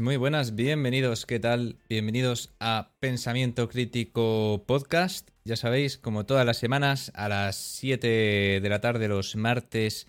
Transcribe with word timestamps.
Muy 0.00 0.16
buenas, 0.16 0.54
bienvenidos, 0.54 1.26
¿qué 1.26 1.38
tal? 1.38 1.76
Bienvenidos 1.86 2.54
a 2.58 2.94
Pensamiento 3.00 3.68
Crítico 3.68 4.64
Podcast. 4.66 5.28
Ya 5.44 5.56
sabéis, 5.56 5.98
como 5.98 6.24
todas 6.24 6.46
las 6.46 6.56
semanas, 6.56 7.12
a 7.14 7.28
las 7.28 7.56
7 7.56 8.60
de 8.62 8.68
la 8.70 8.80
tarde 8.80 9.08
los 9.08 9.36
martes 9.36 10.06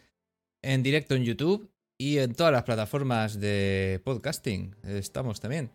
en 0.62 0.82
directo 0.82 1.16
en 1.16 1.26
YouTube 1.26 1.70
y 1.98 2.20
en 2.20 2.36
todas 2.36 2.54
las 2.54 2.64
plataformas 2.64 3.42
de 3.42 4.00
podcasting. 4.06 4.78
Estamos 4.86 5.42
también. 5.42 5.72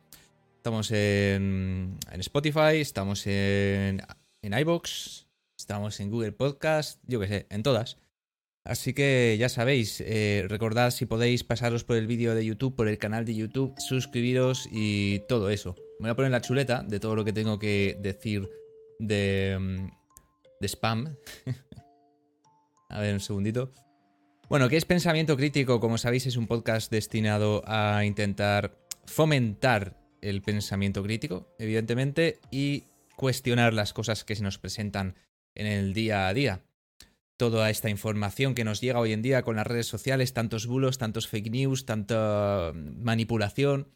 Estamos 0.56 0.91
en, 0.92 1.98
Spotify, 2.12 2.80
estamos 2.80 3.27
en, 3.27 4.01
en 4.41 4.59
iBox, 4.59 5.27
estamos 5.59 6.01
en 6.01 6.11
Google 6.11 6.33
Podcast, 6.33 7.03
yo 7.06 7.20
qué 7.20 7.28
sé, 7.28 7.47
en 7.51 7.62
todas. 7.62 7.98
Así 8.66 8.95
que 8.95 9.37
ya 9.38 9.48
sabéis, 9.48 10.02
eh, 10.05 10.45
recordad 10.48 10.91
si 10.91 11.06
podéis 11.06 11.45
pasaros 11.45 11.84
por 11.84 11.97
el 11.97 12.09
vídeo 12.09 12.34
de 12.34 12.45
YouTube, 12.45 12.75
por 12.75 12.89
el 12.89 12.98
canal 12.98 13.25
de 13.25 13.37
YouTube, 13.37 13.73
suscribiros 13.79 14.69
y 14.73 15.20
todo 15.28 15.50
eso. 15.50 15.77
Me 16.00 16.06
voy 16.06 16.11
a 16.11 16.17
poner 16.17 16.33
la 16.33 16.41
chuleta 16.41 16.83
de 16.83 16.98
todo 16.98 17.14
lo 17.14 17.25
que 17.25 17.33
tengo 17.33 17.61
que 17.61 17.97
decir 18.00 18.50
de, 18.98 19.56
mm, 19.61 19.86
de 20.61 20.69
spam. 20.69 21.17
a 22.89 23.00
ver, 23.00 23.14
un 23.14 23.20
segundito. 23.20 23.70
Bueno, 24.48 24.69
¿qué 24.69 24.77
es 24.77 24.84
Pensamiento 24.84 25.36
Crítico? 25.36 25.78
Como 25.78 25.97
sabéis, 25.97 26.27
es 26.27 26.36
un 26.36 26.48
podcast 26.48 26.91
destinado 26.91 27.62
a 27.67 28.05
intentar 28.05 28.77
fomentar 29.05 29.97
el 30.23 30.42
pensamiento 30.42 31.05
crítico, 31.05 31.55
evidentemente, 31.61 32.41
y 32.51 32.83
cuestionar 33.17 33.75
las 33.75 33.92
cosas 33.92 34.25
que 34.25 34.34
se 34.34 34.42
nos 34.42 34.58
presentan 34.58 35.14
en 35.55 35.69
el 35.69 35.95
día 35.95 36.27
a 36.27 36.34
día 36.34 36.66
toda 37.37 37.70
esta 37.70 37.91
información 37.91 38.55
que 38.55 38.65
nos 38.65 38.81
llega 38.81 39.01
hoy 39.01 39.12
en 39.12 39.23
día 39.23 39.42
con 39.42 39.56
las 39.56 39.67
redes 39.67 39.87
sociales, 39.87 40.33
tantos 40.33 40.67
bulos, 40.67 40.98
tantos 40.98 41.29
fake 41.29 41.51
news, 41.51 41.84
tanta 41.84 42.73
manipulación. 42.75 43.89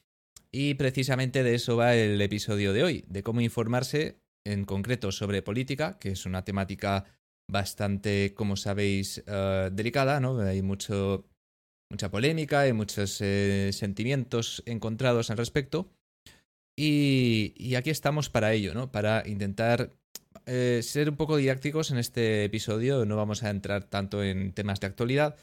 Y 0.52 0.74
precisamente 0.74 1.42
de 1.42 1.54
eso 1.54 1.76
va 1.76 1.94
el 1.94 2.20
episodio 2.20 2.72
de 2.72 2.82
hoy, 2.82 3.04
de 3.08 3.22
cómo 3.22 3.40
informarse 3.40 4.20
en 4.44 4.64
concreto 4.64 5.12
sobre 5.12 5.42
política, 5.42 5.98
que 5.98 6.10
es 6.10 6.26
una 6.26 6.44
temática 6.44 7.04
bastante, 7.50 8.34
como 8.34 8.56
sabéis, 8.56 9.22
eh, 9.26 9.70
delicada, 9.72 10.20
¿no? 10.20 10.40
Hay 10.40 10.62
mucho, 10.62 11.28
mucha 11.90 12.10
polémica, 12.10 12.60
hay 12.60 12.72
muchos 12.72 13.20
eh, 13.20 13.70
sentimientos 13.72 14.62
encontrados 14.66 15.30
al 15.30 15.38
respecto. 15.38 15.92
Y, 16.76 17.52
y, 17.56 17.74
aquí 17.74 17.90
estamos 17.90 18.30
para 18.30 18.52
ello, 18.52 18.72
¿no? 18.72 18.90
Para 18.90 19.26
intentar 19.28 19.92
eh, 20.52 20.82
ser 20.82 21.08
un 21.08 21.16
poco 21.16 21.36
didácticos 21.36 21.92
en 21.92 21.98
este 21.98 22.42
episodio. 22.42 23.04
No 23.04 23.14
vamos 23.14 23.44
a 23.44 23.50
entrar 23.50 23.84
tanto 23.84 24.24
en 24.24 24.52
temas 24.52 24.80
de 24.80 24.88
actualidad 24.88 25.36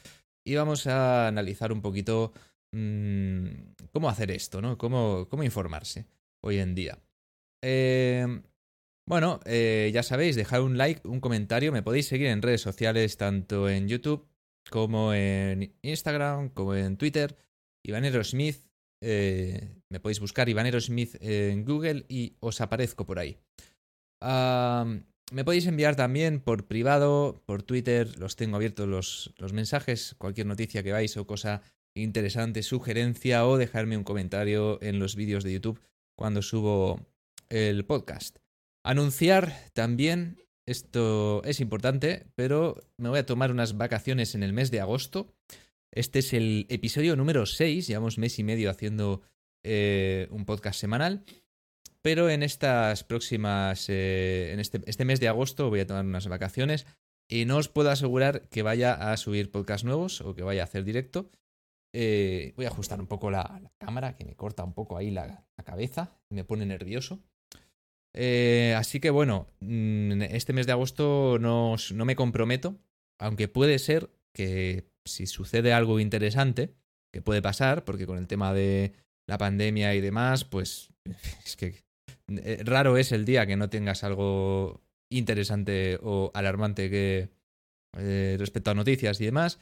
y 0.44 0.54
vamos 0.56 0.86
a 0.86 1.28
analizar 1.28 1.72
un 1.72 1.80
poquito 1.80 2.34
mm, 2.72 3.46
cómo 3.90 4.10
hacer 4.10 4.30
esto, 4.30 4.60
¿no? 4.60 4.76
Cómo, 4.76 5.26
cómo 5.30 5.44
informarse 5.44 6.04
hoy 6.42 6.58
en 6.58 6.74
día. 6.74 6.98
Eh, 7.64 8.42
bueno, 9.08 9.40
eh, 9.46 9.90
ya 9.94 10.02
sabéis, 10.02 10.36
dejar 10.36 10.60
un 10.60 10.76
like, 10.76 11.08
un 11.08 11.20
comentario. 11.20 11.72
Me 11.72 11.82
podéis 11.82 12.06
seguir 12.06 12.26
en 12.26 12.42
redes 12.42 12.60
sociales, 12.60 13.16
tanto 13.16 13.70
en 13.70 13.88
YouTube 13.88 14.28
como 14.68 15.14
en 15.14 15.74
Instagram, 15.80 16.50
como 16.50 16.74
en 16.74 16.98
Twitter. 16.98 17.34
Ivanero 17.82 18.22
Smith. 18.24 18.58
me 19.00 20.00
podéis 20.02 20.20
buscar 20.20 20.50
Ivanero 20.50 20.78
Smith 20.82 21.16
en 21.22 21.64
Google 21.64 22.04
y 22.10 22.36
os 22.40 22.60
aparezco 22.60 23.06
por 23.06 23.18
ahí 23.18 23.38
me 24.20 25.44
podéis 25.44 25.66
enviar 25.66 25.96
también 25.96 26.40
por 26.40 26.66
privado, 26.66 27.42
por 27.46 27.62
Twitter, 27.62 28.18
los 28.18 28.36
tengo 28.36 28.56
abiertos 28.56 28.88
los, 28.88 29.34
los 29.38 29.52
mensajes, 29.52 30.14
cualquier 30.18 30.46
noticia 30.46 30.82
que 30.82 30.92
vais 30.92 31.16
o 31.16 31.26
cosa 31.26 31.62
interesante, 31.94 32.62
sugerencia 32.62 33.46
o 33.46 33.56
dejarme 33.56 33.96
un 33.96 34.04
comentario 34.04 34.80
en 34.82 34.98
los 34.98 35.16
vídeos 35.16 35.44
de 35.44 35.52
YouTube 35.52 35.80
cuando 36.16 36.42
subo 36.42 37.06
el 37.48 37.84
podcast. 37.84 38.38
Anunciar 38.84 39.54
también, 39.72 40.38
esto 40.66 41.42
es 41.44 41.60
importante, 41.60 42.26
pero 42.34 42.80
me 42.96 43.08
voy 43.08 43.18
a 43.18 43.26
tomar 43.26 43.50
unas 43.50 43.76
vacaciones 43.76 44.34
en 44.34 44.42
el 44.42 44.52
mes 44.52 44.70
de 44.70 44.80
agosto. 44.80 45.34
Este 45.92 46.20
es 46.20 46.32
el 46.32 46.66
episodio 46.68 47.16
número 47.16 47.46
6, 47.46 47.86
llevamos 47.86 48.18
mes 48.18 48.38
y 48.38 48.44
medio 48.44 48.70
haciendo 48.70 49.22
eh, 49.64 50.28
un 50.30 50.44
podcast 50.44 50.80
semanal. 50.80 51.24
Pero 52.02 52.30
en 52.30 52.42
estas 52.42 53.04
próximas, 53.04 53.88
eh, 53.88 54.50
en 54.52 54.60
este, 54.60 54.80
este, 54.86 55.04
mes 55.04 55.20
de 55.20 55.28
agosto 55.28 55.68
voy 55.70 55.80
a 55.80 55.86
tomar 55.86 56.04
unas 56.04 56.26
vacaciones 56.28 56.86
y 57.28 57.44
no 57.44 57.56
os 57.56 57.68
puedo 57.68 57.90
asegurar 57.90 58.48
que 58.48 58.62
vaya 58.62 59.12
a 59.12 59.16
subir 59.16 59.50
podcast 59.50 59.84
nuevos 59.84 60.20
o 60.20 60.34
que 60.34 60.42
vaya 60.42 60.62
a 60.62 60.64
hacer 60.64 60.84
directo. 60.84 61.30
Eh, 61.92 62.52
voy 62.56 62.66
a 62.66 62.68
ajustar 62.68 63.00
un 63.00 63.06
poco 63.06 63.30
la, 63.30 63.60
cámara, 63.78 64.16
que 64.16 64.24
me 64.24 64.36
corta 64.36 64.64
un 64.64 64.74
poco 64.74 64.96
ahí 64.96 65.10
la, 65.10 65.46
cabeza, 65.64 66.18
me 66.30 66.44
pone 66.44 66.64
nervioso. 66.64 67.20
Eh, 68.14 68.74
así 68.76 69.00
que 69.00 69.10
bueno, 69.10 69.46
mm, 69.60 70.22
este 70.22 70.52
mes 70.52 70.66
de 70.66 70.72
agosto 70.72 71.38
no, 71.38 71.76
no 71.94 72.04
me 72.04 72.16
comprometo, 72.16 72.78
aunque 73.18 73.48
puede 73.48 73.78
ser 73.78 74.10
que 74.32 74.88
si 75.04 75.26
sucede 75.26 75.72
algo 75.72 76.00
interesante, 76.00 76.74
que 77.12 77.22
puede 77.22 77.42
pasar, 77.42 77.84
porque 77.84 78.06
con 78.06 78.18
el 78.18 78.26
tema 78.26 78.52
de 78.52 78.92
la 79.26 79.38
pandemia 79.38 79.94
y 79.94 80.00
demás, 80.00 80.44
pues 80.44 80.90
es 81.44 81.56
que 81.56 81.82
eh, 82.28 82.62
raro 82.64 82.96
es 82.96 83.12
el 83.12 83.24
día 83.24 83.46
que 83.46 83.56
no 83.56 83.70
tengas 83.70 84.04
algo 84.04 84.80
interesante 85.10 85.98
o 86.02 86.30
alarmante 86.34 86.90
que 86.90 87.30
eh, 87.96 88.36
respecto 88.38 88.70
a 88.70 88.74
noticias 88.74 89.20
y 89.20 89.24
demás. 89.24 89.58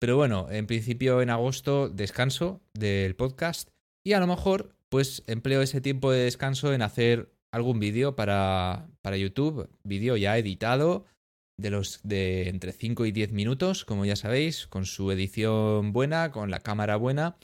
Pero 0.00 0.16
bueno, 0.16 0.48
en 0.50 0.66
principio 0.66 1.22
en 1.22 1.30
agosto 1.30 1.88
descanso 1.88 2.60
del 2.74 3.16
podcast 3.16 3.70
y 4.04 4.12
a 4.12 4.20
lo 4.20 4.26
mejor 4.26 4.76
pues 4.88 5.24
empleo 5.26 5.62
ese 5.62 5.80
tiempo 5.80 6.12
de 6.12 6.24
descanso 6.24 6.72
en 6.72 6.82
hacer 6.82 7.32
algún 7.52 7.80
vídeo 7.80 8.14
para, 8.16 8.88
para 9.02 9.16
YouTube, 9.16 9.68
vídeo 9.82 10.16
ya 10.16 10.36
editado 10.38 11.04
de 11.56 11.70
los 11.70 12.00
de 12.02 12.48
entre 12.48 12.72
5 12.72 13.06
y 13.06 13.12
10 13.12 13.32
minutos, 13.32 13.84
como 13.84 14.04
ya 14.04 14.16
sabéis, 14.16 14.66
con 14.66 14.86
su 14.86 15.10
edición 15.10 15.92
buena, 15.92 16.32
con 16.32 16.50
la 16.50 16.60
cámara 16.60 16.96
buena 16.96 17.36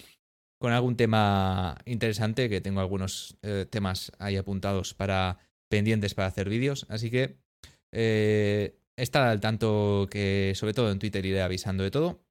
con 0.61 0.73
algún 0.73 0.95
tema 0.95 1.79
interesante, 1.87 2.51
que 2.51 2.61
tengo 2.61 2.81
algunos 2.81 3.39
eh, 3.41 3.67
temas 3.69 4.13
ahí 4.19 4.37
apuntados 4.37 4.93
para 4.93 5.39
pendientes 5.71 6.15
para 6.15 6.29
hacer 6.29 6.51
vídeos. 6.51 6.85
Así 6.91 7.11
que 7.11 7.39
eh, 7.93 8.77
estar 8.97 9.27
al 9.27 9.41
tanto 9.41 10.07
que 10.11 10.53
sobre 10.55 10.75
todo 10.75 10.93
en 10.93 10.99
Twitter 10.99 11.25
iré 11.25 11.41
avisando 11.41 11.83
de 11.83 11.91
todo. 11.91 12.23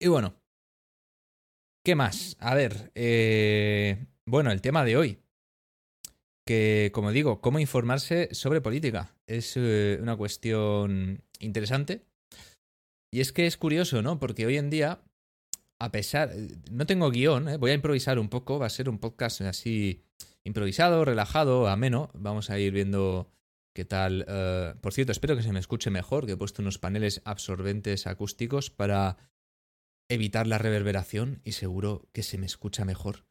Y 0.00 0.06
bueno, 0.06 0.36
¿qué 1.84 1.96
más? 1.96 2.36
A 2.38 2.54
ver, 2.54 2.92
eh, 2.94 4.06
bueno, 4.26 4.52
el 4.52 4.60
tema 4.60 4.84
de 4.84 4.96
hoy. 4.96 5.18
Que, 6.46 6.90
como 6.92 7.10
digo, 7.10 7.40
cómo 7.40 7.58
informarse 7.58 8.28
sobre 8.32 8.60
política. 8.60 9.16
Es 9.26 9.56
una 9.56 10.14
cuestión 10.14 11.24
interesante. 11.40 12.04
Y 13.10 13.20
es 13.20 13.32
que 13.32 13.46
es 13.46 13.56
curioso, 13.56 14.02
¿no? 14.02 14.18
Porque 14.18 14.44
hoy 14.44 14.58
en 14.58 14.68
día 14.68 15.00
a 15.84 15.92
pesar, 15.92 16.32
no 16.70 16.86
tengo 16.86 17.10
guion, 17.10 17.48
¿eh? 17.48 17.56
voy 17.58 17.70
a 17.70 17.74
improvisar 17.74 18.18
un 18.18 18.30
poco, 18.30 18.58
va 18.58 18.66
a 18.66 18.70
ser 18.70 18.88
un 18.88 18.98
podcast 18.98 19.42
así 19.42 20.02
improvisado, 20.42 21.04
relajado, 21.04 21.68
ameno, 21.68 22.10
vamos 22.14 22.48
a 22.48 22.58
ir 22.58 22.72
viendo 22.72 23.30
qué 23.74 23.84
tal. 23.84 24.24
Eh, 24.26 24.74
por 24.80 24.94
cierto, 24.94 25.12
espero 25.12 25.36
que 25.36 25.42
se 25.42 25.52
me 25.52 25.58
escuche 25.58 25.90
mejor, 25.90 26.24
que 26.24 26.32
he 26.32 26.36
puesto 26.36 26.62
unos 26.62 26.78
paneles 26.78 27.20
absorbentes 27.24 28.06
acústicos 28.06 28.70
para 28.70 29.18
evitar 30.08 30.46
la 30.46 30.56
reverberación 30.56 31.42
y 31.44 31.52
seguro 31.52 32.08
que 32.12 32.22
se 32.22 32.38
me 32.38 32.46
escucha 32.46 32.86
mejor. 32.86 33.26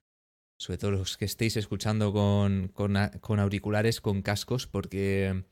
Sobre 0.60 0.78
todo 0.78 0.92
los 0.92 1.18
que 1.18 1.26
estéis 1.26 1.58
escuchando 1.58 2.14
con, 2.14 2.68
con, 2.68 3.40
auriculares, 3.40 4.00
con 4.00 4.22
cascos, 4.22 4.68
porque, 4.68 5.44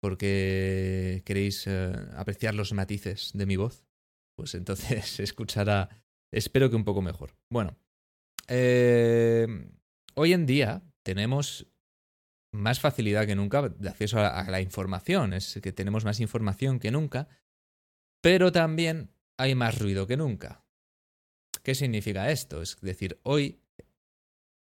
porque 0.00 1.22
queréis 1.26 1.66
eh, 1.66 1.92
apreciar 2.16 2.54
los 2.54 2.72
matices 2.72 3.30
de 3.34 3.44
mi 3.44 3.56
voz. 3.56 3.84
Pues 4.36 4.54
entonces 4.54 5.04
se 5.06 5.22
escuchará 5.22 5.90
Espero 6.32 6.70
que 6.70 6.76
un 6.76 6.84
poco 6.84 7.02
mejor. 7.02 7.34
Bueno, 7.50 7.76
eh, 8.48 9.46
hoy 10.14 10.32
en 10.32 10.46
día 10.46 10.82
tenemos 11.02 11.66
más 12.52 12.80
facilidad 12.80 13.26
que 13.26 13.36
nunca 13.36 13.68
de 13.68 13.88
acceso 13.88 14.18
a, 14.18 14.48
la 14.50 14.60
información. 14.60 15.32
Es 15.32 15.58
que 15.62 15.72
tenemos 15.72 16.04
más 16.04 16.20
información 16.20 16.78
que 16.78 16.90
nunca, 16.90 17.28
pero 18.22 18.52
también 18.52 19.10
hay 19.38 19.54
más 19.54 19.78
ruido 19.78 20.06
que 20.06 20.16
nunca. 20.16 20.64
¿Qué 21.62 21.74
significa 21.74 22.30
esto? 22.30 22.62
Es 22.62 22.80
decir, 22.80 23.18
hoy, 23.22 23.60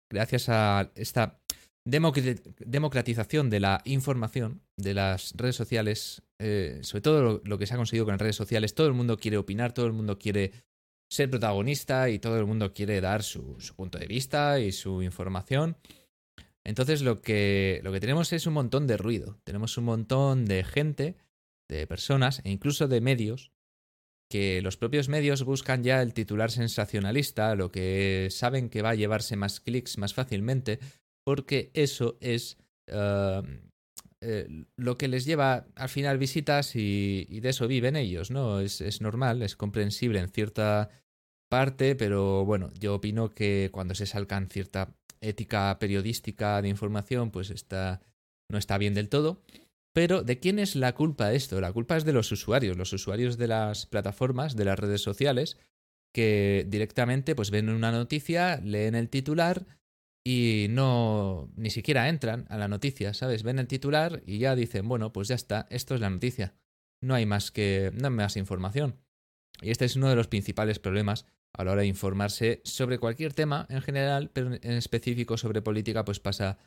gracias 0.09 0.49
a 0.49 0.91
esta 0.95 1.41
democratización 1.85 3.49
de 3.49 3.59
la 3.59 3.81
información, 3.85 4.61
de 4.75 4.93
las 4.93 5.33
redes 5.35 5.55
sociales, 5.55 6.23
eh, 6.39 6.79
sobre 6.81 7.01
todo 7.01 7.41
lo, 7.43 7.57
que 7.57 7.67
se 7.67 7.73
ha 7.73 7.77
conseguido 7.77 8.05
con 8.05 8.13
las 8.13 8.21
redes 8.21 8.35
sociales, 8.35 8.73
todo 8.73 8.87
el 8.87 8.93
mundo 8.93 9.17
quiere 9.17 9.37
opinar, 9.37 9.73
todo 9.73 9.85
el 9.85 9.93
mundo 9.93 10.17
quiere 10.17 10.51
ser 11.09 11.29
protagonista 11.29 12.09
y 12.09 12.19
todo 12.19 12.37
el 12.37 12.45
mundo 12.45 12.73
quiere 12.73 13.01
dar 13.01 13.23
su, 13.23 13.57
punto 13.75 13.97
de 13.97 14.07
vista 14.07 14.59
y 14.59 14.71
su 14.71 15.01
información. 15.01 15.77
Entonces 16.63 17.01
lo 17.01 17.21
que, 17.21 17.79
lo 17.83 17.91
que 17.91 17.99
tenemos 17.99 18.33
es 18.33 18.47
un 18.47 18.53
montón 18.53 18.87
de 18.87 18.97
ruido, 18.97 19.39
tenemos 19.43 19.77
un 19.77 19.85
montón 19.85 20.45
de 20.45 20.63
gente, 20.63 21.15
de 21.69 21.87
personas 21.87 22.41
e 22.43 22.51
incluso 22.51 22.87
de 22.87 23.01
medios 23.01 23.51
que 24.29 24.61
los 24.61 24.77
propios 24.77 25.07
medios 25.07 25.43
buscan 25.43 25.83
ya 25.83 26.01
el 26.01 26.13
titular 26.13 26.49
sensacionalista, 26.49 27.55
lo 27.55 27.71
que 27.71 28.29
saben 28.31 28.69
que 28.69 28.81
va 28.81 28.91
a 28.91 28.95
llevarse 28.95 29.35
más 29.35 29.59
clics 29.59 29.99
más 29.99 30.13
fácilmente, 30.13 30.79
porque 31.23 31.69
eso 31.73 32.17
es 32.21 32.57
eh, 32.87 33.41
eh, 34.21 34.65
lo 34.77 34.97
que 34.97 35.07
les 35.07 35.25
lleva 35.25 35.67
al 35.75 35.89
final 35.89 36.17
visitas 36.17 36.75
y, 36.75 37.25
de 37.25 37.49
eso 37.49 37.67
viven 37.67 37.95
ellos, 37.95 38.31
¿no? 38.31 38.59
Es, 38.59 38.81
es, 38.81 39.01
normal, 39.01 39.41
es 39.41 39.55
comprensible 39.55 40.19
en 40.19 40.29
cierta 40.29 40.89
parte, 41.49 41.95
pero 41.95 42.45
bueno, 42.45 42.71
yo 42.79 42.95
opino 42.95 43.29
que 43.29 43.69
cuando 43.71 43.95
se 43.95 44.05
salgan 44.05 44.49
cierta 44.49 44.95
ética 45.21 45.77
periodística 45.79 46.61
de 46.61 46.69
información, 46.69 47.31
pues 47.31 47.49
está, 47.49 48.01
no 48.49 48.57
está 48.57 48.77
bien 48.77 48.93
del 48.93 49.09
todo. 49.09 49.41
Pero 49.93 50.23
¿de 50.23 50.39
quién 50.39 50.59
es 50.59 50.75
la 50.75 50.93
culpa 50.93 51.33
esto? 51.33 51.61
La 51.61 51.71
culpa 51.71 51.95
es 51.95 52.03
de 52.03 52.11
los 52.11 52.31
usuarios, 52.31 52.77
los 52.77 52.91
usuarios 52.91 53.37
de 53.37 53.47
las 53.47 53.85
plataformas, 53.85 54.55
de 54.55 54.65
las 54.65 54.77
redes 54.77 55.01
sociales, 55.01 55.57
que 56.13 56.65
directamente 56.67 57.35
pues 57.35 57.49
ven 57.49 57.69
una 57.69 57.91
noticia, 57.91 58.57
leen 58.57 58.95
el 58.95 59.09
titular 59.09 59.65
y 60.27 60.65
no 60.71 61.51
ni 61.55 61.69
siquiera 61.69 62.09
entran 62.09 62.47
a 62.49 62.57
la 62.57 62.67
noticia, 62.67 63.13
¿sabes? 63.13 63.43
Ven 63.43 63.59
el 63.59 63.67
titular 63.67 64.23
y 64.25 64.39
ya 64.39 64.55
dicen, 64.55 64.87
bueno, 64.87 65.13
pues 65.13 65.27
ya 65.27 65.35
está, 65.35 65.67
esto 65.69 65.93
es 65.93 66.01
la 66.01 66.09
noticia. 66.09 66.55
No 66.99 67.13
hay 67.13 67.27
más 67.27 67.51
que 67.51 67.91
no 67.93 68.09
más 68.09 68.35
información. 68.35 68.99
Y 69.61 69.69
este 69.69 69.85
es 69.85 69.95
uno 69.95 70.09
de 70.09 70.15
los 70.15 70.27
principales 70.27 70.79
problemas 70.79 71.27
a 71.53 71.63
la 71.63 71.73
hora 71.73 71.81
de 71.81 71.87
informarse 71.87 72.61
sobre 72.65 72.97
cualquier 72.97 73.33
tema 73.33 73.67
en 73.69 73.83
general, 73.83 74.31
pero 74.33 74.55
en 74.55 74.71
específico 74.71 75.37
sobre 75.37 75.61
política, 75.61 76.03
pues 76.03 76.19
pasa 76.19 76.57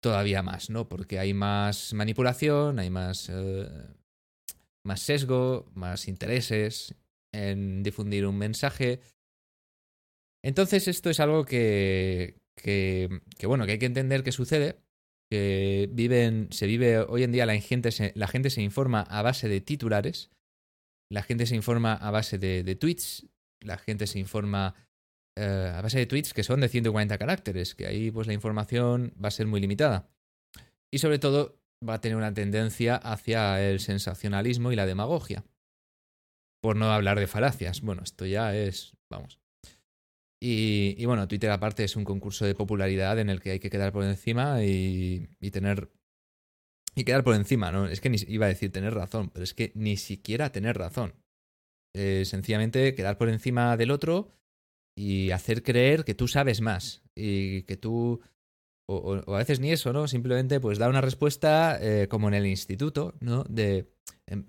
todavía 0.00 0.42
más, 0.42 0.70
¿no? 0.70 0.88
Porque 0.88 1.18
hay 1.18 1.34
más 1.34 1.92
manipulación, 1.92 2.78
hay 2.78 2.88
más, 2.88 3.28
eh, 3.30 3.68
más 4.82 5.00
sesgo, 5.00 5.70
más 5.74 6.08
intereses 6.08 6.94
en 7.32 7.82
difundir 7.82 8.26
un 8.26 8.38
mensaje. 8.38 9.00
Entonces 10.42 10.88
esto 10.88 11.10
es 11.10 11.20
algo 11.20 11.44
que, 11.44 12.43
que, 12.56 13.20
bueno, 13.44 13.66
que 13.66 13.72
hay 13.72 13.78
que 13.78 13.86
entender 13.86 14.22
que 14.22 14.32
sucede, 14.32 14.80
que 15.30 15.88
viven, 15.92 16.48
se 16.50 16.66
vive 16.66 16.98
hoy 17.00 17.22
en 17.22 17.32
día 17.32 17.46
la 17.46 17.58
gente, 17.58 17.90
se, 17.92 18.12
la 18.14 18.28
gente 18.28 18.50
se 18.50 18.62
informa 18.62 19.00
a 19.02 19.22
base 19.22 19.48
de 19.48 19.60
titulares, 19.60 20.30
la 21.10 21.22
gente 21.22 21.46
se 21.46 21.56
informa 21.56 21.94
a 21.94 22.10
base 22.10 22.38
de, 22.38 22.62
de 22.62 22.76
tweets, 22.76 23.26
la 23.60 23.78
gente 23.78 24.06
se 24.06 24.18
informa 24.18 24.74
eh, 25.36 25.72
a 25.74 25.82
base 25.82 25.98
de 25.98 26.06
tweets 26.06 26.32
que 26.32 26.44
son 26.44 26.60
de 26.60 26.68
140 26.68 27.18
caracteres, 27.18 27.74
que 27.74 27.86
ahí 27.86 28.10
pues 28.10 28.26
la 28.26 28.32
información 28.32 29.14
va 29.22 29.28
a 29.28 29.32
ser 29.32 29.46
muy 29.46 29.60
limitada. 29.60 30.08
Y 30.90 30.98
sobre 30.98 31.18
todo 31.18 31.58
va 31.86 31.94
a 31.94 32.00
tener 32.00 32.16
una 32.16 32.32
tendencia 32.32 32.96
hacia 32.96 33.62
el 33.68 33.80
sensacionalismo 33.80 34.70
y 34.72 34.76
la 34.76 34.86
demagogia. 34.86 35.44
Por 36.60 36.76
no 36.76 36.92
hablar 36.92 37.18
de 37.18 37.26
falacias. 37.26 37.80
Bueno, 37.80 38.02
esto 38.02 38.26
ya 38.26 38.54
es, 38.56 38.96
vamos. 39.10 39.43
Y, 40.46 41.02
bueno, 41.06 41.26
Twitter 41.26 41.50
aparte 41.50 41.84
es 41.84 41.96
un 41.96 42.04
concurso 42.04 42.44
de 42.44 42.54
popularidad 42.54 43.18
en 43.18 43.30
el 43.30 43.40
que 43.40 43.52
hay 43.52 43.60
que 43.60 43.70
quedar 43.70 43.92
por 43.92 44.04
encima 44.04 44.62
y, 44.62 45.26
tener... 45.50 45.90
Y 46.94 47.04
quedar 47.04 47.24
por 47.24 47.34
encima, 47.34 47.72
¿no? 47.72 47.86
Es 47.86 48.02
que 48.02 48.10
ni, 48.10 48.18
iba 48.28 48.44
a 48.44 48.50
decir 48.50 48.70
tener 48.70 48.92
razón, 48.92 49.30
pero 49.30 49.42
es 49.42 49.54
que 49.54 49.72
ni 49.74 49.96
siquiera 49.96 50.52
tener 50.52 50.76
razón. 50.76 51.14
Eh, 51.96 52.24
sencillamente 52.26 52.94
quedar 52.94 53.16
por 53.16 53.30
encima 53.30 53.78
del 53.78 53.90
otro 53.90 54.32
y 54.94 55.30
hacer 55.30 55.62
creer 55.62 56.04
que 56.04 56.14
tú 56.14 56.28
sabes 56.28 56.60
más 56.60 57.02
y 57.14 57.62
que 57.62 57.78
tú 57.78 58.20
o, 58.86 59.14
a 59.26 59.38
veces 59.38 59.60
ni 59.60 59.72
eso, 59.72 59.94
¿no? 59.94 60.06
Simplemente 60.08 60.60
pues 60.60 60.78
da 60.78 60.90
una 60.90 61.00
respuesta 61.00 61.78
eh, 61.80 62.06
como 62.08 62.28
en 62.28 62.34
el 62.34 62.46
instituto, 62.46 63.14
¿no? 63.20 63.44
De 63.44 63.90
en, 64.26 64.44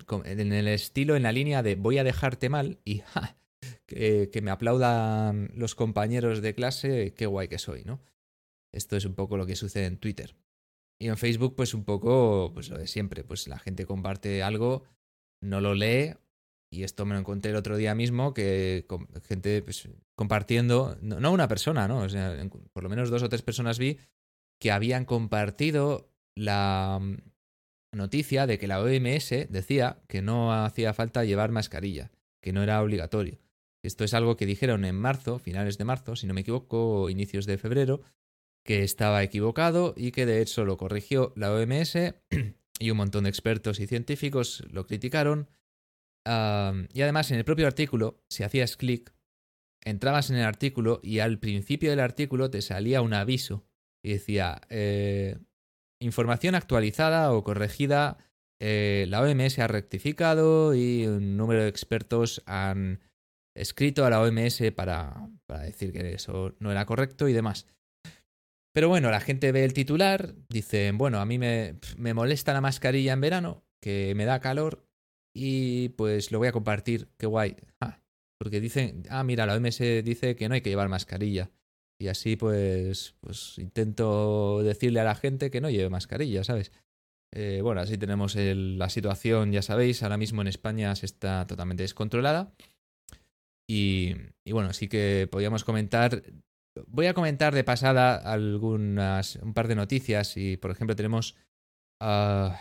el 0.52 0.68
estilo, 0.68 1.16
en 1.16 1.24
la 1.24 1.32
línea 1.32 1.64
de 1.64 1.76
voy 1.76 2.00
a 2.00 2.04
dejarte 2.04 2.50
mal 2.50 2.80
y 2.84 3.02
que, 3.86 4.40
me 4.42 4.52
aplaudan 4.52 5.52
los 5.56 5.76
compañeros 5.76 6.42
de 6.42 6.54
clase, 6.54 7.14
qué 7.14 7.26
guay 7.26 7.48
que 7.48 7.60
soy, 7.60 7.84
¿no? 7.84 8.02
Esto 8.74 8.98
es 8.98 9.06
un 9.06 9.16
poco 9.16 9.38
lo 9.38 9.46
que 9.46 9.56
sucede 9.56 9.86
en 9.86 9.98
Twitter. 9.98 10.36
Y 11.00 11.08
en 11.08 11.18
Facebook, 11.18 11.56
pues 11.56 11.74
un 11.74 11.84
poco, 11.84 12.52
pues 12.54 12.70
lo 12.70 12.78
de 12.78 12.88
siempre, 12.88 13.24
pues 13.24 13.48
la 13.48 13.60
gente 13.60 13.86
comparte 13.86 14.44
algo, 14.44 14.84
no 15.42 15.62
lo 15.62 15.74
lee 15.74 16.14
y 16.72 16.84
esto 16.84 17.06
me 17.06 17.14
lo 17.14 17.20
encontré 17.20 17.52
el 17.52 17.58
otro 17.58 17.78
día 17.78 17.96
mismo, 17.96 18.34
que 18.34 18.86
gente 19.28 19.62
pues, 19.62 19.88
compartiendo, 20.16 20.98
no, 21.02 21.32
una 21.32 21.48
persona, 21.48 21.88
¿no? 21.88 22.00
O 22.00 22.10
sea, 22.10 22.36
por 22.74 22.84
lo 22.84 22.90
menos 22.90 23.10
dos 23.10 23.24
o 23.24 23.30
tres 23.30 23.42
personas 23.42 23.80
vi 23.80 23.98
que 24.60 24.72
habían 24.72 25.06
compartido 25.06 26.12
la 26.36 27.00
mm, 27.02 27.18
noticia 27.94 28.48
de 28.48 28.58
que 28.58 28.68
la 28.68 28.82
OMS 28.82 29.30
decía 29.50 30.02
que 30.08 30.22
no 30.22 30.54
hacía 30.54 30.94
falta 30.94 31.24
llevar 31.24 31.52
mascarilla, 31.52 32.12
que 32.42 32.52
no 32.52 32.64
era 32.64 32.82
obligatorio. 32.82 33.40
Esto 33.86 34.04
es 34.04 34.14
algo 34.14 34.38
que 34.38 34.46
dijeron 34.46 34.86
en 34.86 34.96
marzo, 34.96 35.40
finales 35.40 35.78
de 35.78 35.86
marzo, 35.86 36.16
si 36.16 36.28
no 36.28 36.34
me 36.34 36.42
equivoco, 36.42 37.10
inicios 37.10 37.46
de 37.46 37.58
febrero, 37.58 38.02
que 38.64 38.84
estaba 38.84 39.24
equivocado 39.24 39.94
y 39.96 40.12
que 40.12 40.26
de 40.26 40.42
hecho 40.42 40.66
lo 40.66 40.78
corrigió 40.78 41.34
la 41.36 41.54
OMS 41.54 41.96
y 42.80 42.90
un 42.90 42.98
montón 42.98 43.26
de 43.26 43.30
expertos 43.30 43.80
y 43.80 43.88
científicos 43.88 44.64
lo 44.72 44.88
criticaron. 44.88 45.50
Y 46.26 47.02
además 47.02 47.30
en 47.30 47.38
el 47.38 47.46
propio 47.46 47.68
artículo, 47.68 48.24
si 48.28 48.44
hacías 48.44 48.78
clic, 48.78 49.14
entrabas 49.84 50.32
en 50.32 50.38
el 50.38 50.46
artículo 50.46 51.00
y 51.04 51.20
al 51.20 51.38
principio 51.38 51.92
del 51.92 52.00
artículo 52.00 52.50
te 52.50 52.64
salía 52.64 53.04
un 53.04 53.14
aviso 53.14 53.68
y 54.04 54.14
decía 54.14 54.62
eh, 54.70 55.38
información 56.00 56.56
actualizada 56.56 57.32
o 57.32 57.44
corregida, 57.44 58.18
eh, 58.60 59.06
la 59.10 59.22
OMS 59.22 59.60
ha 59.60 59.68
rectificado 59.68 60.74
y 60.74 61.06
un 61.06 61.38
número 61.38 61.62
de 61.62 61.70
expertos 61.70 62.42
han 62.48 63.02
escrito 63.56 64.06
a 64.06 64.10
la 64.10 64.22
OMS 64.22 64.62
para, 64.76 65.30
para 65.46 65.62
decir 65.64 65.92
que 65.92 66.14
eso 66.14 66.54
no 66.60 66.72
era 66.72 66.86
correcto 66.86 67.28
y 67.28 67.34
demás. 67.34 67.68
Pero 68.74 68.90
bueno, 68.90 69.10
la 69.10 69.22
gente 69.22 69.52
ve 69.52 69.64
el 69.64 69.74
titular, 69.74 70.36
dicen, 70.50 70.98
bueno, 70.98 71.20
a 71.20 71.26
mí 71.26 71.40
me, 71.40 71.76
me 71.98 72.14
molesta 72.14 72.52
la 72.52 72.60
mascarilla 72.60 73.14
en 73.14 73.22
verano, 73.22 73.64
que 73.82 74.14
me 74.16 74.26
da 74.26 74.42
calor, 74.42 74.86
y 75.34 75.90
pues 75.90 76.32
lo 76.32 76.40
voy 76.40 76.48
a 76.48 76.54
compartir, 76.54 77.10
qué 77.18 77.26
guay. 77.26 77.56
Ah, 77.82 78.00
porque 78.38 78.60
dicen, 78.60 79.04
ah, 79.10 79.24
mira, 79.24 79.46
la 79.46 79.56
OMS 79.56 79.80
dice 80.04 80.36
que 80.36 80.48
no 80.48 80.56
hay 80.56 80.62
que 80.62 80.70
llevar 80.70 80.90
mascarilla. 80.90 81.52
Y 82.00 82.08
así 82.08 82.36
pues, 82.36 83.16
pues 83.22 83.58
intento 83.58 84.62
decirle 84.64 85.00
a 85.00 85.06
la 85.06 85.16
gente 85.16 85.50
que 85.50 85.62
no 85.62 85.70
lleve 85.70 85.90
mascarilla, 85.90 86.44
¿sabes? 86.44 86.72
Eh, 87.34 87.60
bueno, 87.62 87.82
así 87.82 87.98
tenemos 87.98 88.36
la 88.36 88.90
situación, 88.90 89.52
ya 89.52 89.62
sabéis, 89.62 90.04
ahora 90.04 90.18
mismo 90.18 90.42
en 90.42 90.48
España 90.48 90.96
se 90.96 91.06
está 91.06 91.46
totalmente 91.48 91.84
descontrolada. 91.84 92.54
Y, 93.68 94.14
bueno, 94.50 94.74
sí 94.74 94.88
que 94.88 95.28
podríamos 95.32 95.64
comentar, 95.64 96.24
voy 96.88 97.08
a 97.08 97.14
comentar 97.14 97.54
de 97.54 97.64
pasada 97.64 98.16
algunas, 98.16 99.38
un 99.38 99.54
par 99.54 99.68
de 99.68 99.76
noticias 99.76 100.38
y, 100.38 100.58
por 100.58 100.72
ejemplo, 100.72 100.96
tenemos... 100.96 101.36
Uh, 102.02 102.52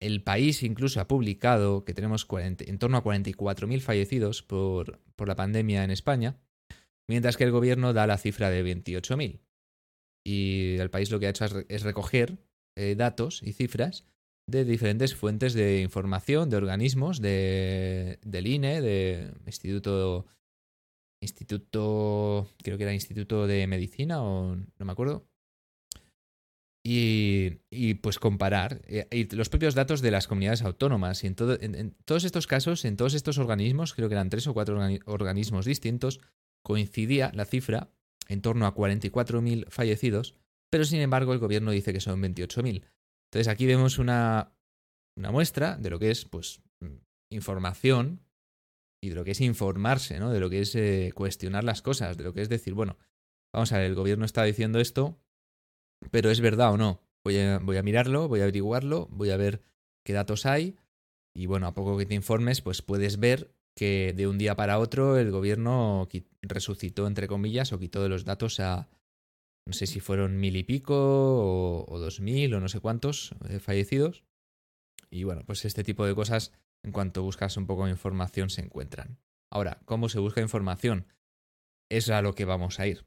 el 0.00 0.22
país 0.22 0.62
incluso 0.62 1.00
ha 1.00 1.08
publicado 1.08 1.84
que 1.84 1.94
tenemos 1.94 2.26
en 2.30 2.78
torno 2.78 2.98
a 2.98 3.04
44.000 3.04 3.80
fallecidos 3.80 4.42
por, 4.42 5.00
por, 5.16 5.28
la 5.28 5.36
pandemia 5.36 5.82
en 5.82 5.90
España, 5.90 6.36
mientras 7.08 7.38
que 7.38 7.44
el 7.44 7.52
gobierno 7.52 7.94
da 7.94 8.06
la 8.06 8.18
cifra 8.18 8.50
de 8.50 8.64
28.000. 8.64 9.40
Y 10.26 10.76
el 10.78 10.90
país 10.90 11.10
lo 11.10 11.20
que 11.20 11.26
ha 11.26 11.30
hecho 11.30 11.46
es 11.68 11.82
recoger 11.82 12.38
eh, 12.76 12.96
datos 12.96 13.42
y 13.42 13.52
cifras 13.52 14.04
de 14.46 14.64
diferentes 14.64 15.14
fuentes 15.14 15.54
de 15.54 15.80
información, 15.80 16.50
de 16.50 16.56
organismos, 16.56 17.20
de, 17.20 18.18
del 18.22 18.46
INE, 18.46 18.80
de 18.80 19.32
Instituto, 19.46 20.26
Instituto, 21.22 22.50
creo 22.62 22.76
que 22.76 22.82
era 22.82 22.92
Instituto 22.92 23.46
de 23.46 23.66
Medicina 23.66 24.22
o 24.22 24.56
no 24.56 24.84
me 24.84 24.92
acuerdo, 24.92 25.26
y, 26.86 27.94
pues 28.02 28.18
comparar 28.18 28.82
eh, 28.86 29.06
y 29.10 29.34
los 29.34 29.48
propios 29.48 29.74
datos 29.74 30.02
de 30.02 30.10
las 30.10 30.28
comunidades 30.28 30.62
autónomas. 30.62 31.24
Y 31.24 31.28
en, 31.28 31.34
todo, 31.34 31.58
en, 31.60 31.94
todos 32.04 32.24
estos 32.24 32.46
casos, 32.46 32.84
en 32.84 32.96
todos 32.96 33.14
estos 33.14 33.38
organismos, 33.38 33.94
creo 33.94 34.08
que 34.08 34.14
eran 34.14 34.28
tres 34.28 34.46
o 34.46 34.54
cuatro 34.54 34.78
organismos 35.06 35.64
distintos, 35.64 36.20
coincidía 36.62 37.32
la 37.34 37.46
cifra 37.46 37.90
en 38.28 38.42
torno 38.42 38.66
a 38.66 38.74
44.000 38.74 39.68
fallecidos, 39.70 40.34
pero 40.70 40.84
sin 40.84 41.00
embargo 41.00 41.32
el 41.32 41.38
gobierno 41.38 41.70
dice 41.70 41.92
que 41.92 42.00
son 42.00 42.22
28.000. 42.22 42.84
Entonces 43.34 43.52
aquí 43.52 43.66
vemos 43.66 43.98
una, 43.98 44.52
una 45.18 45.32
muestra 45.32 45.76
de 45.76 45.90
lo 45.90 45.98
que 45.98 46.12
es 46.12 46.24
pues 46.24 46.62
información 47.32 48.20
y 49.02 49.08
de 49.08 49.16
lo 49.16 49.24
que 49.24 49.32
es 49.32 49.40
informarse, 49.40 50.20
¿no? 50.20 50.30
De 50.30 50.38
lo 50.38 50.48
que 50.50 50.60
es 50.60 50.72
eh, 50.76 51.10
cuestionar 51.16 51.64
las 51.64 51.82
cosas, 51.82 52.16
de 52.16 52.22
lo 52.22 52.32
que 52.32 52.42
es 52.42 52.48
decir, 52.48 52.74
bueno, 52.74 52.96
vamos 53.52 53.72
a 53.72 53.78
ver, 53.78 53.86
el 53.86 53.96
gobierno 53.96 54.24
está 54.24 54.44
diciendo 54.44 54.78
esto, 54.78 55.18
pero 56.12 56.30
es 56.30 56.40
verdad 56.40 56.74
o 56.74 56.76
no. 56.76 57.00
Voy 57.24 57.36
a, 57.40 57.58
voy 57.58 57.76
a 57.76 57.82
mirarlo, 57.82 58.28
voy 58.28 58.38
a 58.38 58.44
averiguarlo, 58.44 59.08
voy 59.10 59.30
a 59.30 59.36
ver 59.36 59.64
qué 60.04 60.12
datos 60.12 60.46
hay 60.46 60.76
y 61.34 61.46
bueno, 61.46 61.66
a 61.66 61.74
poco 61.74 61.98
que 61.98 62.06
te 62.06 62.14
informes, 62.14 62.60
pues 62.60 62.82
puedes 62.82 63.18
ver 63.18 63.52
que 63.74 64.12
de 64.16 64.28
un 64.28 64.38
día 64.38 64.54
para 64.54 64.78
otro 64.78 65.18
el 65.18 65.32
gobierno 65.32 66.08
resucitó, 66.40 67.08
entre 67.08 67.26
comillas, 67.26 67.72
o 67.72 67.80
quitó 67.80 68.00
de 68.00 68.10
los 68.10 68.24
datos 68.24 68.60
a, 68.60 68.88
no 69.66 69.72
sé 69.72 69.86
si 69.86 70.00
fueron 70.00 70.38
mil 70.38 70.56
y 70.56 70.64
pico 70.64 70.94
o, 71.86 71.98
dos 71.98 72.20
mil 72.20 72.54
o 72.54 72.60
no 72.60 72.68
sé 72.68 72.80
cuántos 72.80 73.34
eh, 73.48 73.60
fallecidos. 73.60 74.24
Y 75.10 75.24
bueno, 75.24 75.42
pues 75.46 75.64
este 75.64 75.84
tipo 75.84 76.04
de 76.06 76.14
cosas 76.14 76.52
en 76.82 76.92
cuanto 76.92 77.22
buscas 77.22 77.56
un 77.56 77.66
poco 77.66 77.84
de 77.84 77.92
información 77.92 78.50
se 78.50 78.60
encuentran. 78.60 79.18
Ahora, 79.50 79.80
¿cómo 79.84 80.08
se 80.08 80.18
busca 80.18 80.40
información? 80.40 81.06
Es 81.88 82.10
a 82.10 82.20
lo 82.20 82.34
que 82.34 82.44
vamos 82.44 82.80
a 82.80 82.86
ir. 82.86 83.06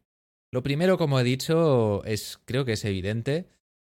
Lo 0.51 0.63
primero, 0.63 0.97
como 0.97 1.19
he 1.19 1.23
dicho, 1.23 2.03
es 2.05 2.39
creo 2.45 2.65
que 2.65 2.73
es 2.73 2.85
evidente 2.85 3.49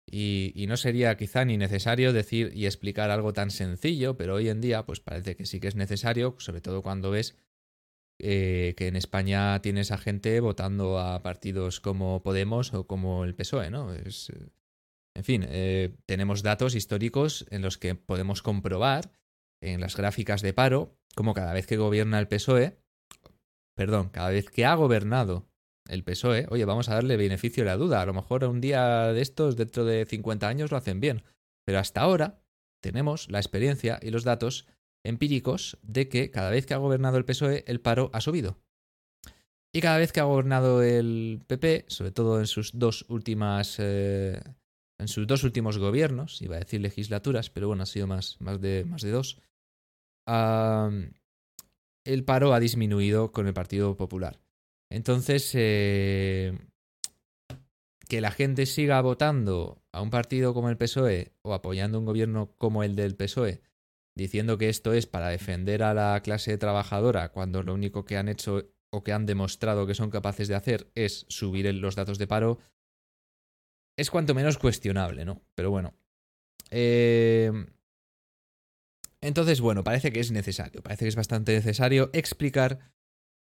y, 0.10 0.51
y, 0.56 0.66
no 0.66 0.75
sería 0.75 1.16
quizá 1.16 1.46
ni 1.46 1.58
necesario 1.58 2.12
decir 2.13 2.51
y 2.56 2.66
explicar 2.66 3.12
algo 3.12 3.32
tan 3.32 3.51
sencillo, 3.51 4.18
pero 4.18 4.36
hoy 4.36 4.50
en 4.50 4.60
día 4.60 4.84
pues 4.86 5.00
parece 5.00 5.36
que 5.36 5.46
sí 5.46 5.60
que 5.60 5.68
es 5.68 5.75
necesario, 5.75 6.36
sobre 6.39 6.62
todo 6.62 6.82
cuando 6.82 7.12
ves 7.12 7.38
eh, 8.20 8.74
que 8.78 8.88
en 8.88 8.96
España 8.96 9.62
tienes 9.62 9.92
a 9.92 9.98
gente 9.98 10.40
votando 10.42 11.00
a 11.00 11.22
partidos 11.22 11.80
como 11.80 12.22
Podemos 12.22 12.74
o 12.74 12.86
como 12.86 13.24
el 13.24 13.34
PSOE, 13.34 13.72
¿no? 13.72 13.94
Es, 13.94 14.30
eh, 14.30 14.50
en 15.16 15.24
fin, 15.24 15.46
eh, 15.48 15.96
tenemos 16.06 16.44
datos 16.44 16.76
históricos 16.76 17.46
en 17.50 17.62
los 17.62 17.78
que 17.78 17.96
podemos 17.96 18.42
comprobar 18.42 19.12
en 19.62 19.82
las 19.82 19.96
gráficas 19.96 20.42
de 20.42 20.54
paro 20.54 20.98
como 21.16 21.34
cada 21.34 21.54
vez 21.54 21.66
que 21.66 21.78
gobierna 21.78 22.20
el 22.20 22.28
PSOE, 22.28 22.78
perdón, 23.76 24.10
cada 24.10 24.30
vez 24.30 24.50
que 24.50 24.66
ha 24.66 24.76
gobernado 24.76 25.48
el 25.88 26.04
PSOE, 26.04 26.46
oye, 26.50 26.66
vamos 26.66 26.90
a 26.90 26.96
darle 26.96 27.18
beneficio 27.18 27.64
de 27.64 27.70
la 27.70 27.78
duda. 27.78 28.02
A 28.02 28.06
lo 28.06 28.14
mejor 28.14 28.44
un 28.46 28.62
día 28.62 29.12
de 29.12 29.22
estos, 29.22 29.56
dentro 29.56 29.86
de 29.86 30.06
50 30.06 30.48
años, 30.48 30.72
lo 30.72 30.78
hacen 30.78 31.00
bien. 31.00 31.24
Pero 31.66 31.80
hasta 31.80 32.02
ahora 32.02 32.42
tenemos 32.82 33.30
la 33.30 33.40
experiencia 33.40 34.00
y 34.02 34.12
los 34.12 34.24
datos 34.24 34.68
empíricos 35.03 35.77
de 35.82 36.10
que 36.10 36.32
cada 36.32 36.50
vez 36.50 36.65
que 36.65 36.74
ha 36.74 36.77
gobernado 36.77 37.18
el 37.18 37.25
PSOE, 37.25 37.63
el 37.68 37.82
paro 37.82 38.10
ha 38.13 38.22
subido. 38.22 38.58
Y 39.74 39.82
cada 39.82 39.98
vez 39.98 40.12
que 40.12 40.20
ha 40.20 40.24
gobernado 40.24 40.82
el 40.82 41.41
PP, 41.46 41.86
sobre 41.88 42.12
todo 42.12 42.39
en 42.39 42.48
sus 42.48 42.77
dos 42.77 43.06
últimas. 43.08 43.75
Eh, 43.79 44.41
en 45.00 45.08
sus 45.08 45.27
dos 45.27 45.44
últimos 45.44 45.77
gobiernos, 45.77 46.41
iba 46.41 46.58
a 46.58 46.60
decir 46.60 46.82
legislaturas, 46.82 47.50
pero 47.50 47.68
bueno, 47.68 47.84
ha 47.84 47.86
sido 47.86 48.06
más, 48.06 48.36
más, 48.41 48.60
de, 48.60 48.84
más 48.86 49.01
de 49.01 49.12
dos. 49.12 49.39
el 52.03 52.25
paro 52.25 52.53
ha 52.53 52.60
disminuido 52.60 53.32
con 53.32 53.48
el 53.48 53.53
Partido 53.53 53.96
Popular. 53.96 54.41
Entonces, 54.91 55.51
eh, 55.53 56.58
que 58.10 58.20
la 58.20 58.32
gente 58.32 58.65
siga 58.65 59.00
votando 59.01 59.82
a 59.94 60.01
un 60.01 60.10
partido 60.10 60.53
como 60.53 60.70
el 60.70 60.77
PSOE 60.77 61.32
o 61.44 61.53
apoyando 61.53 62.00
un 62.00 62.06
gobierno 62.06 62.53
como 62.58 62.84
el 62.84 62.98
del 62.98 63.15
PSOE 63.15 63.62
diciendo 64.20 64.58
que 64.58 64.70
esto 64.70 64.94
es 64.94 65.08
para 65.08 65.30
defender 65.30 65.82
a 65.82 65.94
la 65.94 66.22
clase 66.22 66.58
trabajadora 66.58 67.30
cuando 67.30 67.64
lo 67.64 67.74
único 67.74 68.06
que 68.06 68.18
han 68.18 68.30
hecho 68.30 68.70
o 68.92 69.04
que 69.04 69.14
han 69.14 69.26
demostrado 69.26 69.88
que 69.88 69.96
son 69.96 70.10
capaces 70.10 70.48
de 70.48 70.56
hacer 70.56 70.92
es 70.96 71.26
subir 71.30 71.74
los 71.76 71.96
datos 71.96 72.18
de 72.18 72.28
paro, 72.28 72.60
es 73.98 74.10
cuanto 74.10 74.34
menos 74.34 74.58
cuestionable, 74.58 75.26
¿no? 75.26 75.42
Pero 75.56 75.72
bueno. 75.72 75.94
Eh, 76.72 77.52
entonces, 79.22 79.60
bueno, 79.62 79.84
parece 79.84 80.12
que 80.12 80.20
es 80.20 80.32
necesario, 80.32 80.82
parece 80.82 81.06
que 81.06 81.10
es 81.10 81.16
bastante 81.16 81.54
necesario 81.54 82.10
explicar 82.14 82.80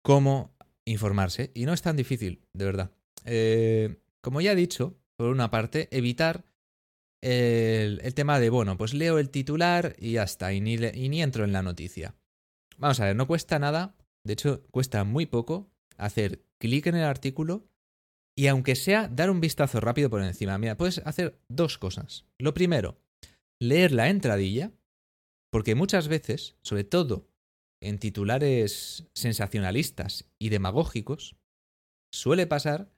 cómo 0.03 0.57
informarse. 0.85 1.51
Y 1.55 1.65
no 1.67 1.73
es 1.73 1.83
tan 1.83 1.97
difícil, 1.97 2.43
de 2.53 2.65
verdad. 2.65 2.91
Eh, 3.25 4.01
como 4.21 4.41
ya 4.41 4.53
he 4.53 4.57
dicho, 4.57 4.99
por 5.17 5.29
una 5.29 5.51
parte, 5.51 5.89
evitar 5.91 6.45
el, 7.23 8.15
tema 8.15 8.41
de, 8.41 8.51
bueno, 8.51 8.77
pues 8.77 8.95
leo 8.95 9.19
el 9.19 9.31
titular 9.31 9.97
y 9.99 10.13
ya 10.13 10.23
está, 10.23 10.53
y 10.53 10.61
ni, 10.61 10.75
y 10.75 11.09
ni 11.09 11.23
entro 11.23 11.45
en 11.45 11.53
la 11.53 11.63
noticia. 11.63 12.15
Vamos 12.79 13.01
a 13.01 13.07
ver, 13.07 13.17
no 13.17 13.27
cuesta 13.27 13.59
nada, 13.59 13.95
de 14.25 14.33
hecho 14.33 14.63
cuesta 14.71 15.05
muy 15.05 15.27
poco 15.27 15.71
hacer 15.97 16.45
clic 16.59 16.87
en 16.87 16.97
el 16.97 17.05
artículo 17.05 17.67
y 18.37 18.47
aunque 18.47 18.75
sea 18.75 19.09
dar 19.09 19.31
un 19.31 19.41
vistazo 19.41 19.81
rápido 19.81 20.09
por 20.09 20.23
encima. 20.23 20.57
Mira, 20.57 20.77
puedes 20.77 20.99
hacer 21.05 21.39
dos 21.49 21.77
cosas. 21.77 22.25
Lo 22.39 22.55
primero, 22.55 22.99
leer 23.61 23.93
la 23.93 24.09
entradilla, 24.09 24.73
porque 25.53 25.75
muchas 25.75 26.09
veces, 26.09 26.57
sobre 26.63 26.85
todo 26.85 27.29
en 27.83 27.99
titulares 27.99 29.07
sensacionalistas 29.15 30.31
y 30.39 30.51
demagógicos, 30.51 31.37
suele 32.13 32.47
pasar 32.47 32.91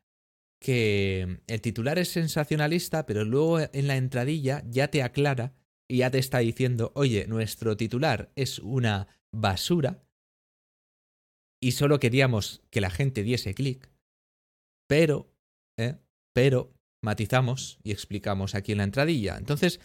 que 0.62 1.40
el 1.46 1.60
titular 1.60 1.98
es 1.98 2.08
sensacionalista, 2.08 3.04
pero 3.04 3.24
luego 3.24 3.60
en 3.60 3.86
la 3.86 3.96
entradilla 3.96 4.62
ya 4.66 4.88
te 4.88 5.02
aclara 5.02 5.54
y 5.90 5.98
ya 5.98 6.10
te 6.10 6.18
está 6.18 6.38
diciendo, 6.38 6.92
oye, 6.94 7.26
nuestro 7.26 7.76
titular 7.76 8.32
es 8.34 8.58
una 8.60 9.08
basura 9.34 10.02
y 11.62 11.72
solo 11.72 12.00
queríamos 12.00 12.62
que 12.70 12.80
la 12.80 12.90
gente 12.90 13.22
diese 13.22 13.54
clic, 13.54 13.90
pero, 14.88 15.32
¿eh? 15.78 15.98
pero 16.34 16.74
matizamos 17.04 17.78
y 17.84 17.92
explicamos 17.92 18.54
aquí 18.54 18.72
en 18.72 18.78
la 18.78 18.84
entradilla. 18.84 19.36
Entonces, 19.36 19.80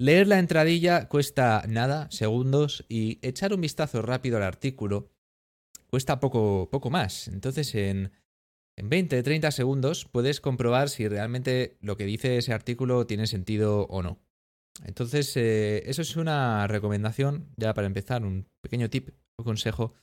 leer 0.00 0.28
la 0.28 0.38
entradilla 0.38 1.08
cuesta 1.08 1.64
nada, 1.68 2.10
segundos, 2.10 2.84
y 2.88 3.18
echar 3.26 3.52
un 3.52 3.60
vistazo 3.60 4.02
rápido 4.02 4.36
al 4.36 4.44
artículo 4.44 5.10
cuesta 5.88 6.20
poco, 6.20 6.68
poco 6.70 6.90
más. 6.90 7.28
Entonces, 7.28 7.74
en 7.74 8.12
en 8.78 8.88
20, 8.88 9.24
30 9.24 9.50
segundos 9.50 10.04
puedes 10.04 10.40
comprobar 10.40 10.88
si 10.88 11.08
realmente 11.08 11.76
lo 11.80 11.96
que 11.96 12.04
dice 12.04 12.38
ese 12.38 12.52
artículo 12.52 13.06
tiene 13.06 13.26
sentido 13.26 13.86
o 13.86 14.02
no. 14.02 14.20
Entonces, 14.84 15.36
eh, 15.36 15.82
eso 15.86 16.02
es 16.02 16.14
una 16.14 16.64
recomendación, 16.68 17.48
ya 17.56 17.74
para 17.74 17.88
empezar, 17.88 18.24
un 18.24 18.46
pequeño 18.62 18.88
tip 18.88 19.10
o 19.36 19.42
consejo, 19.42 19.94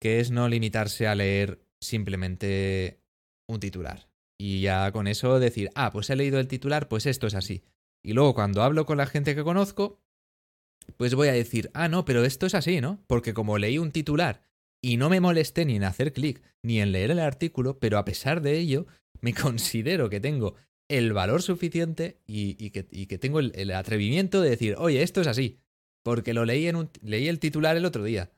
que 0.00 0.18
es 0.18 0.32
no 0.32 0.48
limitarse 0.48 1.06
a 1.06 1.14
leer 1.14 1.64
simplemente 1.80 3.00
un 3.48 3.60
titular. 3.60 4.08
Y 4.36 4.62
ya 4.62 4.90
con 4.90 5.06
eso 5.06 5.38
decir, 5.38 5.70
ah, 5.76 5.92
pues 5.92 6.10
he 6.10 6.16
leído 6.16 6.40
el 6.40 6.48
titular, 6.48 6.88
pues 6.88 7.06
esto 7.06 7.28
es 7.28 7.36
así. 7.36 7.62
Y 8.02 8.14
luego 8.14 8.34
cuando 8.34 8.64
hablo 8.64 8.84
con 8.84 8.98
la 8.98 9.06
gente 9.06 9.36
que 9.36 9.44
conozco, 9.44 10.00
pues 10.96 11.14
voy 11.14 11.28
a 11.28 11.32
decir, 11.32 11.70
ah, 11.72 11.86
no, 11.86 12.04
pero 12.04 12.24
esto 12.24 12.46
es 12.46 12.56
así, 12.56 12.80
¿no? 12.80 13.04
Porque 13.06 13.32
como 13.32 13.58
leí 13.58 13.78
un 13.78 13.92
titular 13.92 14.42
y 14.84 14.96
no 14.96 15.08
me 15.08 15.20
molesté 15.20 15.64
ni 15.64 15.76
en 15.76 15.84
hacer 15.84 16.12
clic 16.12 16.42
ni 16.62 16.80
en 16.80 16.92
leer 16.92 17.12
el 17.12 17.20
artículo, 17.20 17.78
pero 17.78 17.98
a 17.98 18.04
pesar 18.04 18.42
de 18.42 18.58
ello, 18.58 18.86
me 19.20 19.32
considero 19.34 20.10
que 20.10 20.20
tengo 20.20 20.56
el 20.90 21.12
valor 21.12 21.40
suficiente 21.40 22.20
y, 22.26 22.70
que, 22.70 22.82
tengo 23.18 23.40
el, 23.40 23.70
atrevimiento 23.70 24.42
de 24.42 24.50
decir, 24.50 24.74
oye, 24.76 25.02
esto 25.02 25.20
es 25.22 25.26
así, 25.26 25.60
porque 26.02 26.34
lo 26.34 26.44
leí, 26.44 26.66
en 26.66 26.76
un, 26.76 26.90
leí 27.00 27.28
el 27.28 27.38
titular 27.38 27.76
el 27.76 27.86
otro 27.86 28.04
día. 28.04 28.30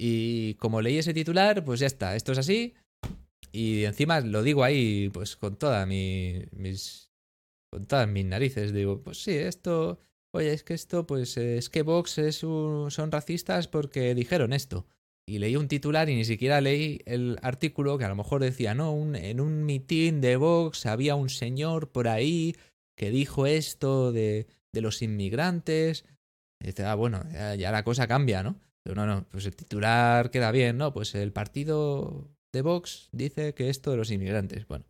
Y 0.00 0.54
como 0.54 0.80
leí 0.80 0.98
ese 0.98 1.12
titular, 1.12 1.64
pues 1.64 1.80
ya 1.80 1.86
está, 1.86 2.16
esto 2.16 2.32
es 2.32 2.38
así. 2.38 2.74
Y 3.52 3.84
encima 3.84 4.20
lo 4.20 4.42
digo 4.42 4.64
ahí, 4.64 5.10
pues 5.12 5.36
con 5.36 5.56
todas 5.56 5.86
mis. 5.86 7.10
con 7.70 7.86
todas 7.86 8.08
mis 8.08 8.24
narices. 8.24 8.72
Digo, 8.72 9.02
pues 9.02 9.22
sí, 9.22 9.32
esto. 9.32 10.00
Oye, 10.34 10.54
es 10.54 10.64
que 10.64 10.72
esto, 10.72 11.06
pues 11.06 11.36
es 11.36 11.68
que 11.68 11.82
Vox 11.82 12.16
es 12.16 12.36
son 12.36 13.12
racistas 13.12 13.68
porque 13.68 14.14
dijeron 14.14 14.54
esto 14.54 14.86
y 15.26 15.38
leí 15.38 15.56
un 15.56 15.68
titular 15.68 16.08
y 16.08 16.16
ni 16.16 16.24
siquiera 16.24 16.60
leí 16.60 17.00
el 17.06 17.38
artículo 17.42 17.96
que 17.96 18.04
a 18.04 18.08
lo 18.08 18.16
mejor 18.16 18.42
decía, 18.42 18.74
no, 18.74 18.92
en 19.14 19.40
un 19.40 19.64
mitin 19.64 20.20
de 20.20 20.36
Vox 20.36 20.86
había 20.86 21.14
un 21.14 21.28
señor 21.28 21.90
por 21.90 22.08
ahí 22.08 22.56
que 22.96 23.10
dijo 23.10 23.46
esto 23.46 24.12
de, 24.12 24.46
de 24.72 24.80
los 24.80 25.02
inmigrantes. 25.02 26.04
Y 26.60 26.66
dice, 26.66 26.84
ah, 26.84 26.94
bueno, 26.94 27.24
ya, 27.56 27.72
la 27.72 27.84
cosa 27.84 28.06
cambia, 28.06 28.42
¿no? 28.42 28.60
Pero 28.84 28.96
no, 28.96 29.06
no, 29.06 29.28
pues 29.28 29.46
el 29.46 29.54
titular 29.54 30.30
queda 30.30 30.50
bien, 30.50 30.76
¿no? 30.76 30.92
Pues 30.92 31.14
el 31.14 31.32
partido 31.32 32.28
de 32.52 32.62
Vox 32.62 33.08
dice 33.12 33.54
que 33.54 33.68
esto 33.68 33.90
de 33.90 33.96
los 33.96 34.10
inmigrantes, 34.10 34.66
bueno, 34.66 34.84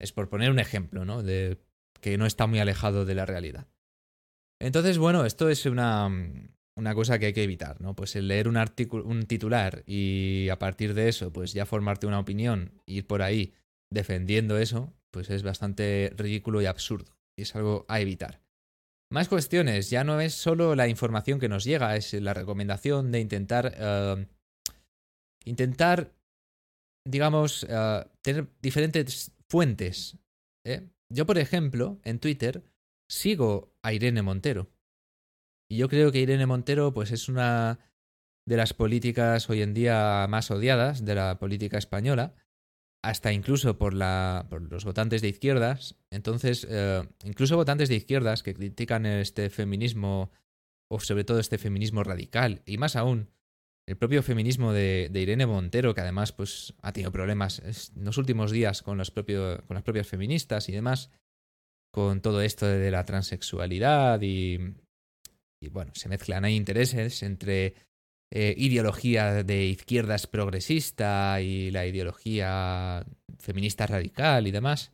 es 0.00 0.12
por 0.12 0.28
poner 0.28 0.50
un 0.50 0.58
ejemplo, 0.58 1.04
¿no? 1.04 1.22
De 1.22 1.58
que 2.00 2.18
no 2.18 2.26
está 2.26 2.46
muy 2.46 2.58
alejado 2.58 3.04
de 3.04 3.14
la 3.14 3.26
realidad. 3.26 3.66
Entonces, 4.60 4.98
bueno, 4.98 5.24
esto 5.24 5.48
es 5.48 5.66
una, 5.66 6.08
una 6.78 6.94
cosa 6.94 7.18
que 7.18 7.26
hay 7.26 7.32
que 7.32 7.42
evitar, 7.42 7.80
¿no? 7.80 7.94
Pues 7.94 8.14
el 8.14 8.28
leer 8.28 8.46
un 8.48 8.56
artículo, 8.56 9.04
un 9.04 9.24
titular 9.24 9.82
y 9.86 10.48
a 10.48 10.58
partir 10.58 10.94
de 10.94 11.08
eso, 11.08 11.32
pues 11.32 11.52
ya 11.52 11.66
formarte 11.66 12.06
una 12.06 12.20
opinión, 12.20 12.72
ir 12.86 13.06
por 13.06 13.22
ahí 13.22 13.52
defendiendo 13.92 14.58
eso, 14.58 14.94
pues 15.10 15.28
es 15.28 15.42
bastante 15.42 16.12
ridículo 16.16 16.62
y 16.62 16.66
absurdo. 16.66 17.18
Y 17.36 17.42
es 17.42 17.54
algo 17.56 17.84
a 17.88 18.00
evitar. 18.00 18.40
Más 19.10 19.28
cuestiones, 19.28 19.90
ya 19.90 20.04
no 20.04 20.20
es 20.20 20.34
solo 20.34 20.74
la 20.74 20.86
información 20.86 21.40
que 21.40 21.48
nos 21.48 21.64
llega, 21.64 21.96
es 21.96 22.12
la 22.12 22.34
recomendación 22.34 23.10
de 23.10 23.20
intentar. 23.20 23.74
Eh, 23.76 24.26
intentar, 25.44 26.12
digamos, 27.06 27.66
eh, 27.68 28.04
tener 28.22 28.48
diferentes 28.60 29.32
fuentes. 29.48 30.18
¿eh? 30.64 30.86
Yo, 31.12 31.26
por 31.26 31.38
ejemplo, 31.38 31.98
en 32.04 32.18
Twitter 32.18 32.62
sigo 33.10 33.72
a 33.82 33.92
Irene 33.92 34.22
Montero. 34.22 34.68
Y 35.70 35.76
yo 35.76 35.88
creo 35.88 36.10
que 36.10 36.20
Irene 36.20 36.46
Montero 36.46 36.92
pues 36.92 37.12
es 37.12 37.28
una 37.28 37.78
de 38.46 38.56
las 38.56 38.72
políticas 38.72 39.50
hoy 39.50 39.60
en 39.60 39.74
día 39.74 40.26
más 40.28 40.50
odiadas 40.50 41.04
de 41.04 41.14
la 41.14 41.38
política 41.38 41.76
española, 41.76 42.34
hasta 43.04 43.32
incluso 43.32 43.76
por, 43.76 43.92
la, 43.92 44.46
por 44.48 44.62
los 44.62 44.86
votantes 44.86 45.20
de 45.20 45.28
izquierdas. 45.28 45.96
Entonces, 46.10 46.66
eh, 46.68 47.06
incluso 47.24 47.56
votantes 47.56 47.90
de 47.90 47.96
izquierdas 47.96 48.42
que 48.42 48.54
critican 48.54 49.04
este 49.04 49.50
feminismo, 49.50 50.32
o 50.90 50.98
sobre 50.98 51.24
todo 51.24 51.38
este 51.38 51.58
feminismo 51.58 52.02
radical, 52.02 52.62
y 52.64 52.78
más 52.78 52.96
aún, 52.96 53.28
el 53.86 53.96
propio 53.96 54.22
feminismo 54.22 54.72
de, 54.72 55.10
Irene 55.14 55.46
Montero, 55.46 55.94
que 55.94 56.00
además 56.00 56.32
pues, 56.32 56.74
ha 56.80 56.92
tenido 56.92 57.12
problemas 57.12 57.60
en 57.60 58.04
los 58.04 58.16
últimos 58.16 58.50
días 58.50 58.82
con, 58.82 58.96
los 58.96 59.10
propio, 59.10 59.62
con 59.66 59.74
las 59.74 59.84
propias 59.84 60.06
feministas 60.06 60.70
y 60.70 60.72
demás, 60.72 61.10
con 61.92 62.22
todo 62.22 62.40
esto 62.40 62.66
de 62.66 62.90
la 62.90 63.04
transexualidad 63.04 64.20
y, 64.22 64.74
y 65.60 65.68
bueno, 65.68 65.92
se 65.94 66.08
mezclan 66.08 66.44
ahí 66.44 66.54
intereses 66.54 67.22
entre 67.22 67.74
eh, 68.30 68.54
ideología 68.56 69.42
de 69.42 69.66
izquierdas 69.66 70.26
progresista 70.26 71.40
y 71.40 71.70
la 71.70 71.86
ideología 71.86 73.04
feminista 73.38 73.86
radical 73.86 74.46
y 74.46 74.50
demás. 74.50 74.92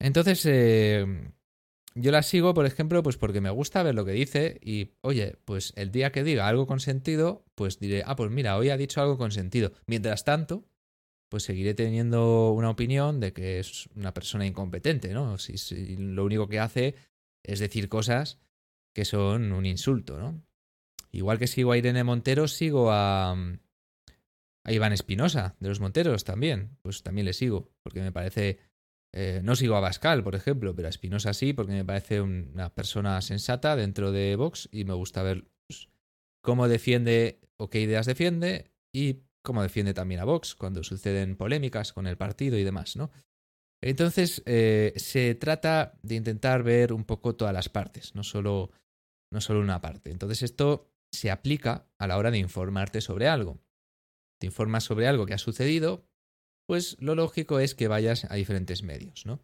Entonces, 0.00 0.44
eh, 0.46 1.04
yo 1.94 2.12
la 2.12 2.22
sigo, 2.22 2.54
por 2.54 2.64
ejemplo, 2.64 3.02
pues 3.02 3.16
porque 3.16 3.40
me 3.40 3.50
gusta 3.50 3.82
ver 3.82 3.94
lo 3.94 4.04
que 4.04 4.12
dice 4.12 4.60
y, 4.62 4.92
oye, 5.00 5.36
pues 5.44 5.72
el 5.76 5.90
día 5.90 6.12
que 6.12 6.22
diga 6.22 6.46
algo 6.46 6.66
con 6.66 6.80
sentido, 6.80 7.44
pues 7.54 7.80
diré, 7.80 8.02
ah, 8.06 8.16
pues 8.16 8.30
mira, 8.30 8.56
hoy 8.56 8.70
ha 8.70 8.76
dicho 8.76 9.00
algo 9.00 9.18
con 9.18 9.32
sentido. 9.32 9.72
Mientras 9.86 10.24
tanto, 10.24 10.64
pues 11.28 11.42
seguiré 11.42 11.74
teniendo 11.74 12.52
una 12.52 12.70
opinión 12.70 13.20
de 13.20 13.32
que 13.32 13.58
es 13.58 13.88
una 13.96 14.14
persona 14.14 14.46
incompetente, 14.46 15.12
¿no? 15.12 15.38
Si, 15.38 15.96
lo 15.96 16.24
único 16.24 16.48
que 16.48 16.60
hace 16.60 16.94
es 17.42 17.58
decir 17.58 17.88
cosas 17.88 18.38
que 18.98 19.04
son 19.04 19.52
un 19.52 19.64
insulto, 19.64 20.18
¿no? 20.18 20.42
Igual 21.12 21.38
que 21.38 21.46
sigo 21.46 21.70
a 21.70 21.78
Irene 21.78 22.02
Montero, 22.02 22.48
sigo 22.48 22.90
a, 22.90 23.30
a 23.30 24.72
Iván 24.72 24.92
Espinosa, 24.92 25.54
de 25.60 25.68
los 25.68 25.78
Monteros 25.78 26.24
también. 26.24 26.76
Pues 26.82 27.04
también 27.04 27.24
le 27.24 27.32
sigo, 27.32 27.70
porque 27.84 28.00
me 28.00 28.10
parece... 28.10 28.58
Eh, 29.12 29.40
no 29.44 29.54
sigo 29.54 29.76
a 29.76 29.80
Bascal, 29.80 30.24
por 30.24 30.34
ejemplo, 30.34 30.74
pero 30.74 30.88
a 30.88 30.90
Espinosa 30.90 31.32
sí, 31.32 31.52
porque 31.52 31.74
me 31.74 31.84
parece 31.84 32.20
una 32.20 32.74
persona 32.74 33.20
sensata 33.20 33.76
dentro 33.76 34.10
de 34.10 34.34
Vox 34.34 34.68
y 34.72 34.84
me 34.84 34.94
gusta 34.94 35.22
ver 35.22 35.46
pues, 35.68 35.88
cómo 36.42 36.66
defiende 36.66 37.38
o 37.56 37.70
qué 37.70 37.80
ideas 37.80 38.04
defiende 38.04 38.72
y 38.92 39.22
cómo 39.42 39.62
defiende 39.62 39.94
también 39.94 40.22
a 40.22 40.24
Vox 40.24 40.56
cuando 40.56 40.82
suceden 40.82 41.36
polémicas 41.36 41.92
con 41.92 42.08
el 42.08 42.16
partido 42.16 42.58
y 42.58 42.64
demás, 42.64 42.96
¿no? 42.96 43.12
Entonces, 43.80 44.42
eh, 44.44 44.92
se 44.96 45.36
trata 45.36 45.96
de 46.02 46.16
intentar 46.16 46.64
ver 46.64 46.92
un 46.92 47.04
poco 47.04 47.36
todas 47.36 47.54
las 47.54 47.68
partes, 47.68 48.16
no 48.16 48.24
solo, 48.24 48.72
no 49.30 49.40
solo 49.40 49.60
una 49.60 49.80
parte. 49.80 50.10
Entonces, 50.10 50.42
esto 50.42 50.90
se 51.12 51.30
aplica 51.30 51.86
a 51.98 52.06
la 52.06 52.16
hora 52.16 52.30
de 52.30 52.38
informarte 52.38 53.00
sobre 53.00 53.28
algo. 53.28 53.60
Te 54.40 54.46
informas 54.46 54.84
sobre 54.84 55.08
algo 55.08 55.26
que 55.26 55.34
ha 55.34 55.38
sucedido, 55.38 56.06
pues 56.66 56.96
lo 57.00 57.14
lógico 57.14 57.60
es 57.60 57.74
que 57.74 57.88
vayas 57.88 58.26
a 58.30 58.34
diferentes 58.34 58.82
medios, 58.82 59.26
¿no? 59.26 59.40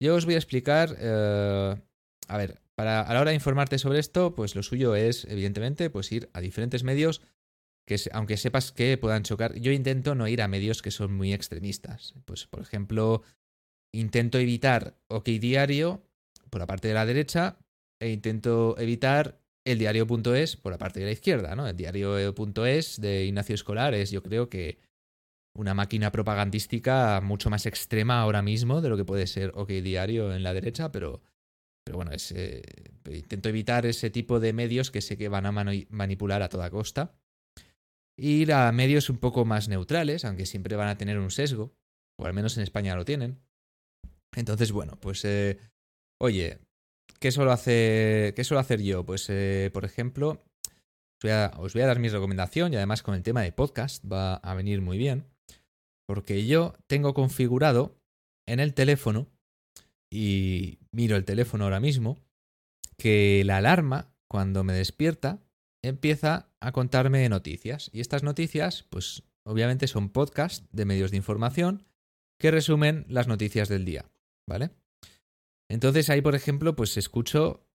Yo 0.00 0.16
os 0.16 0.24
voy 0.24 0.34
a 0.34 0.38
explicar, 0.38 0.96
eh, 0.98 1.76
a 2.26 2.36
ver, 2.36 2.60
para, 2.74 3.02
a 3.02 3.14
la 3.14 3.20
hora 3.20 3.30
de 3.30 3.36
informarte 3.36 3.78
sobre 3.78 4.00
esto, 4.00 4.34
pues 4.34 4.56
lo 4.56 4.62
suyo 4.62 4.96
es, 4.96 5.26
evidentemente, 5.26 5.90
pues 5.90 6.10
ir 6.10 6.28
a 6.32 6.40
diferentes 6.40 6.82
medios 6.82 7.22
que 7.86 7.96
aunque 8.12 8.36
sepas 8.36 8.72
que 8.72 8.96
puedan 8.96 9.22
chocar, 9.22 9.54
yo 9.56 9.72
intento 9.72 10.14
no 10.14 10.28
ir 10.28 10.42
a 10.42 10.48
medios 10.48 10.82
que 10.82 10.90
son 10.90 11.14
muy 11.14 11.32
extremistas. 11.32 12.14
Pues, 12.24 12.46
por 12.46 12.62
ejemplo, 12.62 13.22
intento 13.92 14.38
evitar 14.38 14.96
OK 15.08 15.26
Diario 15.28 16.02
por 16.50 16.60
la 16.60 16.66
parte 16.66 16.88
de 16.88 16.94
la 16.94 17.06
derecha 17.06 17.58
e 18.02 18.10
intento 18.10 18.76
evitar 18.78 19.40
el 19.64 19.78
diario.es 19.78 20.56
por 20.56 20.72
la 20.72 20.78
parte 20.78 21.00
de 21.00 21.06
la 21.06 21.12
izquierda, 21.12 21.54
¿no? 21.54 21.68
El 21.68 21.76
diario.es 21.76 23.00
de 23.00 23.24
Ignacio 23.24 23.54
Escolar 23.54 23.94
es, 23.94 24.10
yo 24.10 24.22
creo 24.22 24.48
que 24.48 24.78
una 25.54 25.72
máquina 25.72 26.10
propagandística 26.10 27.20
mucho 27.20 27.48
más 27.48 27.64
extrema 27.66 28.20
ahora 28.20 28.42
mismo 28.42 28.80
de 28.80 28.88
lo 28.88 28.96
que 28.96 29.04
puede 29.04 29.26
ser 29.26 29.52
OK 29.54 29.68
Diario 29.68 30.34
en 30.34 30.42
la 30.42 30.52
derecha, 30.52 30.90
pero, 30.90 31.22
pero 31.84 31.96
bueno, 31.96 32.10
es, 32.10 32.32
eh, 32.32 32.62
intento 33.08 33.48
evitar 33.48 33.86
ese 33.86 34.10
tipo 34.10 34.40
de 34.40 34.52
medios 34.52 34.90
que 34.90 35.00
sé 35.00 35.16
que 35.16 35.28
van 35.28 35.46
a 35.46 35.52
manipular 35.52 36.42
a 36.42 36.48
toda 36.48 36.70
costa. 36.70 37.14
Ir 38.16 38.52
a 38.52 38.72
medios 38.72 39.10
un 39.10 39.18
poco 39.18 39.44
más 39.44 39.68
neutrales, 39.68 40.24
aunque 40.24 40.46
siempre 40.46 40.74
van 40.74 40.88
a 40.88 40.98
tener 40.98 41.18
un 41.18 41.30
sesgo, 41.30 41.72
o 42.18 42.26
al 42.26 42.34
menos 42.34 42.56
en 42.56 42.64
España 42.64 42.96
lo 42.96 43.04
tienen. 43.04 43.40
Entonces, 44.34 44.72
bueno, 44.72 44.98
pues, 45.00 45.24
eh, 45.24 45.58
oye, 46.18 46.58
¿qué 47.22 47.30
suelo, 47.30 47.52
hacer, 47.52 48.34
¿qué 48.34 48.42
suelo 48.42 48.60
hacer 48.60 48.82
yo? 48.82 49.06
Pues, 49.06 49.30
eh, 49.30 49.70
por 49.72 49.84
ejemplo, 49.84 50.44
os 51.56 51.72
voy 51.72 51.82
a 51.82 51.86
dar 51.86 52.00
mi 52.00 52.08
recomendación 52.08 52.72
y 52.72 52.76
además 52.76 53.04
con 53.04 53.14
el 53.14 53.22
tema 53.22 53.42
de 53.42 53.52
podcast 53.52 54.04
va 54.04 54.34
a 54.34 54.54
venir 54.54 54.82
muy 54.82 54.98
bien, 54.98 55.24
porque 56.04 56.44
yo 56.46 56.74
tengo 56.88 57.14
configurado 57.14 57.96
en 58.46 58.58
el 58.58 58.74
teléfono, 58.74 59.28
y 60.10 60.80
miro 60.90 61.16
el 61.16 61.24
teléfono 61.24 61.64
ahora 61.64 61.78
mismo, 61.78 62.18
que 62.98 63.44
la 63.46 63.58
alarma, 63.58 64.12
cuando 64.28 64.64
me 64.64 64.72
despierta, 64.72 65.38
empieza 65.80 66.50
a 66.60 66.72
contarme 66.72 67.28
noticias. 67.28 67.88
Y 67.92 68.00
estas 68.00 68.24
noticias, 68.24 68.82
pues 68.90 69.22
obviamente 69.44 69.86
son 69.86 70.08
podcasts 70.10 70.66
de 70.72 70.84
medios 70.84 71.12
de 71.12 71.18
información 71.18 71.84
que 72.40 72.50
resumen 72.50 73.06
las 73.08 73.28
noticias 73.28 73.68
del 73.68 73.84
día. 73.84 74.10
¿vale? 74.48 74.70
Entonces 75.72 76.10
ahí, 76.10 76.20
por 76.20 76.34
ejemplo, 76.34 76.76
pues 76.76 76.98
escucho 76.98 77.66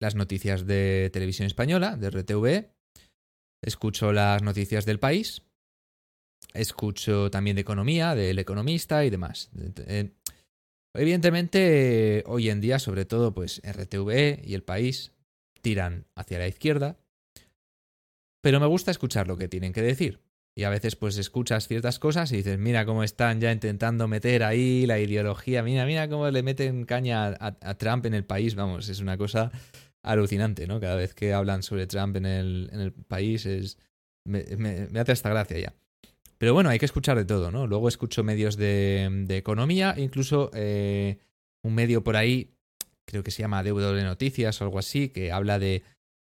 las 0.00 0.14
noticias 0.14 0.66
de 0.66 1.10
televisión 1.12 1.46
española, 1.46 1.96
de 1.96 2.08
RTV, 2.08 2.70
escucho 3.60 4.12
las 4.12 4.40
noticias 4.42 4.86
del 4.86 5.00
país, 5.00 5.42
escucho 6.52 7.32
también 7.32 7.56
de 7.56 7.62
economía, 7.62 8.14
del 8.14 8.38
economista 8.38 9.04
y 9.04 9.10
demás. 9.10 9.50
Evidentemente, 10.94 12.22
hoy 12.28 12.50
en 12.50 12.60
día, 12.60 12.78
sobre 12.78 13.04
todo, 13.04 13.34
pues 13.34 13.60
RTV 13.64 14.40
y 14.44 14.54
el 14.54 14.62
país 14.62 15.10
tiran 15.60 16.06
hacia 16.14 16.38
la 16.38 16.46
izquierda, 16.46 16.98
pero 18.42 18.60
me 18.60 18.66
gusta 18.66 18.92
escuchar 18.92 19.26
lo 19.26 19.36
que 19.36 19.48
tienen 19.48 19.72
que 19.72 19.82
decir. 19.82 20.20
Y 20.56 20.62
a 20.62 20.70
veces 20.70 20.94
pues 20.94 21.18
escuchas 21.18 21.66
ciertas 21.66 21.98
cosas 21.98 22.30
y 22.30 22.36
dices, 22.36 22.58
mira 22.58 22.86
cómo 22.86 23.02
están 23.02 23.40
ya 23.40 23.50
intentando 23.50 24.06
meter 24.06 24.44
ahí 24.44 24.86
la 24.86 25.00
ideología, 25.00 25.64
mira, 25.64 25.84
mira 25.84 26.08
cómo 26.08 26.30
le 26.30 26.42
meten 26.44 26.84
caña 26.84 27.36
a, 27.40 27.74
Trump 27.74 28.06
en 28.06 28.14
el 28.14 28.24
país, 28.24 28.54
vamos, 28.54 28.88
es 28.88 29.00
una 29.00 29.18
cosa 29.18 29.50
alucinante, 30.02 30.68
¿no? 30.68 30.78
Cada 30.78 30.94
vez 30.94 31.14
que 31.14 31.32
hablan 31.32 31.64
sobre 31.64 31.88
Trump 31.88 32.16
en 32.16 32.26
el, 32.26 32.70
en 32.72 32.80
el 32.80 32.92
país 32.92 33.46
es... 33.46 33.78
Me, 34.26 34.88
hace 34.98 35.12
esta 35.12 35.28
gracia 35.28 35.58
ya. 35.58 35.74
Pero 36.38 36.54
bueno, 36.54 36.70
hay 36.70 36.78
que 36.78 36.86
escuchar 36.86 37.16
de 37.16 37.24
todo, 37.24 37.50
¿no? 37.50 37.66
Luego 37.66 37.88
escucho 37.88 38.22
medios 38.22 38.56
de, 38.56 39.08
de 39.26 39.36
economía, 39.36 39.94
incluso 39.98 40.50
eh, 40.54 41.18
un 41.62 41.74
medio 41.74 42.04
por 42.04 42.16
ahí, 42.16 42.54
creo 43.06 43.22
que 43.22 43.30
se 43.30 43.42
llama 43.42 43.62
de 43.62 43.72
Noticias 43.72 44.60
o 44.60 44.64
algo 44.64 44.78
así, 44.78 45.08
que 45.08 45.32
habla 45.32 45.58
de, 45.58 45.82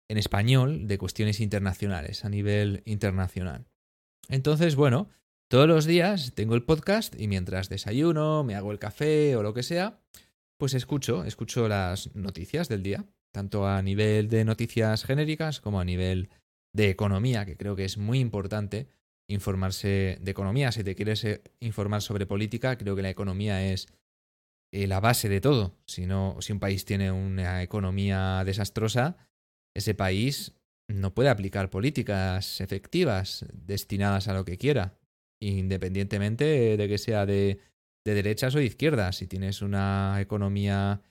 en 0.08 0.18
español, 0.18 0.86
de 0.86 0.98
cuestiones 0.98 1.40
internacionales, 1.40 2.24
a 2.24 2.28
nivel 2.28 2.82
internacional. 2.84 3.66
Entonces, 4.28 4.76
bueno, 4.76 5.08
todos 5.48 5.68
los 5.68 5.84
días 5.84 6.32
tengo 6.34 6.54
el 6.54 6.64
podcast 6.64 7.18
y 7.20 7.28
mientras 7.28 7.68
desayuno, 7.68 8.44
me 8.44 8.54
hago 8.54 8.72
el 8.72 8.78
café 8.78 9.36
o 9.36 9.42
lo 9.42 9.52
que 9.52 9.62
sea, 9.62 10.00
pues 10.56 10.74
escucho, 10.74 11.24
escucho 11.24 11.68
las 11.68 12.14
noticias 12.14 12.68
del 12.68 12.82
día, 12.82 13.04
tanto 13.32 13.66
a 13.66 13.82
nivel 13.82 14.28
de 14.28 14.44
noticias 14.44 15.04
genéricas 15.04 15.60
como 15.60 15.80
a 15.80 15.84
nivel 15.84 16.30
de 16.72 16.88
economía, 16.88 17.44
que 17.44 17.56
creo 17.56 17.76
que 17.76 17.84
es 17.84 17.98
muy 17.98 18.20
importante 18.20 18.88
informarse 19.28 20.18
de 20.20 20.30
economía. 20.30 20.72
Si 20.72 20.84
te 20.84 20.94
quieres 20.94 21.24
eh, 21.24 21.42
informar 21.60 22.02
sobre 22.02 22.26
política, 22.26 22.78
creo 22.78 22.96
que 22.96 23.02
la 23.02 23.10
economía 23.10 23.72
es 23.72 23.88
eh, 24.72 24.86
la 24.86 25.00
base 25.00 25.28
de 25.28 25.40
todo. 25.40 25.76
Si, 25.86 26.06
no, 26.06 26.36
si 26.40 26.52
un 26.52 26.60
país 26.60 26.84
tiene 26.84 27.12
una 27.12 27.62
economía 27.62 28.42
desastrosa, 28.44 29.16
ese 29.74 29.94
país 29.94 30.54
no 30.88 31.14
puede 31.14 31.28
aplicar 31.28 31.70
políticas 31.70 32.60
efectivas 32.60 33.46
destinadas 33.52 34.28
a 34.28 34.34
lo 34.34 34.44
que 34.44 34.58
quiera, 34.58 34.98
independientemente 35.40 36.76
de 36.76 36.88
que 36.88 36.98
sea 36.98 37.26
de, 37.26 37.60
derechas 38.04 38.54
o 38.54 38.58
de 38.58 38.66
izquierdas. 38.66 39.16
Si 39.16 39.26
tienes 39.26 39.62
una 39.62 40.18
economía 40.20 41.02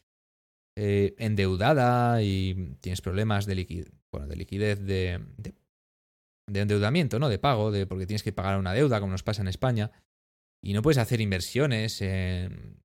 eh, 0.75 1.15
endeudada 1.17 2.21
y 2.21 2.75
tienes 2.81 3.01
problemas 3.01 3.45
de, 3.45 3.87
bueno, 4.11 4.27
de 4.27 4.35
liquidez 4.35 4.79
de, 4.79 5.21
endeudamiento, 6.47 7.17
¿no? 7.19 7.29
De 7.29 7.39
pago, 7.39 7.71
de, 7.71 7.85
porque 7.87 8.05
tienes 8.05 8.23
que 8.23 8.33
pagar 8.33 8.59
una 8.59 8.73
deuda, 8.73 8.99
como 8.99 9.11
nos 9.11 9.23
pasa 9.23 9.41
en 9.41 9.47
España, 9.47 9.91
y 10.63 10.73
no 10.73 10.81
puedes 10.81 10.99
hacer 10.99 11.21
inversiones, 11.21 12.03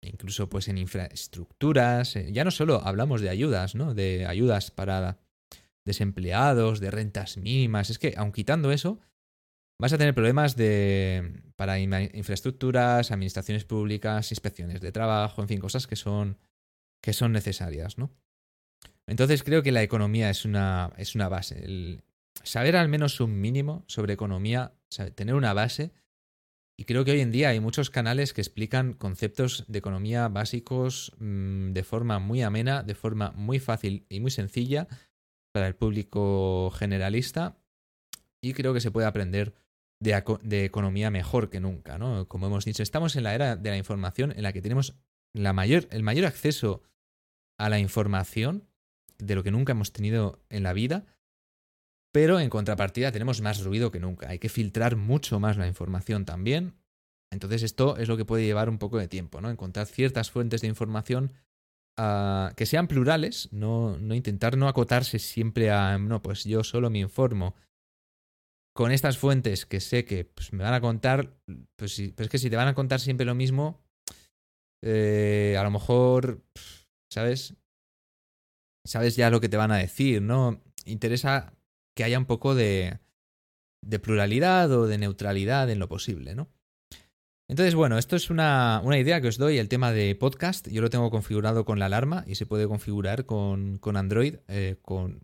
incluso 0.01 0.49
pues 0.49 0.68
en 0.68 0.79
infraestructuras. 0.79 2.14
Ya 2.33 2.42
no 2.42 2.51
solo 2.51 2.81
hablamos 2.83 3.20
de 3.20 3.29
ayudas, 3.29 3.75
¿no? 3.75 3.92
De 3.92 4.25
ayudas 4.25 4.70
para 4.70 5.18
desempleados, 5.87 6.81
de 6.81 6.90
rentas 6.90 7.38
mínimas. 7.38 7.88
Es 7.88 7.99
que, 7.99 8.12
aun 8.16 8.33
quitando 8.33 8.70
eso, 8.72 9.01
vas 9.81 9.92
a 9.94 9.99
tener 9.99 10.14
problemas 10.14 10.57
de 10.57 11.42
para 11.57 11.79
infraestructuras, 11.79 13.11
administraciones 13.11 13.64
públicas, 13.64 14.31
inspecciones 14.31 14.83
de 14.83 14.92
trabajo, 14.92 15.40
en 15.40 15.49
fin, 15.49 15.61
cosas 15.61 15.87
que 15.87 15.96
son 15.96 16.38
que 17.03 17.12
son 17.12 17.33
necesarias, 17.33 17.99
¿no? 17.99 18.11
Entonces 19.07 19.44
creo 19.44 19.62
que 19.62 19.72
la 19.72 19.83
economía 19.83 20.31
es 20.31 20.44
una, 20.44 20.92
es 20.96 21.14
una 21.14 21.29
base. 21.29 22.03
Saber 22.42 22.77
al 22.77 22.88
menos 22.88 23.20
un 23.20 23.40
mínimo 23.40 23.85
sobre 23.87 24.14
economía, 24.14 24.75
tener 25.14 25.35
una 25.35 25.53
base. 25.53 25.92
Y 26.77 26.85
creo 26.85 27.05
que 27.05 27.12
hoy 27.12 27.20
en 27.20 27.31
día 27.31 27.51
hay 27.51 27.61
muchos 27.61 27.90
canales 27.90 28.33
que 28.33 28.40
explican 28.40 28.92
conceptos 28.92 29.64
de 29.68 29.79
economía 29.79 30.29
básicos 30.29 31.12
mm, 31.18 31.72
de 31.72 31.85
forma 31.85 32.18
muy 32.18 32.42
amena, 32.42 32.83
de 32.83 32.94
forma 32.94 33.33
muy 33.33 33.61
fácil 33.61 34.05
y 34.09 34.20
muy 34.20 34.31
sencilla, 34.31 34.88
para 35.56 35.68
el 35.68 35.74
público 35.74 36.70
generalista 36.72 37.56
y 38.42 38.52
creo 38.52 38.74
que 38.74 38.82
se 38.82 38.90
puede 38.90 39.06
aprender 39.06 39.54
de, 40.00 40.64
economía 40.66 41.10
mejor 41.10 41.48
que 41.48 41.60
nunca, 41.60 41.96
¿no? 41.96 42.28
Como 42.28 42.48
hemos 42.48 42.66
dicho, 42.66 42.82
estamos 42.82 43.16
en 43.16 43.22
la 43.22 43.34
era 43.34 43.56
de 43.56 43.70
la 43.70 43.78
información 43.78 44.32
en 44.36 44.42
la 44.42 44.52
que 44.52 44.60
tenemos 44.60 44.98
el 45.32 46.02
mayor 46.02 46.26
acceso 46.26 46.82
a 47.56 47.70
la 47.70 47.78
información 47.78 48.68
de 49.16 49.34
lo 49.34 49.42
que 49.42 49.50
nunca 49.50 49.72
hemos 49.72 49.94
tenido 49.94 50.42
en 50.50 50.62
la 50.62 50.74
vida, 50.74 51.06
pero 52.12 52.38
en 52.38 52.50
contrapartida 52.50 53.10
tenemos 53.10 53.40
más 53.40 53.64
ruido 53.64 53.90
que 53.90 53.98
nunca. 53.98 54.28
Hay 54.28 54.38
que 54.38 54.50
filtrar 54.50 54.96
mucho 54.96 55.40
más 55.40 55.56
la 55.56 55.66
información 55.66 56.26
también. 56.26 56.74
Entonces 57.30 57.62
esto 57.62 57.96
es 57.96 58.08
lo 58.08 58.18
que 58.18 58.26
puede 58.26 58.44
llevar 58.44 58.68
un 58.68 58.76
poco 58.76 58.98
de 58.98 59.08
tiempo, 59.08 59.40
¿no? 59.40 59.48
Encontrar 59.48 59.86
ciertas 59.86 60.30
fuentes 60.30 60.60
de 60.60 60.68
información 60.68 61.32
que 61.96 62.66
sean 62.66 62.88
plurales, 62.88 63.48
no, 63.52 63.96
no 63.98 64.14
intentar 64.14 64.56
no 64.56 64.68
acotarse 64.68 65.18
siempre 65.18 65.70
a, 65.70 65.96
no, 65.98 66.20
pues 66.20 66.44
yo 66.44 66.62
solo 66.62 66.90
me 66.90 66.98
informo 66.98 67.54
con 68.74 68.92
estas 68.92 69.16
fuentes 69.16 69.64
que 69.64 69.80
sé 69.80 70.04
que 70.04 70.26
pues, 70.26 70.52
me 70.52 70.62
van 70.62 70.74
a 70.74 70.80
contar, 70.80 71.35
pues, 71.76 71.98
es 71.98 72.28
que 72.28 72.38
si 72.38 72.50
te 72.50 72.56
van 72.56 72.68
a 72.68 72.74
contar 72.74 73.00
siempre 73.00 73.24
lo 73.24 73.35
mismo, 73.35 73.82
eh, 74.85 75.56
a 75.59 75.62
lo 75.64 75.70
mejor, 75.70 76.44
¿sabes? 77.11 77.56
Sabes 78.87 79.16
ya 79.16 79.30
lo 79.30 79.40
que 79.40 79.48
te 79.48 79.56
van 79.56 79.72
a 79.72 79.78
decir, 79.78 80.20
¿no? 80.20 80.62
Interesa 80.85 81.54
que 81.96 82.04
haya 82.04 82.18
un 82.18 82.26
poco 82.26 82.54
de, 82.54 83.00
de 83.82 83.98
pluralidad 83.98 84.70
o 84.70 84.87
de 84.87 84.98
neutralidad 84.98 85.70
en 85.70 85.78
lo 85.78 85.88
posible, 85.88 86.35
¿no? 86.35 86.48
Entonces, 87.48 87.76
bueno, 87.76 87.96
esto 87.96 88.16
es 88.16 88.28
una, 88.28 88.80
una, 88.82 88.98
idea 88.98 89.20
que 89.20 89.28
os 89.28 89.38
doy, 89.38 89.59
el 89.59 89.68
tema 89.68 89.92
de 89.92 90.14
podcast. 90.16 90.66
Yo 90.68 90.82
lo 90.82 90.90
tengo 90.90 91.11
configurado 91.11 91.64
con 91.64 91.78
la 91.78 91.87
alarma 91.87 92.24
y 92.26 92.35
se 92.35 92.46
puede 92.46 92.66
configurar 92.66 93.24
con, 93.24 93.78
con 93.78 93.96
Android, 93.96 94.37
eh, 94.48 94.76
con, 94.82 95.22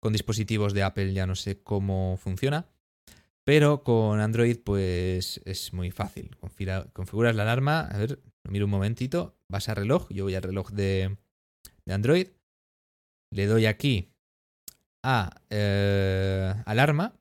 con 0.00 0.12
dispositivos 0.12 0.74
de 0.74 0.82
Apple 0.82 1.12
ya 1.12 1.26
no 1.26 1.36
sé 1.36 1.62
cómo 1.62 2.16
funciona. 2.16 2.66
Pero 3.44 3.84
con 3.84 4.20
Android 4.20 4.58
pues 4.64 5.40
es 5.44 5.72
muy 5.72 5.90
fácil. 5.92 6.36
configuras 6.92 7.36
la 7.36 7.42
alarma, 7.42 7.82
a 7.82 7.98
ver, 7.98 8.20
lo 8.42 8.64
un 8.64 8.70
momentito, 8.70 9.36
vas 9.48 9.68
a 9.68 9.74
reloj, 9.74 10.08
yo 10.10 10.24
voy 10.24 10.34
al 10.34 10.42
reloj 10.42 10.70
de, 10.70 11.16
de 11.84 11.94
Android, 11.94 12.28
le 13.30 13.46
doy 13.46 13.66
aquí 13.66 14.12
a 15.02 15.30
eh, 15.50 16.54
alarma 16.66 17.14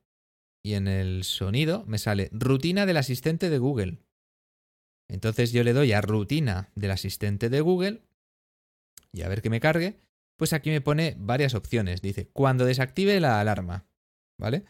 y 0.64 0.74
en 0.74 0.88
el 0.88 1.24
sonido 1.24 1.84
me 1.88 1.98
sale 1.98 2.30
rutina 2.32 2.86
del 2.86 2.98
asistente 2.98 3.50
de 3.50 3.58
Google. 3.58 4.00
Entonces 5.10 5.52
yo 5.52 5.64
le 5.64 5.74
doy 5.74 5.92
a 5.92 6.02
rutina 6.02 6.72
del 6.76 6.92
asistente 6.92 7.50
de 7.50 7.62
Google 7.62 8.02
y 9.12 9.24
a 9.24 9.28
ver 9.28 9.42
que 9.42 9.50
me 9.50 9.60
cargue 9.60 9.98
pues 10.42 10.54
aquí 10.54 10.72
me 10.72 10.82
pone 10.82 11.16
varias 11.20 11.54
opciones. 11.54 12.02
Dice, 12.02 12.32
cuando 12.34 12.66
desactive 12.66 13.20
la 13.20 13.40
alarma, 13.40 13.86
¿vale? 14.40 14.66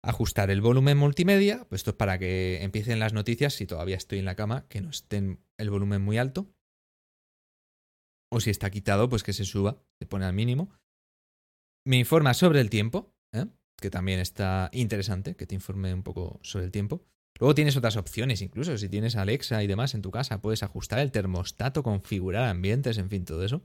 Ajustar 0.00 0.52
el 0.52 0.60
volumen 0.60 0.96
multimedia, 0.96 1.66
pues 1.68 1.80
esto 1.80 1.90
es 1.90 1.96
para 1.96 2.16
que 2.16 2.62
empiecen 2.62 3.00
las 3.00 3.12
noticias 3.12 3.54
si 3.54 3.66
todavía 3.66 3.96
estoy 3.96 4.20
en 4.20 4.24
la 4.24 4.36
cama, 4.36 4.68
que 4.68 4.80
no 4.80 4.90
estén 4.90 5.40
el 5.58 5.68
volumen 5.68 6.00
muy 6.00 6.16
alto. 6.16 6.54
O 8.30 8.38
si 8.38 8.50
está 8.50 8.70
quitado, 8.70 9.08
pues 9.08 9.24
que 9.24 9.32
se 9.32 9.44
suba, 9.44 9.82
se 9.98 10.06
pone 10.06 10.26
al 10.26 10.32
mínimo. 10.32 10.70
Me 11.84 11.96
informa 11.96 12.32
sobre 12.32 12.60
el 12.60 12.70
tiempo. 12.70 13.12
Que 13.80 13.90
también 13.90 14.20
está 14.20 14.70
interesante, 14.72 15.36
que 15.36 15.46
te 15.46 15.54
informe 15.54 15.92
un 15.92 16.02
poco 16.02 16.40
sobre 16.42 16.64
el 16.64 16.72
tiempo. 16.72 17.02
Luego 17.38 17.54
tienes 17.54 17.76
otras 17.76 17.96
opciones, 17.96 18.40
incluso 18.40 18.78
si 18.78 18.88
tienes 18.88 19.16
Alexa 19.16 19.62
y 19.62 19.66
demás 19.66 19.94
en 19.94 20.02
tu 20.02 20.10
casa, 20.10 20.40
puedes 20.40 20.62
ajustar 20.62 21.00
el 21.00 21.12
termostato, 21.12 21.82
configurar 21.82 22.48
ambientes, 22.48 22.96
en 22.96 23.10
fin, 23.10 23.24
todo 23.24 23.44
eso 23.44 23.62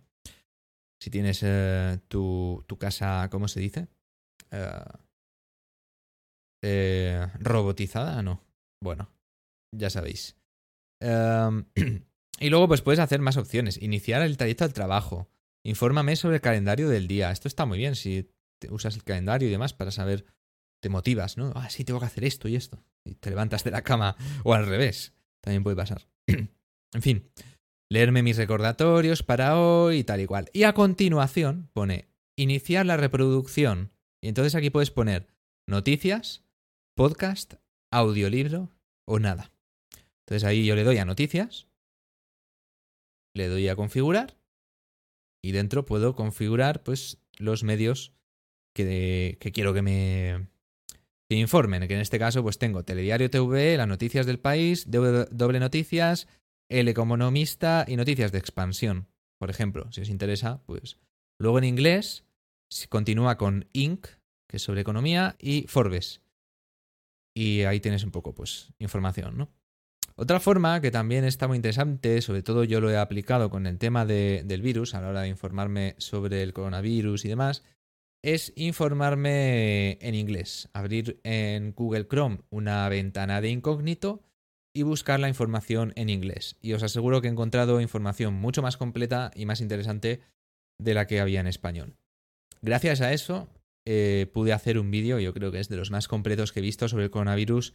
si 1.01 1.09
tienes 1.09 1.41
eh, 1.41 1.99
tu, 2.07 2.63
tu, 2.67 2.77
casa, 2.77 3.27
¿cómo 3.31 3.47
se 3.47 3.59
dice? 3.59 3.87
Eh, 4.51 4.83
eh, 6.63 7.27
robotizada, 7.39 8.21
no. 8.21 8.43
Bueno, 8.83 9.09
ya 9.75 9.89
sabéis. 9.89 10.37
Em, 11.01 11.65
y 12.39 12.49
luego 12.51 12.67
pues 12.67 12.83
puedes 12.83 12.99
hacer 12.99 13.19
más 13.19 13.37
opciones. 13.37 13.81
Iniciar 13.81 14.21
el 14.21 14.37
trayecto 14.37 14.63
al 14.63 14.73
trabajo. 14.73 15.27
Infórmame 15.65 16.15
sobre 16.15 16.35
el 16.35 16.41
calendario 16.41 16.87
del 16.87 17.07
día. 17.07 17.31
Esto 17.31 17.47
está 17.47 17.65
muy 17.65 17.79
bien 17.79 17.95
si 17.95 18.29
usas 18.69 18.95
el 18.95 19.03
calendario 19.03 19.47
y 19.47 19.51
demás 19.51 19.73
para 19.73 19.91
saber, 19.91 20.25
te 20.81 20.89
motivas, 20.89 21.37
¿no? 21.37 21.51
Ah, 21.55 21.69
sí, 21.69 21.83
tengo 21.83 21.99
que 21.99 22.05
hacer 22.05 22.23
esto 22.23 22.47
y 22.47 22.55
esto. 22.55 22.83
Y 23.05 23.15
te 23.15 23.29
levantas 23.29 23.63
de 23.63 23.71
la 23.71 23.83
cama 23.83 24.15
o 24.43 24.53
al 24.53 24.67
revés. 24.67 25.13
También 25.41 25.63
puede 25.63 25.75
pasar. 25.75 26.07
en 26.27 27.01
fin, 27.01 27.31
leerme 27.89 28.23
mis 28.23 28.37
recordatorios 28.37 29.23
para 29.23 29.57
hoy 29.59 29.99
y 29.99 30.03
tal 30.03 30.21
y 30.21 30.25
cual. 30.25 30.49
Y 30.53 30.63
a 30.63 30.73
continuación 30.73 31.69
pone 31.73 32.09
iniciar 32.35 32.85
la 32.85 32.97
reproducción. 32.97 33.91
Y 34.21 34.27
entonces 34.27 34.55
aquí 34.55 34.69
puedes 34.69 34.91
poner 34.91 35.27
noticias, 35.67 36.43
podcast, 36.95 37.55
audiolibro 37.91 38.69
o 39.05 39.19
nada. 39.19 39.51
Entonces 40.25 40.43
ahí 40.43 40.65
yo 40.65 40.75
le 40.75 40.83
doy 40.83 40.97
a 40.97 41.05
noticias, 41.05 41.67
le 43.35 43.47
doy 43.47 43.67
a 43.67 43.75
configurar 43.75 44.37
y 45.43 45.51
dentro 45.51 45.85
puedo 45.85 46.15
configurar 46.15 46.83
pues 46.83 47.17
los 47.37 47.63
medios 47.63 48.13
que, 48.73 49.37
que 49.39 49.51
quiero 49.51 49.73
que 49.73 49.81
me, 49.81 50.47
informen, 51.29 51.87
que 51.87 51.93
en 51.93 52.01
este 52.01 52.19
caso 52.19 52.43
pues 52.43 52.57
tengo 52.57 52.83
Telediario 52.83 53.29
TV, 53.29 53.77
las 53.77 53.87
noticias 53.87 54.25
del 54.25 54.39
país, 54.39 54.89
doble 54.89 55.59
noticias, 55.59 56.27
el 56.69 56.87
economista 56.87 57.85
y 57.87 57.95
noticias 57.95 58.31
de 58.31 58.37
expansión, 58.39 59.07
por 59.39 59.49
ejemplo, 59.49 59.91
si 59.91 60.01
os 60.01 60.09
interesa, 60.09 60.61
pues. 60.65 60.97
Luego 61.39 61.57
en 61.57 61.63
inglés 61.63 62.25
continúa 62.89 63.37
con 63.37 63.67
Inc., 63.73 64.07
que 64.47 64.57
es 64.57 64.63
sobre 64.63 64.81
economía, 64.81 65.35
y 65.39 65.65
Forbes. 65.67 66.21
Y 67.33 67.63
ahí 67.63 67.79
tienes 67.79 68.03
un 68.03 68.11
poco, 68.11 68.33
pues, 68.33 68.73
información, 68.79 69.37
¿no? 69.37 69.49
Otra 70.15 70.39
forma 70.39 70.81
que 70.81 70.91
también 70.91 71.23
está 71.23 71.47
muy 71.47 71.55
interesante, 71.55 72.21
sobre 72.21 72.43
todo 72.43 72.63
yo 72.63 72.79
lo 72.81 72.91
he 72.91 72.97
aplicado 72.97 73.49
con 73.49 73.65
el 73.65 73.79
tema 73.79 74.05
del 74.05 74.61
virus, 74.61 74.93
a 74.93 75.01
la 75.01 75.09
hora 75.09 75.21
de 75.21 75.29
informarme 75.29 75.95
sobre 75.97 76.43
el 76.43 76.53
coronavirus 76.53 77.25
y 77.25 77.29
demás, 77.29 77.63
es 78.21 78.53
informarme 78.55 79.97
en 80.01 80.15
inglés. 80.15 80.69
Abrir 80.73 81.19
en 81.23 81.73
Google 81.73 82.07
Chrome 82.07 82.39
una 82.49 82.87
ventana 82.89 83.41
de 83.41 83.49
incógnito 83.49 84.21
y 84.73 84.83
buscar 84.83 85.19
la 85.19 85.27
información 85.27 85.93
en 85.95 86.09
inglés. 86.09 86.57
Y 86.61 86.73
os 86.73 86.83
aseguro 86.83 87.21
que 87.21 87.27
he 87.27 87.31
encontrado 87.31 87.81
información 87.81 88.33
mucho 88.33 88.61
más 88.61 88.77
completa 88.77 89.31
y 89.35 89.45
más 89.45 89.61
interesante 89.61 90.21
de 90.79 90.93
la 90.93 91.07
que 91.07 91.19
había 91.19 91.39
en 91.39 91.47
español. 91.47 91.95
Gracias 92.61 93.01
a 93.01 93.11
eso 93.11 93.49
eh, 93.85 94.29
pude 94.33 94.53
hacer 94.53 94.77
un 94.77 94.91
vídeo, 94.91 95.19
yo 95.19 95.33
creo 95.33 95.51
que 95.51 95.59
es 95.59 95.69
de 95.69 95.77
los 95.77 95.91
más 95.91 96.07
completos 96.07 96.51
que 96.51 96.59
he 96.59 96.63
visto 96.63 96.87
sobre 96.87 97.05
el 97.05 97.11
coronavirus 97.11 97.73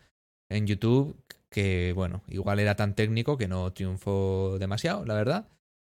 en 0.48 0.66
YouTube, 0.66 1.20
que 1.50 1.92
bueno, 1.94 2.22
igual 2.28 2.60
era 2.60 2.76
tan 2.76 2.94
técnico 2.94 3.36
que 3.36 3.48
no 3.48 3.72
triunfó 3.72 4.56
demasiado, 4.60 5.04
la 5.04 5.14
verdad, 5.14 5.48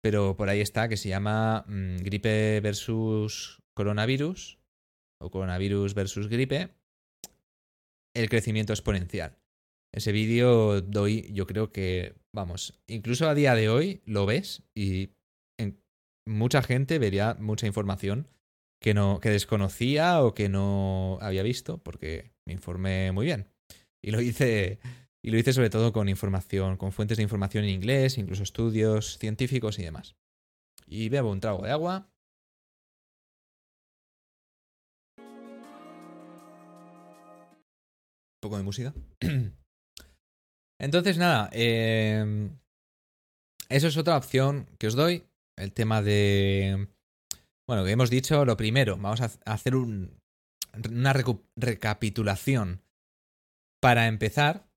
pero 0.00 0.36
por 0.36 0.48
ahí 0.48 0.60
está, 0.60 0.88
que 0.88 0.96
se 0.96 1.10
llama 1.10 1.64
mm, 1.68 1.96
gripe 1.98 2.60
versus 2.60 3.60
coronavirus, 3.78 4.58
o 5.22 5.30
coronavirus 5.30 5.94
versus 5.94 6.26
gripe, 6.26 6.74
el 8.12 8.28
crecimiento 8.28 8.72
exponencial. 8.72 9.38
Ese 9.94 10.10
vídeo 10.10 10.80
doy, 10.82 11.30
yo 11.32 11.46
creo 11.46 11.70
que, 11.70 12.16
vamos, 12.32 12.74
incluso 12.88 13.28
a 13.28 13.36
día 13.36 13.54
de 13.54 13.68
hoy 13.68 14.02
lo 14.04 14.26
ves 14.26 14.64
y 14.74 15.10
mucha 16.26 16.60
gente 16.60 16.98
vería 16.98 17.36
mucha 17.38 17.66
información 17.68 18.28
que 18.82 18.94
no 18.94 19.18
que 19.20 19.30
desconocía 19.30 20.22
o 20.22 20.34
que 20.34 20.48
no 20.48 21.18
había 21.22 21.42
visto 21.42 21.78
porque 21.78 22.32
me 22.46 22.54
informé 22.54 23.12
muy 23.12 23.26
bien. 23.26 23.46
Y 24.02 24.10
lo 24.10 24.20
hice 24.20 24.80
y 25.22 25.30
lo 25.30 25.38
hice 25.38 25.52
sobre 25.52 25.70
todo 25.70 25.92
con 25.92 26.08
información, 26.08 26.76
con 26.76 26.90
fuentes 26.90 27.16
de 27.16 27.22
información 27.22 27.64
en 27.64 27.70
inglés, 27.70 28.18
incluso 28.18 28.42
estudios 28.42 29.18
científicos 29.18 29.78
y 29.78 29.84
demás. 29.84 30.16
Y 30.86 31.08
bebo 31.08 31.30
un 31.30 31.40
trago 31.40 31.62
de 31.62 31.70
agua. 31.70 32.08
De 38.56 38.62
música. 38.62 38.94
Entonces, 40.80 41.18
nada, 41.18 41.50
em, 41.52 42.56
eso 43.68 43.88
es 43.88 43.96
otra 43.96 44.16
opción 44.16 44.68
que 44.78 44.86
os 44.86 44.94
doy. 44.94 45.24
El 45.56 45.72
tema 45.72 46.02
de... 46.02 46.88
Bueno, 47.66 47.84
que 47.84 47.90
hemos 47.90 48.10
dicho, 48.10 48.44
lo 48.44 48.56
primero, 48.56 48.96
vamos 48.96 49.20
a 49.20 49.30
hacer 49.44 49.74
una 49.74 51.12
recapitulación. 51.56 52.82
Para 53.80 54.06
empezar, 54.06 54.68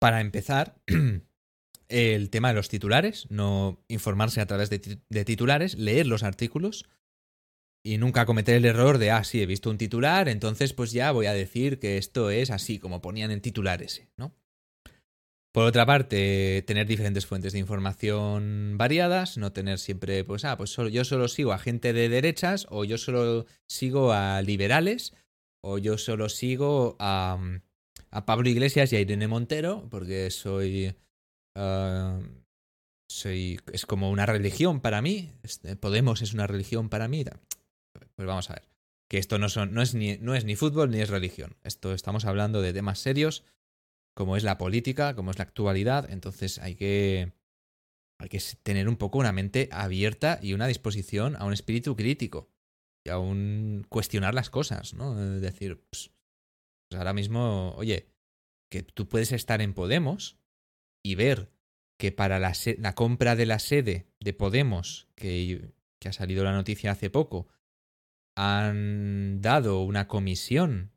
para 0.00 0.20
empezar, 0.20 0.80
el 1.88 2.30
tema 2.30 2.48
de 2.48 2.54
los 2.54 2.68
titulares, 2.68 3.30
no 3.30 3.84
informarse 3.88 4.40
a 4.40 4.46
través 4.46 4.70
de 4.70 5.24
titulares, 5.24 5.76
leer 5.76 6.06
los 6.06 6.22
artículos, 6.22 6.86
y 7.84 7.98
nunca 7.98 8.26
cometer 8.26 8.54
el 8.54 8.64
error 8.64 8.98
de, 8.98 9.10
ah, 9.10 9.24
sí, 9.24 9.42
he 9.42 9.46
visto 9.46 9.70
un 9.70 9.78
titular, 9.78 10.28
entonces 10.28 10.72
pues 10.72 10.92
ya 10.92 11.10
voy 11.10 11.26
a 11.26 11.32
decir 11.32 11.78
que 11.78 11.98
esto 11.98 12.30
es 12.30 12.50
así, 12.50 12.78
como 12.78 13.02
ponían 13.02 13.30
en 13.30 13.40
titular 13.40 13.82
ese, 13.82 14.08
¿no? 14.16 14.34
Por 15.52 15.64
otra 15.64 15.84
parte, 15.84 16.64
tener 16.66 16.86
diferentes 16.86 17.26
fuentes 17.26 17.52
de 17.52 17.58
información 17.58 18.76
variadas, 18.78 19.36
no 19.36 19.52
tener 19.52 19.78
siempre, 19.78 20.24
pues, 20.24 20.46
ah, 20.46 20.56
pues 20.56 20.70
solo, 20.70 20.88
yo 20.88 21.04
solo 21.04 21.28
sigo 21.28 21.52
a 21.52 21.58
gente 21.58 21.92
de 21.92 22.08
derechas, 22.08 22.66
o 22.70 22.84
yo 22.84 22.96
solo 22.96 23.44
sigo 23.68 24.12
a 24.12 24.40
liberales, 24.40 25.12
o 25.62 25.76
yo 25.76 25.98
solo 25.98 26.30
sigo 26.30 26.96
a, 26.98 27.38
a 28.10 28.24
Pablo 28.24 28.48
Iglesias 28.48 28.92
y 28.92 28.96
a 28.96 29.00
Irene 29.00 29.28
Montero, 29.28 29.88
porque 29.90 30.30
soy, 30.30 30.94
ah, 31.54 32.18
soy, 33.10 33.60
es 33.74 33.84
como 33.84 34.10
una 34.10 34.24
religión 34.24 34.80
para 34.80 35.02
mí, 35.02 35.32
Podemos 35.80 36.22
es 36.22 36.32
una 36.32 36.46
religión 36.46 36.88
para 36.88 37.08
mí. 37.08 37.26
Pues 38.14 38.26
vamos 38.26 38.50
a 38.50 38.54
ver, 38.54 38.68
que 39.08 39.18
esto 39.18 39.38
no, 39.38 39.48
son, 39.48 39.74
no, 39.74 39.82
es 39.82 39.94
ni, 39.94 40.16
no 40.18 40.34
es 40.34 40.44
ni 40.44 40.56
fútbol 40.56 40.90
ni 40.90 41.00
es 41.00 41.10
religión. 41.10 41.56
Esto 41.62 41.92
estamos 41.92 42.24
hablando 42.24 42.62
de 42.62 42.72
temas 42.72 42.98
serios, 42.98 43.44
como 44.14 44.36
es 44.36 44.44
la 44.44 44.58
política, 44.58 45.14
como 45.14 45.30
es 45.30 45.38
la 45.38 45.44
actualidad, 45.44 46.10
entonces 46.10 46.58
hay 46.58 46.74
que, 46.74 47.32
hay 48.18 48.28
que 48.28 48.40
tener 48.62 48.88
un 48.88 48.96
poco 48.96 49.18
una 49.18 49.32
mente 49.32 49.68
abierta 49.72 50.38
y 50.42 50.52
una 50.52 50.66
disposición 50.66 51.36
a 51.36 51.44
un 51.44 51.52
espíritu 51.52 51.96
crítico 51.96 52.50
y 53.04 53.10
a 53.10 53.18
un 53.18 53.84
cuestionar 53.88 54.34
las 54.34 54.50
cosas, 54.50 54.94
¿no? 54.94 55.20
Es 55.36 55.40
decir, 55.40 55.82
pues, 55.90 56.10
pues 56.88 56.98
ahora 56.98 57.12
mismo, 57.12 57.74
oye, 57.76 58.08
que 58.70 58.82
tú 58.82 59.08
puedes 59.08 59.32
estar 59.32 59.60
en 59.60 59.74
Podemos 59.74 60.38
y 61.02 61.14
ver 61.16 61.50
que 61.98 62.12
para 62.12 62.38
la, 62.38 62.52
la 62.78 62.94
compra 62.94 63.36
de 63.36 63.46
la 63.46 63.58
sede 63.58 64.06
de 64.20 64.32
Podemos, 64.32 65.08
que, 65.14 65.72
que 65.98 66.08
ha 66.08 66.12
salido 66.12 66.44
la 66.44 66.52
noticia 66.52 66.92
hace 66.92 67.10
poco, 67.10 67.48
han 68.36 69.40
dado 69.40 69.82
una 69.82 70.08
comisión 70.08 70.92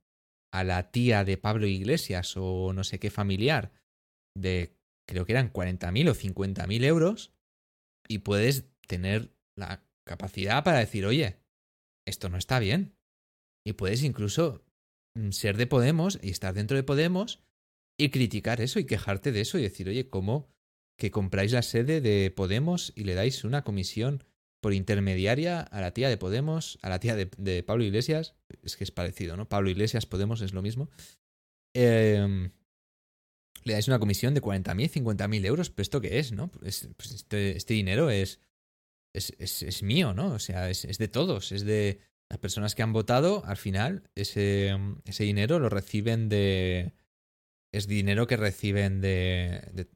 a 0.54 0.64
la 0.64 0.92
tía 0.92 1.24
de 1.24 1.38
Pablo 1.38 1.68
Iglesias 1.68 2.36
o 2.38 2.72
no 2.74 2.84
sé 2.84 3.00
qué 3.00 3.10
familiar 3.10 3.74
de 4.38 4.78
creo 5.08 5.26
que 5.26 5.34
eran 5.34 5.52
40.000 5.52 6.10
o 6.10 6.16
50.000 6.16 6.84
euros 6.84 7.34
y 8.08 8.20
puedes 8.20 8.66
tener 8.88 9.36
la 9.58 9.84
capacidad 10.06 10.64
para 10.64 10.80
decir, 10.80 11.06
oye, 11.06 11.40
esto 12.08 12.30
no 12.30 12.38
está 12.38 12.60
bien. 12.60 12.96
Y 13.66 13.74
puedes 13.74 14.04
incluso 14.04 14.64
mm, 15.16 15.32
ser 15.32 15.58
de 15.58 15.68
Podemos 15.68 16.20
y 16.22 16.30
estar 16.30 16.54
dentro 16.54 16.78
de 16.78 16.84
Podemos 16.84 17.44
y 18.00 18.10
criticar 18.10 18.62
eso 18.62 18.80
y 18.80 18.86
quejarte 18.86 19.32
de 19.32 19.42
eso 19.42 19.58
y 19.58 19.64
decir, 19.64 19.90
oye, 19.90 20.10
¿cómo 20.10 20.50
que 20.98 21.12
compráis 21.12 21.52
la 21.52 21.62
sede 21.62 22.02
de 22.02 22.32
Podemos 22.32 22.94
y 22.96 23.04
le 23.04 23.16
dais 23.16 23.44
una 23.44 23.64
comisión 23.64 24.24
por 24.66 24.74
intermediaria 24.74 25.62
a 25.62 25.80
la 25.80 25.92
tía 25.92 26.10
de 26.10 26.18
Podemos, 26.18 26.80
a 26.82 26.90
la 26.90 27.00
tía 27.00 27.16
de, 27.16 27.64
Pablo 27.64 27.84
Iglesias? 27.84 28.34
Es 28.64 28.76
que 28.76 28.84
es 28.84 28.90
parecido, 28.90 29.38
¿no? 29.38 29.48
Pablo 29.48 29.70
Iglesias, 29.70 30.08
Podemos 30.08 30.42
es 30.42 30.56
lo 30.56 30.64
mismo. 30.64 30.90
Eh, 31.76 32.50
le 33.64 33.74
dais 33.74 33.88
una 33.88 34.00
comisión 34.00 34.34
de 34.34 34.42
40.000, 34.42 34.90
50.000 34.90 35.46
euros, 35.46 35.70
pero 35.70 35.84
¿esto 35.84 36.02
qué 36.02 36.18
es, 36.18 36.32
no? 36.32 36.48
pues 36.48 36.82
este, 37.00 37.56
este, 37.56 37.76
dinero 37.76 38.10
es, 38.10 38.40
es, 39.14 39.36
es, 39.38 39.84
mío, 39.84 40.16
¿no? 40.16 40.34
O 40.34 40.40
sea, 40.40 40.72
es, 40.72 40.98
de 40.98 41.08
todos, 41.10 41.52
es 41.52 41.64
de 41.64 42.00
las 42.28 42.40
personas 42.40 42.74
que 42.74 42.82
han 42.82 42.92
votado, 42.92 43.46
al 43.46 43.58
final 43.58 44.10
ese, 44.16 44.76
ese 45.06 45.26
dinero 45.26 45.60
lo 45.60 45.70
reciben 45.70 46.28
de... 46.28 46.94
Es 47.72 47.86
dinero 47.86 48.26
que 48.26 48.38
reciben 48.38 49.00
de... 49.00 49.88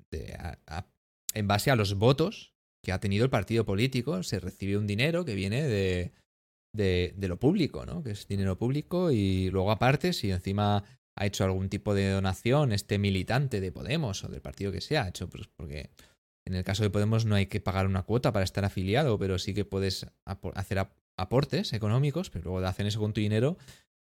en 1.33 1.47
base 1.47 1.71
a 1.71 1.75
los 1.75 1.95
votos 1.95 2.53
que 2.83 2.91
ha 2.91 2.99
tenido 2.99 3.25
el 3.25 3.29
partido 3.29 3.65
político, 3.65 4.23
se 4.23 4.39
recibe 4.39 4.77
un 4.77 4.87
dinero 4.87 5.25
que 5.25 5.35
viene 5.35 5.63
de, 5.63 6.13
de, 6.73 7.27
lo 7.27 7.37
público, 7.37 7.85
¿no? 7.85 8.03
Que 8.03 8.11
es 8.11 8.27
dinero 8.27 8.57
público 8.57 9.11
y 9.11 9.49
luego 9.49 9.71
aparte, 9.71 10.13
si 10.13 10.31
encima 10.31 10.83
ha 11.15 11.25
hecho 11.25 11.43
algún 11.43 11.69
tipo 11.69 11.93
de 11.93 12.09
donación 12.09 12.71
este 12.71 12.97
militante 12.97 13.59
de 13.59 13.71
Podemos 13.71 14.23
o 14.23 14.29
del 14.29 14.41
partido 14.41 14.71
que 14.71 14.81
sea, 14.81 15.03
ha 15.03 15.09
hecho 15.09 15.29
pues 15.29 15.47
porque 15.57 15.89
en 16.45 16.55
el 16.55 16.63
caso 16.63 16.83
de 16.83 16.89
Podemos 16.89 17.25
no 17.25 17.35
hay 17.35 17.47
que 17.47 17.59
pagar 17.59 17.85
una 17.85 18.03
cuota 18.03 18.31
para 18.31 18.45
estar 18.45 18.63
afiliado, 18.63 19.19
pero 19.19 19.37
sí 19.37 19.53
que 19.53 19.65
puedes 19.65 20.07
hacer 20.25 20.87
aportes 21.17 21.73
económicos, 21.73 22.29
pero 22.29 22.45
luego 22.45 22.65
hacen 22.65 22.87
eso 22.87 22.99
con 22.99 23.13
tu 23.13 23.21
dinero, 23.21 23.57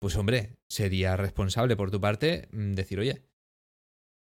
pues 0.01 0.17
hombre, 0.17 0.57
sería 0.69 1.17
responsable 1.17 1.77
por 1.77 1.91
tu 1.91 2.01
parte 2.01 2.49
mm, 2.53 2.73
decir, 2.73 2.99
oye, 2.99 3.23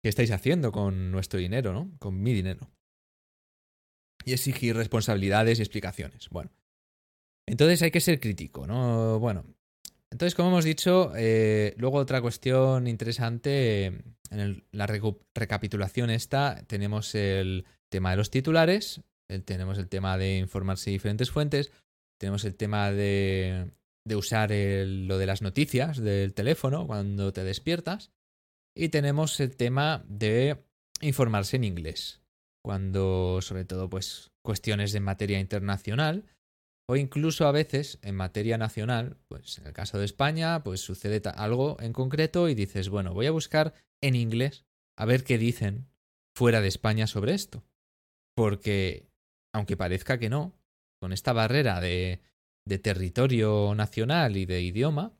¿qué 0.01 0.09
estáis 0.09 0.31
haciendo 0.31 0.71
con 0.71 1.11
nuestro 1.11 1.39
dinero, 1.39 1.73
no? 1.73 1.91
Con 1.99 2.21
mi 2.21 2.33
dinero. 2.33 2.69
Y 4.25 4.33
exigir 4.33 4.75
responsabilidades 4.75 5.59
y 5.59 5.61
explicaciones. 5.61 6.29
Bueno. 6.29 6.51
Entonces 7.47 7.81
hay 7.83 7.91
que 7.91 8.01
ser 8.01 8.19
crítico, 8.19 8.65
¿no? 8.65 9.19
Bueno, 9.19 9.45
entonces, 10.15 10.35
como 10.35 10.47
hemos 10.47 10.63
dicho, 10.63 11.11
eh, 11.15 11.73
luego 11.77 11.97
otra 11.97 12.21
cuestión 12.21 12.87
interesante, 12.87 13.87
en 14.29 14.63
la 14.71 14.87
recapitulación 14.87 16.09
esta, 16.09 16.63
tenemos 16.67 17.15
el 17.15 17.65
tema 17.89 18.11
de 18.11 18.17
los 18.17 18.31
titulares, 18.31 19.01
tenemos 19.43 19.77
el 19.77 19.89
tema 19.89 20.17
de 20.17 20.37
informarse 20.37 20.89
de 20.89 20.93
diferentes 20.93 21.31
fuentes, 21.31 21.71
tenemos 22.17 22.45
el 22.45 22.55
tema 22.55 22.91
de, 22.91 23.71
de 24.05 24.15
usar 24.15 24.51
lo 24.51 25.17
de 25.17 25.25
las 25.25 25.41
noticias 25.41 25.97
del 25.97 26.33
teléfono 26.33 26.87
cuando 26.87 27.33
te 27.33 27.43
despiertas, 27.43 28.11
y 28.73 28.89
tenemos 28.89 29.39
el 29.41 29.55
tema 29.57 30.05
de 30.07 30.63
informarse 31.01 31.57
en 31.57 31.65
inglés, 31.65 32.21
cuando 32.65 33.43
sobre 33.43 33.63
todo 33.63 33.91
pues 33.91 34.31
cuestiones 34.43 34.91
de 34.91 34.99
materia 34.99 35.39
internacional, 35.39 36.25
o 36.89 36.95
incluso 36.95 37.45
a 37.45 37.51
veces 37.51 37.99
en 38.01 38.15
materia 38.15 38.57
nacional, 38.57 39.19
pues 39.27 39.59
en 39.59 39.67
el 39.67 39.73
caso 39.73 39.99
de 39.99 40.05
España, 40.05 40.63
pues 40.63 40.81
sucede 40.81 41.21
algo 41.35 41.77
en 41.79 41.93
concreto 41.93 42.49
y 42.49 42.55
dices, 42.55 42.89
bueno, 42.89 43.13
voy 43.13 43.27
a 43.27 43.31
buscar 43.31 43.75
en 44.01 44.15
inglés 44.15 44.65
a 44.97 45.05
ver 45.05 45.23
qué 45.23 45.37
dicen 45.37 45.91
fuera 46.35 46.59
de 46.59 46.67
España 46.67 47.05
sobre 47.05 47.35
esto. 47.35 47.63
Porque, 48.35 49.11
aunque 49.53 49.77
parezca 49.77 50.17
que 50.17 50.31
no, 50.31 50.55
con 50.99 51.13
esta 51.13 51.33
barrera 51.33 51.79
de, 51.79 52.19
de 52.67 52.79
territorio 52.79 53.75
nacional 53.75 54.37
y 54.37 54.47
de 54.47 54.63
idioma, 54.63 55.13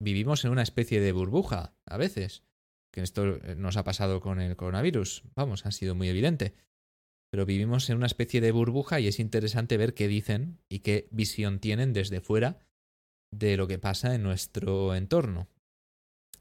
vivimos 0.00 0.44
en 0.44 0.52
una 0.52 0.62
especie 0.62 1.00
de 1.00 1.10
burbuja 1.10 1.74
a 1.84 1.96
veces. 1.96 2.44
Que 2.92 3.00
esto 3.00 3.40
nos 3.56 3.76
ha 3.76 3.82
pasado 3.82 4.20
con 4.20 4.40
el 4.40 4.54
coronavirus. 4.54 5.24
Vamos, 5.34 5.66
ha 5.66 5.72
sido 5.72 5.96
muy 5.96 6.08
evidente 6.08 6.54
pero 7.32 7.46
vivimos 7.46 7.88
en 7.88 7.96
una 7.96 8.06
especie 8.06 8.42
de 8.42 8.52
burbuja 8.52 9.00
y 9.00 9.08
es 9.08 9.18
interesante 9.18 9.78
ver 9.78 9.94
qué 9.94 10.06
dicen 10.06 10.58
y 10.68 10.80
qué 10.80 11.08
visión 11.10 11.60
tienen 11.60 11.94
desde 11.94 12.20
fuera 12.20 12.58
de 13.32 13.56
lo 13.56 13.66
que 13.66 13.78
pasa 13.78 14.14
en 14.14 14.22
nuestro 14.22 14.94
entorno. 14.94 15.48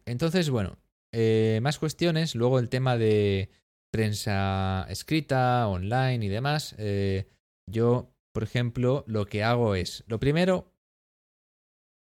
Entonces, 0.06 0.50
bueno, 0.50 0.78
eh, 1.14 1.62
más 1.64 1.80
cuestiones. 1.80 2.36
Luego 2.36 2.60
el 2.60 2.68
tema 2.68 2.98
de 2.98 3.50
prensa 3.90 4.86
escrita, 4.90 5.66
online 5.70 6.26
y 6.26 6.28
demás. 6.28 6.76
Eh, 6.78 7.30
yo, 7.72 8.14
por 8.34 8.44
ejemplo, 8.44 9.06
lo 9.08 9.28
que 9.28 9.44
hago 9.44 9.76
es, 9.76 10.04
lo 10.08 10.20
primero, 10.20 10.74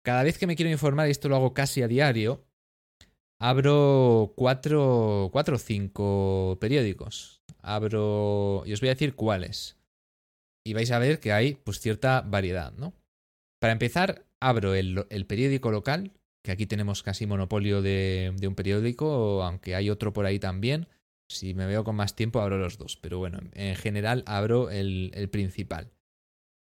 cada 0.05 0.25
vez 0.25 0.37
que 0.37 0.49
me 0.49 0.57
quiero 0.57 0.73
informar, 0.73 1.07
y 1.07 1.13
esto 1.13 1.29
lo 1.29 1.37
hago 1.37 1.55
casi 1.55 1.83
a 1.83 1.87
diario, 1.87 2.45
abro 3.39 4.35
cuatro, 4.37 5.29
cuatro 5.31 5.55
o 5.55 5.59
cinco 5.61 6.59
periódicos 6.61 7.40
abro 7.63 8.63
y 8.67 8.73
os 8.73 8.81
voy 8.81 8.89
a 8.89 8.95
decir 8.95 9.15
cuáles. 9.15 9.77
Y 10.65 10.75
vais 10.75 10.91
a 10.91 10.99
ver 10.99 11.21
que 11.21 11.33
hay 11.33 11.55
pues 11.55 11.81
cierta 11.81 12.21
variedad, 12.21 12.73
¿no? 12.73 12.93
Para 13.61 13.73
empezar, 13.73 14.27
abro 14.41 14.75
el, 14.75 15.27
periódico 15.27 15.71
local, 15.71 16.13
que 16.43 16.53
aquí 16.53 16.67
tenemos 16.67 17.03
casi 17.03 17.27
monopolio 17.27 17.83
de, 17.83 18.35
un 18.43 18.55
periódico, 18.55 19.43
aunque 19.43 19.75
hay 19.75 19.91
otro 19.91 20.13
por 20.13 20.27
ahí 20.27 20.39
también. 20.39 20.89
Si 21.29 21.55
me 21.55 21.67
veo 21.67 21.85
con 21.85 21.97
más 21.97 22.17
tiempo, 22.17 22.41
abro 22.41 22.59
los 22.59 22.79
dos. 22.79 22.97
Pero 22.97 23.19
bueno, 23.19 23.39
en 23.53 23.77
general 23.77 24.25
abro 24.27 24.71
el, 24.71 25.29
principal. 25.31 25.93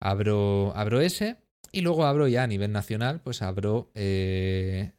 Abro, 0.02 0.74
abro 0.76 1.00
ese 1.00 1.38
y 1.72 1.82
luego 1.82 2.06
abro 2.06 2.28
ya 2.28 2.44
a 2.44 2.48
nivel 2.48 2.72
nacional, 2.72 3.22
pues 3.22 3.42
abro 3.42 3.90
eh, 3.96 4.92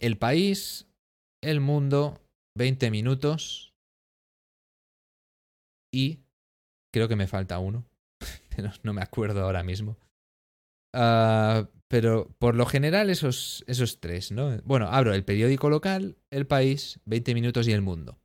el 0.00 0.18
país, 0.18 0.88
el 1.40 1.60
mundo, 1.60 2.20
20 2.56 2.90
minutos 2.90 3.65
y 5.90 6.20
creo 6.92 7.08
que 7.08 7.16
me 7.16 7.26
falta 7.26 7.58
uno, 7.58 7.84
no 8.82 8.92
me 8.92 9.02
acuerdo 9.02 9.42
ahora 9.42 9.62
mismo. 9.62 9.96
Ah, 10.92 11.68
pero 11.88 12.34
por 12.38 12.54
lo 12.54 12.66
general 12.66 13.10
esos, 13.10 13.64
esos 13.66 14.00
tres, 14.00 14.32
¿no? 14.32 14.56
Bueno, 14.64 14.88
abro 14.88 15.14
el 15.14 15.24
periódico 15.24 15.70
local, 15.70 16.16
El 16.30 16.46
País, 16.46 17.00
20 17.04 17.34
minutos 17.34 17.68
y 17.68 17.72
El 17.72 17.82
Mundo. 17.82 18.18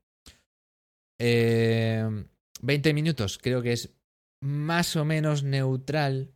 20 1.20 2.26
eh, 2.90 2.94
minutos 2.94 3.38
creo 3.38 3.62
que 3.62 3.74
es 3.74 3.94
más 4.42 4.96
o 4.96 5.06
menos 5.06 5.44
neutral, 5.44 6.34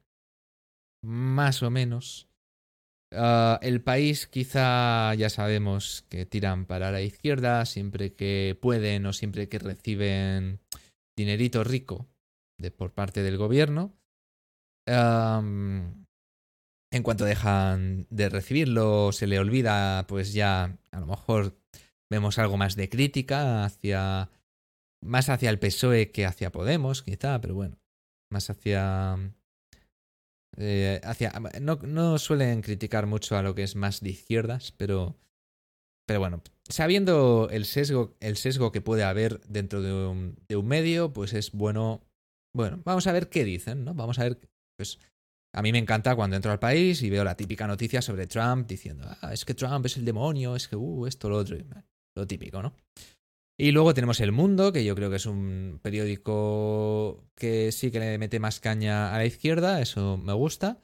más 1.02 1.64
o 1.64 1.72
menos. 1.72 2.28
Ah, 3.12 3.60
el 3.64 3.82
país 3.82 4.28
quizá 4.28 5.14
ya 5.16 5.30
sabemos 5.30 6.06
que 6.10 6.26
tiran 6.26 6.66
para 6.66 6.92
la 6.92 7.02
izquierda 7.02 7.66
siempre 7.66 8.14
que 8.14 8.58
pueden 8.62 9.06
o 9.06 9.14
siempre 9.14 9.48
que 9.48 9.58
reciben 9.58 10.60
dinerito 11.15 11.63
rico 11.63 12.08
de, 12.58 12.71
por 12.71 12.93
parte 12.93 13.23
del 13.23 13.38
gobierno. 13.38 13.93
en 14.88 16.06
cuanto 17.04 17.25
dejan 17.25 18.08
de 18.10 18.30
recibirlo, 18.30 19.12
se 19.12 19.28
le 19.28 19.39
olvida, 19.39 20.06
pues 20.08 20.34
ya 20.34 20.78
a 20.91 20.99
lo 20.99 21.08
mejor 21.08 21.58
vemos 22.10 22.39
algo 22.39 22.58
más 22.58 22.75
de 22.75 22.89
crítica 22.89 23.65
hacia. 23.65 24.30
más 25.01 25.30
hacia 25.30 25.49
el 25.49 25.60
PSOE 25.60 26.12
que 26.12 26.25
hacia 26.25 26.51
Podemos, 26.51 27.04
quizá, 27.04 27.39
pero 27.41 27.56
bueno. 27.56 27.80
Más 28.32 28.49
hacia. 28.49 29.34
Eh, 30.58 31.01
hacia 31.04 31.34
no, 31.60 31.75
no 31.75 32.17
suelen 32.17 32.62
criticar 32.62 33.08
mucho 33.08 33.38
a 33.38 33.41
lo 33.41 33.56
que 33.56 33.63
es 33.63 33.75
más 33.75 33.99
de 33.99 34.12
izquierdas, 34.12 34.71
pero 34.71 35.17
pero 36.06 36.20
bueno, 36.20 36.41
sabiendo 36.70 37.48
el 37.52 37.65
sesgo, 37.65 38.15
el 38.20 38.38
sesgo 38.38 38.72
que 38.72 38.82
puede 38.82 39.04
haber 39.04 39.41
dentro 39.48 39.82
de 39.82 39.94
un, 39.94 40.38
de 40.48 40.56
un 40.56 40.68
medio, 40.68 41.13
pues 41.13 41.34
es 41.34 41.52
bueno. 41.52 42.02
Bueno, 42.54 42.82
vamos 42.86 43.08
a 43.08 43.12
ver 43.12 43.30
qué 43.30 43.44
dicen, 43.44 43.84
¿no? 43.84 43.94
Vamos 43.94 44.20
a 44.20 44.24
ver. 44.24 44.39
Pues 44.78 45.00
a 45.54 45.62
mí 45.62 45.72
me 45.72 45.80
encanta 45.80 46.15
cuando 46.15 46.36
entro 46.36 46.52
al 46.52 46.60
país 46.60 47.02
y 47.02 47.10
veo 47.10 47.24
la 47.24 47.36
típica 47.36 47.65
noticia 47.65 48.02
sobre 48.02 48.28
Trump 48.28 48.68
diciendo, 48.68 49.06
ah, 49.22 49.34
es 49.34 49.46
que 49.46 49.54
Trump 49.54 49.86
es 49.86 49.98
el 49.98 50.06
demonio, 50.06 50.56
es 50.56 50.68
que, 50.68 50.76
uh, 50.76 51.06
esto, 51.08 51.30
lo 51.30 51.38
otro. 51.38 51.58
Lo 52.15 52.28
típico, 52.28 52.62
¿no? 52.62 52.74
Y 53.58 53.72
luego 53.72 53.94
tenemos 53.94 54.20
El 54.20 54.34
Mundo, 54.34 54.74
que 54.74 54.84
yo 54.84 54.96
creo 54.96 55.10
que 55.10 55.15
es 55.15 55.26
un 55.26 55.80
periódico 55.82 57.24
que 57.36 57.72
sí 57.72 57.89
que 57.89 58.00
le 58.00 58.18
mete 58.18 58.39
más 58.39 58.60
caña 58.60 59.15
a 59.15 59.18
la 59.18 59.26
izquierda, 59.26 59.82
eso 59.82 60.18
me 60.18 60.34
gusta. 60.34 60.82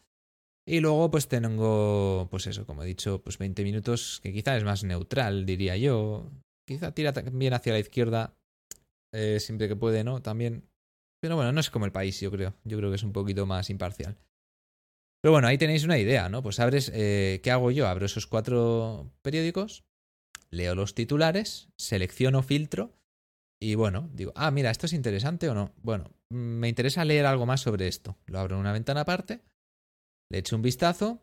Y 0.67 0.79
luego 0.79 1.09
pues 1.09 1.27
tengo, 1.27 2.27
pues 2.29 2.47
eso, 2.47 2.65
como 2.65 2.83
he 2.83 2.85
dicho, 2.85 3.21
pues 3.23 3.37
20 3.37 3.63
minutos, 3.63 4.19
que 4.21 4.31
quizá 4.31 4.55
es 4.57 4.63
más 4.63 4.83
neutral, 4.83 5.45
diría 5.45 5.75
yo. 5.77 6.29
Quizá 6.67 6.93
tira 6.93 7.13
también 7.13 7.53
hacia 7.53 7.73
la 7.73 7.79
izquierda, 7.79 8.35
eh, 9.13 9.39
siempre 9.39 9.67
que 9.67 9.75
puede, 9.75 10.03
¿no? 10.03 10.21
También. 10.21 10.69
Pero 11.19 11.35
bueno, 11.35 11.51
no 11.51 11.59
es 11.59 11.69
como 11.69 11.85
el 11.85 11.91
país, 11.91 12.19
yo 12.19 12.31
creo. 12.31 12.53
Yo 12.63 12.77
creo 12.77 12.89
que 12.89 12.95
es 12.95 13.03
un 13.03 13.11
poquito 13.11 13.45
más 13.45 13.69
imparcial. 13.69 14.17
Pero 15.21 15.33
bueno, 15.33 15.47
ahí 15.47 15.57
tenéis 15.57 15.83
una 15.83 15.99
idea, 15.99 16.29
¿no? 16.29 16.41
Pues 16.41 16.59
abres, 16.59 16.91
eh, 16.93 17.41
¿qué 17.43 17.51
hago 17.51 17.71
yo? 17.71 17.87
Abro 17.87 18.05
esos 18.05 18.27
cuatro 18.27 19.11
periódicos 19.21 19.83
leo 20.51 20.75
los 20.75 20.93
titulares, 20.93 21.69
selecciono 21.77 22.43
filtro 22.43 22.93
y 23.59 23.75
bueno, 23.75 24.09
digo, 24.13 24.33
ah, 24.35 24.51
mira, 24.51 24.71
esto 24.71 24.85
es 24.85 24.93
interesante 24.93 25.47
o 25.47 25.53
no. 25.53 25.73
Bueno, 25.81 26.11
me 26.29 26.67
interesa 26.67 27.05
leer 27.05 27.25
algo 27.25 27.45
más 27.45 27.61
sobre 27.61 27.87
esto. 27.87 28.17
Lo 28.25 28.39
abro 28.39 28.55
en 28.55 28.61
una 28.61 28.73
ventana 28.73 29.01
aparte, 29.01 29.41
le 30.31 30.39
echo 30.39 30.55
un 30.55 30.61
vistazo, 30.61 31.21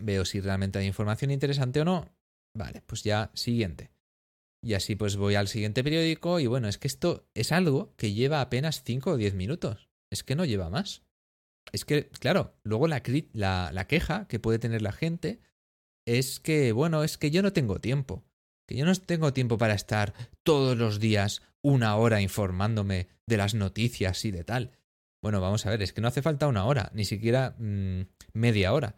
veo 0.00 0.24
si 0.24 0.40
realmente 0.40 0.78
hay 0.78 0.86
información 0.86 1.30
interesante 1.30 1.80
o 1.80 1.84
no. 1.84 2.08
Vale, 2.54 2.82
pues 2.86 3.04
ya 3.04 3.30
siguiente. 3.34 3.90
Y 4.62 4.74
así 4.74 4.96
pues 4.96 5.16
voy 5.16 5.36
al 5.36 5.46
siguiente 5.46 5.84
periódico 5.84 6.40
y 6.40 6.46
bueno, 6.48 6.66
es 6.68 6.78
que 6.78 6.88
esto 6.88 7.28
es 7.34 7.52
algo 7.52 7.94
que 7.96 8.12
lleva 8.12 8.40
apenas 8.40 8.82
5 8.84 9.10
o 9.10 9.16
10 9.16 9.34
minutos. 9.34 9.88
Es 10.10 10.24
que 10.24 10.34
no 10.34 10.44
lleva 10.44 10.70
más. 10.70 11.02
Es 11.70 11.84
que, 11.84 12.08
claro, 12.08 12.58
luego 12.64 12.88
la, 12.88 13.02
la, 13.32 13.86
queja 13.86 14.26
que 14.26 14.40
puede 14.40 14.58
tener 14.58 14.82
la 14.82 14.92
gente 14.92 15.40
es 16.06 16.40
que, 16.40 16.72
bueno, 16.72 17.04
es 17.04 17.18
que 17.18 17.30
yo 17.30 17.42
no 17.42 17.52
tengo 17.52 17.80
tiempo 17.80 18.24
que 18.68 18.76
yo 18.76 18.84
no 18.84 18.94
tengo 18.94 19.32
tiempo 19.32 19.56
para 19.56 19.72
estar 19.72 20.12
todos 20.42 20.76
los 20.76 21.00
días 21.00 21.40
una 21.62 21.96
hora 21.96 22.20
informándome 22.20 23.08
de 23.26 23.38
las 23.38 23.54
noticias 23.54 24.24
y 24.26 24.30
de 24.30 24.44
tal. 24.44 24.77
Bueno, 25.22 25.40
vamos 25.40 25.66
a 25.66 25.70
ver, 25.70 25.82
es 25.82 25.92
que 25.92 26.00
no 26.00 26.08
hace 26.08 26.22
falta 26.22 26.46
una 26.46 26.64
hora, 26.64 26.90
ni 26.94 27.04
siquiera 27.04 27.56
mm, 27.58 28.02
media 28.32 28.72
hora. 28.72 28.96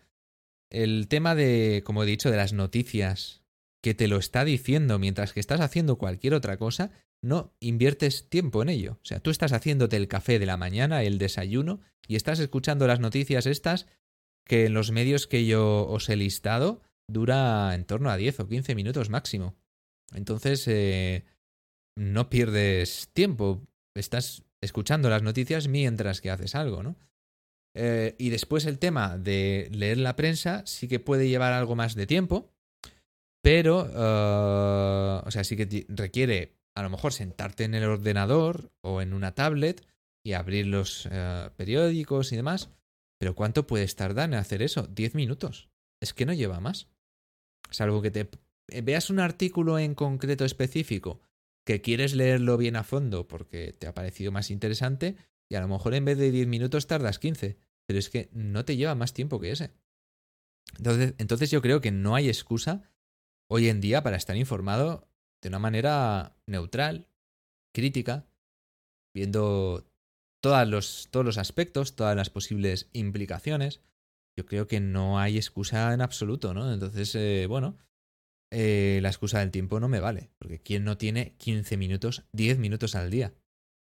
El 0.71 1.09
tema 1.09 1.35
de, 1.35 1.83
como 1.85 2.03
he 2.03 2.07
dicho, 2.07 2.31
de 2.31 2.37
las 2.37 2.53
noticias, 2.53 3.43
que 3.83 3.95
te 3.95 4.09
lo 4.09 4.19
está 4.19 4.45
diciendo 4.45 4.99
mientras 4.99 5.33
que 5.33 5.41
estás 5.41 5.61
haciendo 5.61 5.99
cualquier 5.99 6.35
otra 6.35 6.59
cosa, 6.59 6.91
no 7.23 7.55
inviertes 7.61 8.29
tiempo 8.29 8.63
en 8.63 8.69
ello. 8.69 8.99
O 9.03 9.05
sea, 9.05 9.21
tú 9.21 9.31
estás 9.31 9.53
haciéndote 9.53 9.97
el 9.97 10.09
café 10.09 10.39
de 10.39 10.47
la 10.47 10.57
mañana, 10.57 11.03
el 11.03 11.19
desayuno, 11.19 11.81
y 12.07 12.17
estás 12.17 12.39
escuchando 12.39 12.87
las 12.87 13.01
noticias 13.01 13.47
estas 13.47 13.87
que 14.47 14.67
en 14.67 14.75
los 14.75 14.91
medios 14.91 15.27
que 15.27 15.47
yo 15.47 15.87
os 15.87 16.09
he 16.09 16.17
listado 16.17 16.83
dura 17.09 17.75
en 17.75 17.85
torno 17.85 18.11
a 18.11 18.17
10 18.17 18.41
o 18.41 18.49
15 18.49 18.75
minutos 18.75 19.11
máximo. 19.11 19.57
Entonces, 20.15 20.67
eh, 20.67 21.25
no 21.97 22.31
pierdes 22.31 23.11
tiempo, 23.13 23.67
estás 23.95 24.45
escuchando 24.62 25.09
las 25.09 25.23
noticias 25.23 25.68
mientras 25.68 26.20
que 26.20 26.31
haces 26.31 26.55
algo, 26.55 26.83
¿no? 26.83 26.96
Eh, 27.75 28.16
y 28.18 28.31
después 28.31 28.66
el 28.66 28.79
tema 28.79 29.16
de 29.16 29.68
leer 29.73 29.99
la 29.99 30.16
prensa 30.16 30.62
sí 30.66 30.88
que 30.88 30.99
puede 30.99 31.29
llevar 31.29 31.53
algo 31.53 31.77
más 31.77 31.94
de 31.94 32.07
tiempo, 32.07 32.53
pero, 33.42 33.85
uh, 33.85 35.27
o 35.27 35.31
sea, 35.31 35.44
sí 35.44 35.57
que 35.57 35.87
requiere 35.88 36.59
a 36.77 36.83
lo 36.83 36.90
mejor 36.90 37.12
sentarte 37.12 37.64
en 37.64 37.75
el 37.75 37.85
ordenador 37.85 38.70
o 38.83 39.01
en 39.01 39.12
una 39.12 39.35
tablet 39.35 39.87
y 40.25 40.35
abrir 40.35 40.66
los 40.66 41.07
uh, 41.07 41.51
periódicos 41.57 42.33
y 42.33 42.37
demás. 42.37 42.70
Pero 43.18 43.35
¿cuánto 43.35 43.66
puedes 43.66 43.96
tardar 43.96 44.29
en 44.29 44.35
hacer 44.35 44.62
eso? 44.62 44.87
Diez 44.87 45.14
minutos. 45.14 45.70
Es 46.03 46.14
que 46.14 46.27
no 46.27 46.33
lleva 46.33 46.61
más. 46.61 46.88
Salvo 47.70 48.03
que 48.03 48.11
te 48.11 48.29
eh, 48.68 48.83
veas 48.83 49.11
un 49.11 49.20
artículo 49.20 49.79
en 49.79 49.94
concreto 49.94 50.44
específico 50.44 51.20
que 51.64 51.81
quieres 51.81 52.14
leerlo 52.14 52.57
bien 52.57 52.77
a 52.77 52.85
fondo 52.85 53.29
porque 53.29 53.73
te 53.73 53.87
ha 53.87 53.94
parecido 53.94 54.33
más 54.33 54.51
interesante 54.51 55.16
y 55.49 55.57
a 55.57 55.61
lo 55.61 55.68
mejor 55.68 55.94
en 55.94 56.05
vez 56.05 56.18
de 56.18 56.31
10 56.31 56.46
minutos 56.46 56.87
tardas 56.87 57.18
15, 57.18 57.59
pero 57.87 57.99
es 57.99 58.09
que 58.09 58.31
no 58.33 58.64
te 58.64 58.77
lleva 58.77 58.94
más 58.94 59.12
tiempo 59.12 59.40
que 59.40 59.51
ese. 59.51 59.73
Entonces, 60.79 61.14
entonces 61.18 61.51
yo 61.51 61.61
creo 61.61 61.81
que 61.81 61.90
no 61.90 62.14
hay 62.14 62.29
excusa 62.29 62.83
hoy 63.49 63.68
en 63.68 63.81
día 63.81 64.03
para 64.03 64.16
estar 64.16 64.37
informado 64.37 65.09
de 65.42 65.49
una 65.49 65.59
manera 65.59 66.37
neutral, 66.46 67.09
crítica, 67.75 68.27
viendo 69.12 69.90
todos 70.40 70.68
los, 70.68 71.09
todos 71.11 71.27
los 71.27 71.38
aspectos, 71.38 71.96
todas 71.96 72.16
las 72.16 72.31
posibles 72.31 72.88
implicaciones. 72.92 73.81
Yo 74.37 74.46
creo 74.46 74.66
que 74.66 74.81
no 74.81 75.18
hay 75.18 75.37
excusa 75.37 75.92
en 75.92 76.01
absoluto, 76.01 76.55
¿no? 76.55 76.73
Entonces, 76.73 77.14
eh, 77.14 77.46
bueno, 77.49 77.77
eh, 78.51 78.99
la 79.03 79.09
excusa 79.09 79.39
del 79.39 79.51
tiempo 79.51 79.81
no 79.81 79.89
me 79.89 80.01
vale, 80.01 80.31
porque 80.39 80.61
¿quién 80.61 80.85
no 80.85 80.99
tiene 80.99 81.35
15 81.39 81.77
minutos, 81.77 82.25
10 82.33 82.59
minutos 82.59 82.95
al 82.95 83.11
día? 83.11 83.35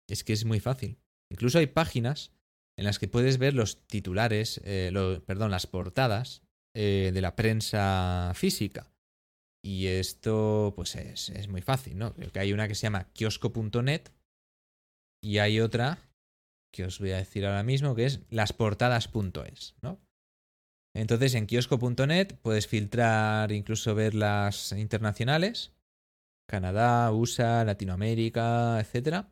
Es 0.08 0.24
que 0.24 0.32
es 0.32 0.44
muy 0.44 0.60
fácil. 0.60 0.98
Incluso 1.30 1.58
hay 1.58 1.66
páginas 1.66 2.32
en 2.76 2.84
las 2.84 2.98
que 2.98 3.08
puedes 3.08 3.38
ver 3.38 3.54
los 3.54 3.86
titulares, 3.86 4.60
eh, 4.64 4.90
perdón, 5.26 5.50
las 5.50 5.66
portadas 5.66 6.42
eh, 6.74 7.10
de 7.12 7.20
la 7.20 7.36
prensa 7.36 8.32
física. 8.34 8.92
Y 9.62 9.86
esto, 9.88 10.72
pues 10.74 10.96
es, 10.96 11.28
es 11.30 11.48
muy 11.48 11.62
fácil, 11.62 11.98
¿no? 11.98 12.14
Creo 12.14 12.32
que 12.32 12.40
hay 12.40 12.52
una 12.52 12.66
que 12.66 12.74
se 12.74 12.82
llama 12.82 13.12
kiosco.net 13.12 14.08
y 15.22 15.38
hay 15.38 15.60
otra 15.60 16.10
que 16.72 16.84
os 16.84 16.98
voy 16.98 17.10
a 17.10 17.18
decir 17.18 17.44
ahora 17.44 17.62
mismo 17.62 17.94
que 17.94 18.06
es 18.06 18.20
lasportadas.es, 18.30 19.74
¿no? 19.82 20.00
Entonces 20.94 21.34
en 21.34 21.46
kiosco.net 21.46 22.34
puedes 22.42 22.66
filtrar, 22.66 23.52
incluso 23.52 23.94
ver 23.94 24.14
las 24.14 24.72
internacionales, 24.72 25.72
Canadá, 26.48 27.12
USA, 27.12 27.64
Latinoamérica, 27.64 28.80
etc. 28.80 29.26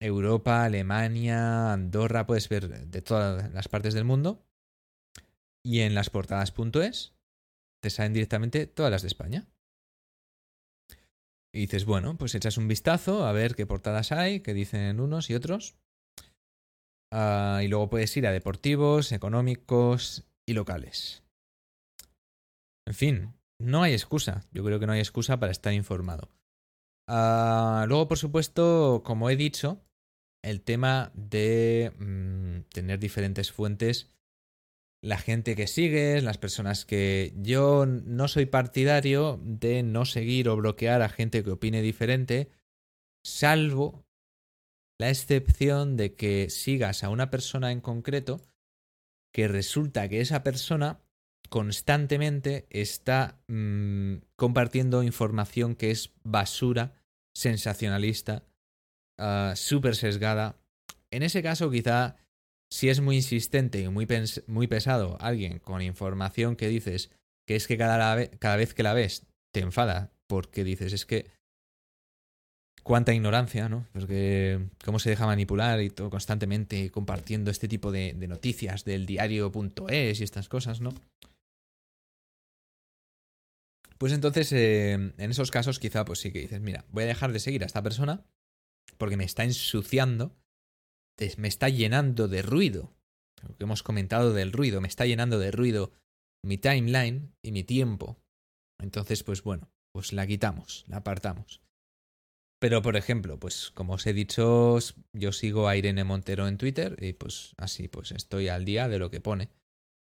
Europa, 0.00 0.64
Alemania, 0.64 1.72
Andorra, 1.72 2.26
puedes 2.26 2.48
ver 2.48 2.86
de 2.86 3.02
todas 3.02 3.52
las 3.52 3.68
partes 3.68 3.94
del 3.94 4.04
mundo. 4.04 4.46
Y 5.64 5.80
en 5.80 5.94
las 5.94 6.10
portadas.es 6.10 7.14
te 7.82 7.90
salen 7.90 8.12
directamente 8.12 8.66
todas 8.66 8.92
las 8.92 9.02
de 9.02 9.08
España. 9.08 9.48
Y 11.52 11.60
dices, 11.60 11.84
bueno, 11.84 12.16
pues 12.18 12.34
echas 12.34 12.58
un 12.58 12.68
vistazo 12.68 13.26
a 13.26 13.32
ver 13.32 13.54
qué 13.54 13.66
portadas 13.66 14.12
hay, 14.12 14.40
qué 14.40 14.54
dicen 14.54 15.00
unos 15.00 15.30
y 15.30 15.34
otros. 15.34 15.76
Ah, 17.12 17.60
y 17.62 17.68
luego 17.68 17.88
puedes 17.88 18.16
ir 18.16 18.26
a 18.26 18.32
deportivos, 18.32 19.12
económicos 19.12 20.24
y 20.46 20.54
locales. 20.54 21.22
En 22.86 22.94
fin, 22.94 23.34
no 23.58 23.82
hay 23.82 23.92
excusa. 23.92 24.44
Yo 24.52 24.64
creo 24.64 24.78
que 24.78 24.86
no 24.86 24.92
hay 24.92 25.00
excusa 25.00 25.38
para 25.38 25.52
estar 25.52 25.72
informado. 25.72 26.30
Ah, 27.08 27.84
luego, 27.88 28.08
por 28.08 28.18
supuesto, 28.18 29.02
como 29.04 29.30
he 29.30 29.36
dicho, 29.36 29.80
el 30.42 30.62
tema 30.62 31.10
de 31.14 31.92
mm, 31.98 32.68
tener 32.72 32.98
diferentes 32.98 33.52
fuentes, 33.52 34.10
la 35.02 35.18
gente 35.18 35.54
que 35.54 35.66
sigues, 35.66 36.24
las 36.24 36.38
personas 36.38 36.84
que 36.84 37.32
yo 37.36 37.86
no 37.86 38.28
soy 38.28 38.46
partidario 38.46 39.40
de 39.42 39.82
no 39.82 40.04
seguir 40.04 40.48
o 40.48 40.56
bloquear 40.56 41.02
a 41.02 41.08
gente 41.08 41.44
que 41.44 41.50
opine 41.50 41.82
diferente, 41.82 42.50
salvo 43.24 44.05
la 44.98 45.10
excepción 45.10 45.96
de 45.96 46.14
que 46.14 46.50
sigas 46.50 47.04
a 47.04 47.10
una 47.10 47.30
persona 47.30 47.72
en 47.72 47.80
concreto 47.80 48.40
que 49.32 49.48
resulta 49.48 50.08
que 50.08 50.20
esa 50.20 50.42
persona 50.42 51.00
constantemente 51.48 52.66
está 52.70 53.38
mm, 53.48 54.16
compartiendo 54.36 55.02
información 55.02 55.74
que 55.74 55.90
es 55.90 56.12
basura, 56.24 56.94
sensacionalista, 57.34 58.44
uh, 59.18 59.54
súper 59.54 59.94
sesgada. 59.94 60.58
En 61.10 61.22
ese 61.22 61.42
caso, 61.42 61.70
quizá, 61.70 62.16
si 62.70 62.88
es 62.88 63.00
muy 63.00 63.16
insistente 63.16 63.80
y 63.80 63.88
muy, 63.88 64.08
muy 64.46 64.66
pesado 64.66 65.18
alguien 65.20 65.58
con 65.58 65.82
información 65.82 66.56
que 66.56 66.68
dices 66.68 67.10
que 67.46 67.56
es 67.56 67.66
que 67.66 67.76
cada, 67.76 68.28
cada 68.38 68.56
vez 68.56 68.74
que 68.74 68.82
la 68.82 68.94
ves 68.94 69.26
te 69.52 69.60
enfada 69.60 70.12
porque 70.26 70.64
dices 70.64 70.92
es 70.92 71.06
que 71.06 71.30
cuánta 72.86 73.12
ignorancia, 73.12 73.68
¿no? 73.68 73.84
Porque 73.92 74.68
cómo 74.84 75.00
se 75.00 75.10
deja 75.10 75.26
manipular 75.26 75.82
y 75.82 75.90
todo 75.90 76.08
constantemente 76.08 76.92
compartiendo 76.92 77.50
este 77.50 77.66
tipo 77.66 77.90
de, 77.90 78.14
noticias 78.28 78.84
del 78.84 79.06
diario.es 79.06 80.20
y 80.20 80.22
estas 80.22 80.48
cosas, 80.48 80.80
¿no? 80.80 80.94
Pues 83.98 84.12
entonces, 84.12 84.52
eh, 84.52 84.92
en 84.92 85.30
esos 85.30 85.50
casos 85.50 85.80
quizá 85.80 86.04
pues 86.04 86.20
sí 86.20 86.30
que 86.30 86.38
dices, 86.38 86.60
mira, 86.60 86.84
voy 86.92 87.02
a 87.02 87.08
dejar 87.08 87.32
de 87.32 87.40
seguir 87.40 87.64
a 87.64 87.66
esta 87.66 87.82
persona 87.82 88.24
porque 88.98 89.16
me 89.16 89.24
está 89.24 89.42
ensuciando, 89.42 90.36
me 91.38 91.48
está 91.48 91.68
llenando 91.68 92.28
de 92.28 92.42
ruido. 92.42 92.92
Lo 93.42 93.56
que 93.56 93.64
hemos 93.64 93.82
comentado 93.82 94.32
del 94.32 94.52
ruido, 94.52 94.80
me 94.80 94.86
está 94.86 95.06
llenando 95.06 95.40
de 95.40 95.50
ruido 95.50 95.92
mi 96.44 96.56
timeline 96.56 97.32
y 97.42 97.50
mi 97.50 97.64
tiempo. 97.64 98.16
Entonces, 98.80 99.24
pues 99.24 99.42
bueno, 99.42 99.72
pues 99.92 100.12
la 100.12 100.24
quitamos, 100.24 100.84
la 100.86 100.98
apartamos. 100.98 101.65
Pero, 102.58 102.80
por 102.80 102.96
ejemplo, 102.96 103.38
pues 103.38 103.70
como 103.70 103.94
os 103.94 104.06
he 104.06 104.14
dicho, 104.14 104.78
yo 105.12 105.32
sigo 105.32 105.68
a 105.68 105.76
Irene 105.76 106.04
Montero 106.04 106.48
en 106.48 106.56
Twitter 106.56 106.96
y 107.02 107.12
pues 107.12 107.54
así, 107.58 107.88
pues 107.88 108.12
estoy 108.12 108.48
al 108.48 108.64
día 108.64 108.88
de 108.88 108.98
lo 108.98 109.10
que 109.10 109.20
pone. 109.20 109.50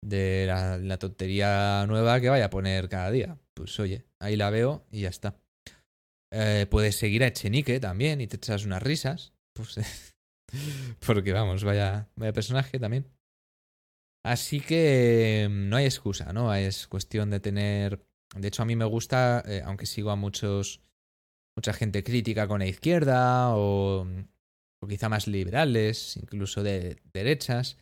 De 0.03 0.45
la, 0.45 0.97
tontería 0.99 1.85
nueva 1.87 2.21
que 2.21 2.29
vaya 2.29 2.45
a 2.45 2.49
poner 2.51 2.89
cada 2.89 3.09
día. 3.09 3.39
Pues 3.55 3.79
oye, 3.79 4.05
ahí 4.19 4.35
la 4.35 4.51
veo 4.51 4.85
y 4.91 5.01
ya 5.01 5.09
está. 5.09 5.39
Eh, 6.31 6.67
puedes 6.69 6.95
seguir 6.95 7.23
a 7.23 7.27
Echenique 7.27 7.79
también 7.79 8.21
y 8.21 8.27
te 8.27 8.35
echas 8.35 8.65
unas 8.65 8.83
risas. 8.83 9.33
Pues, 9.53 9.79
porque 11.05 11.33
vamos, 11.33 11.63
vaya, 11.63 12.07
vaya 12.15 12.33
personaje 12.33 12.77
también. 12.77 13.07
Así 14.23 14.59
que 14.59 15.47
mm, 15.49 15.69
no 15.69 15.77
hay 15.77 15.85
excusa, 15.85 16.33
¿no? 16.33 16.53
Es 16.53 16.87
cuestión 16.87 17.31
de 17.31 17.39
tener... 17.39 18.05
De 18.35 18.49
hecho, 18.49 18.61
a 18.61 18.65
mí 18.65 18.75
me 18.75 18.85
gusta, 18.85 19.41
eh, 19.47 19.63
aunque 19.65 19.85
sigo 19.85 20.11
a 20.11 20.15
muchos 20.15 20.81
mucha 21.57 21.73
gente 21.73 22.03
crítica 22.03 22.47
con 22.47 22.59
la 22.59 22.67
izquierda 22.67 23.55
o, 23.55 24.07
quizá 24.87 25.09
más 25.09 25.27
liberales, 25.27 26.15
incluso 26.15 26.61
de 26.61 27.01
derechas, 27.11 27.77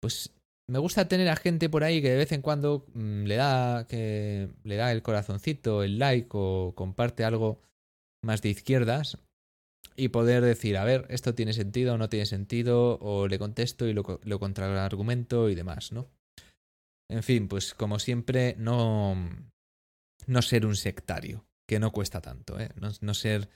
pues 0.00 0.32
me 0.68 0.78
gusta 0.78 1.06
tener 1.08 1.28
a 1.28 1.36
gente 1.36 1.68
por 1.68 1.84
ahí 1.84 2.00
que 2.00 2.10
de 2.10 2.16
vez 2.16 2.32
en 2.32 2.40
cuando 2.40 2.86
mm, 2.94 3.24
le 3.24 3.36
da 3.36 3.86
que 3.86 4.48
le 4.64 4.76
da 4.76 4.90
el 4.90 5.02
corazoncito, 5.02 5.82
el 5.82 5.98
like 5.98 6.30
o 6.32 6.72
comparte 6.74 7.24
algo 7.24 7.60
más 8.24 8.40
de 8.40 8.48
izquierdas 8.48 9.18
y 9.94 10.08
poder 10.08 10.42
decir, 10.42 10.78
a 10.78 10.84
ver, 10.84 11.06
esto 11.10 11.34
tiene 11.34 11.52
sentido 11.52 11.94
o 11.94 11.98
no 11.98 12.08
tiene 12.08 12.24
sentido, 12.24 12.98
o 13.02 13.28
le 13.28 13.38
contesto 13.38 13.86
y 13.86 13.92
lo, 13.92 14.20
lo 14.24 14.40
contraargumento 14.40 15.50
y 15.50 15.54
demás, 15.54 15.92
¿no? 15.92 16.08
En 17.10 17.22
fin, 17.22 17.46
pues 17.46 17.74
como 17.74 17.98
siempre, 17.98 18.56
no, 18.58 19.16
no 20.26 20.40
ser 20.42 20.64
un 20.64 20.76
sectario 20.76 21.44
que 21.66 21.78
no 21.78 21.92
cuesta 21.92 22.20
tanto, 22.20 22.58
¿eh? 22.58 22.70
No, 23.00 23.14
ser. 23.14 23.48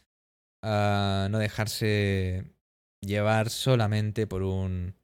Uh, 0.63 1.29
no 1.31 1.39
dejarse 1.39 2.45
llevar 3.01 3.51
solamente 3.51 4.27
por 4.27 4.43
un. 4.43 4.95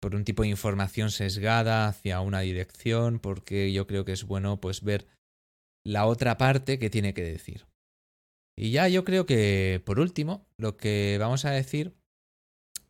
por 0.00 0.14
un 0.14 0.24
tipo 0.24 0.42
de 0.42 0.48
información 0.48 1.10
sesgada 1.10 1.88
hacia 1.88 2.20
una 2.20 2.40
dirección, 2.40 3.18
porque 3.18 3.72
yo 3.72 3.86
creo 3.86 4.04
que 4.04 4.12
es 4.12 4.24
bueno 4.24 4.60
pues 4.60 4.82
ver 4.82 5.06
la 5.84 6.06
otra 6.06 6.38
parte 6.38 6.78
que 6.78 6.90
tiene 6.90 7.14
que 7.14 7.22
decir. 7.22 7.66
Y 8.56 8.70
ya 8.70 8.88
yo 8.88 9.04
creo 9.04 9.26
que, 9.26 9.82
por 9.84 9.98
último, 9.98 10.46
lo 10.56 10.76
que 10.76 11.16
vamos 11.18 11.44
a 11.44 11.50
decir 11.50 11.94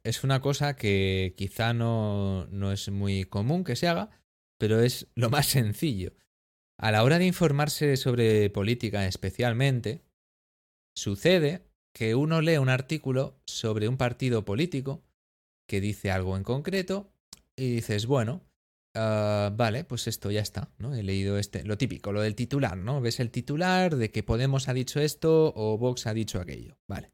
es 0.05 0.23
una 0.23 0.41
cosa 0.41 0.77
que 0.77 1.35
quizá 1.37 1.73
no, 1.73 2.47
no 2.51 2.71
es 2.71 2.91
muy 2.91 3.25
común 3.25 3.65
que 3.65 3.75
se 3.75 3.89
haga, 3.89 4.11
pero 4.59 4.81
es 4.81 5.09
lo 5.15 5.31
más 5.31 5.47
sencillo. 5.47 6.13
A 6.79 6.91
la 6.91 7.05
hora 7.05 7.19
de 7.19 7.27
informarse 7.27 7.97
sobre 7.97 8.51
política 8.51 9.07
especialmente, 9.07 10.03
sucede 10.97 11.63
que 11.95 12.15
uno 12.15 12.41
lee 12.41 12.59
un 12.59 12.69
artículo 12.69 13.41
sobre 13.47 13.89
un 13.89 13.97
partido 13.97 14.45
político 14.45 15.05
que 15.69 15.81
dice 15.81 16.11
algo 16.11 16.37
en 16.37 16.43
concreto 16.43 17.13
y 17.57 17.77
dices, 17.77 18.07
bueno, 18.07 18.43
ah, 18.97 19.53
vale, 19.55 19.85
pues 19.85 20.09
esto 20.09 20.31
ya 20.31 20.41
está, 20.41 20.73
¿no? 20.79 20.95
He 20.95 21.03
leído 21.03 21.39
este, 21.39 21.63
lo 21.63 21.79
típico, 21.79 22.13
lo 22.13 22.21
del 22.21 22.35
titular, 22.35 22.77
¿no? 22.77 23.01
Ves 23.01 23.21
el 23.21 23.31
titular 23.31 23.95
de 23.97 24.11
que 24.11 24.25
Podemos 24.25 24.69
ha 24.69 24.75
dicho 24.75 25.01
esto 25.01 25.53
o 25.55 25.79
Vox 25.79 26.07
ha 26.07 26.15
dicho 26.15 26.41
aquello, 26.41 26.77
vale. 26.89 27.13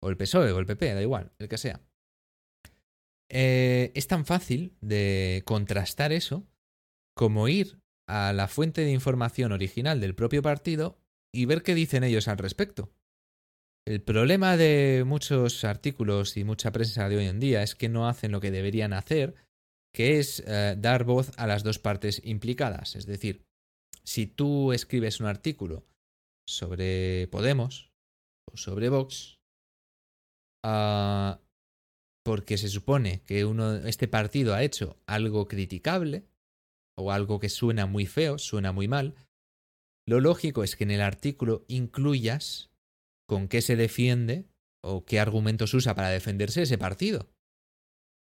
O 0.00 0.08
el 0.08 0.16
PSOE 0.16 0.52
o 0.52 0.58
el 0.58 0.66
PP, 0.66 0.94
da 0.94 1.02
igual, 1.02 1.32
el 1.38 1.48
que 1.48 1.58
sea. 1.58 1.82
Eh, 3.30 3.92
es 3.94 4.06
tan 4.06 4.24
fácil 4.24 4.74
de 4.80 5.42
contrastar 5.44 6.12
eso 6.12 6.46
como 7.14 7.48
ir 7.48 7.78
a 8.08 8.32
la 8.32 8.48
fuente 8.48 8.80
de 8.80 8.90
información 8.90 9.52
original 9.52 10.00
del 10.00 10.14
propio 10.14 10.42
partido 10.42 10.98
y 11.32 11.44
ver 11.44 11.62
qué 11.62 11.74
dicen 11.74 12.04
ellos 12.04 12.26
al 12.26 12.38
respecto. 12.38 12.90
El 13.86 14.02
problema 14.02 14.56
de 14.56 15.04
muchos 15.06 15.64
artículos 15.64 16.36
y 16.36 16.44
mucha 16.44 16.72
prensa 16.72 17.08
de 17.08 17.16
hoy 17.16 17.26
en 17.26 17.40
día 17.40 17.62
es 17.62 17.74
que 17.74 17.88
no 17.88 18.08
hacen 18.08 18.32
lo 18.32 18.40
que 18.40 18.50
deberían 18.50 18.92
hacer, 18.92 19.34
que 19.94 20.18
es 20.18 20.42
eh, 20.46 20.74
dar 20.78 21.04
voz 21.04 21.32
a 21.38 21.46
las 21.46 21.62
dos 21.62 21.78
partes 21.78 22.20
implicadas. 22.24 22.96
Es 22.96 23.06
decir, 23.06 23.44
si 24.04 24.26
tú 24.26 24.72
escribes 24.72 25.20
un 25.20 25.26
artículo 25.26 25.86
sobre 26.46 27.28
Podemos 27.28 27.90
o 28.50 28.56
sobre 28.56 28.88
Vox, 28.88 29.38
ah, 30.64 31.40
porque 32.24 32.58
se 32.58 32.68
supone 32.68 33.22
que 33.22 33.44
uno, 33.44 33.76
este 33.76 34.08
partido 34.08 34.54
ha 34.54 34.62
hecho 34.62 34.98
algo 35.06 35.48
criticable, 35.48 36.26
o 36.98 37.12
algo 37.12 37.38
que 37.38 37.48
suena 37.48 37.86
muy 37.86 38.06
feo, 38.06 38.38
suena 38.38 38.72
muy 38.72 38.88
mal, 38.88 39.14
lo 40.08 40.20
lógico 40.20 40.64
es 40.64 40.74
que 40.74 40.84
en 40.84 40.90
el 40.90 41.02
artículo 41.02 41.64
incluyas 41.68 42.70
con 43.28 43.46
qué 43.48 43.60
se 43.60 43.76
defiende 43.76 44.46
o 44.82 45.04
qué 45.04 45.20
argumentos 45.20 45.74
usa 45.74 45.94
para 45.94 46.08
defenderse 46.08 46.62
ese 46.62 46.78
partido. 46.78 47.28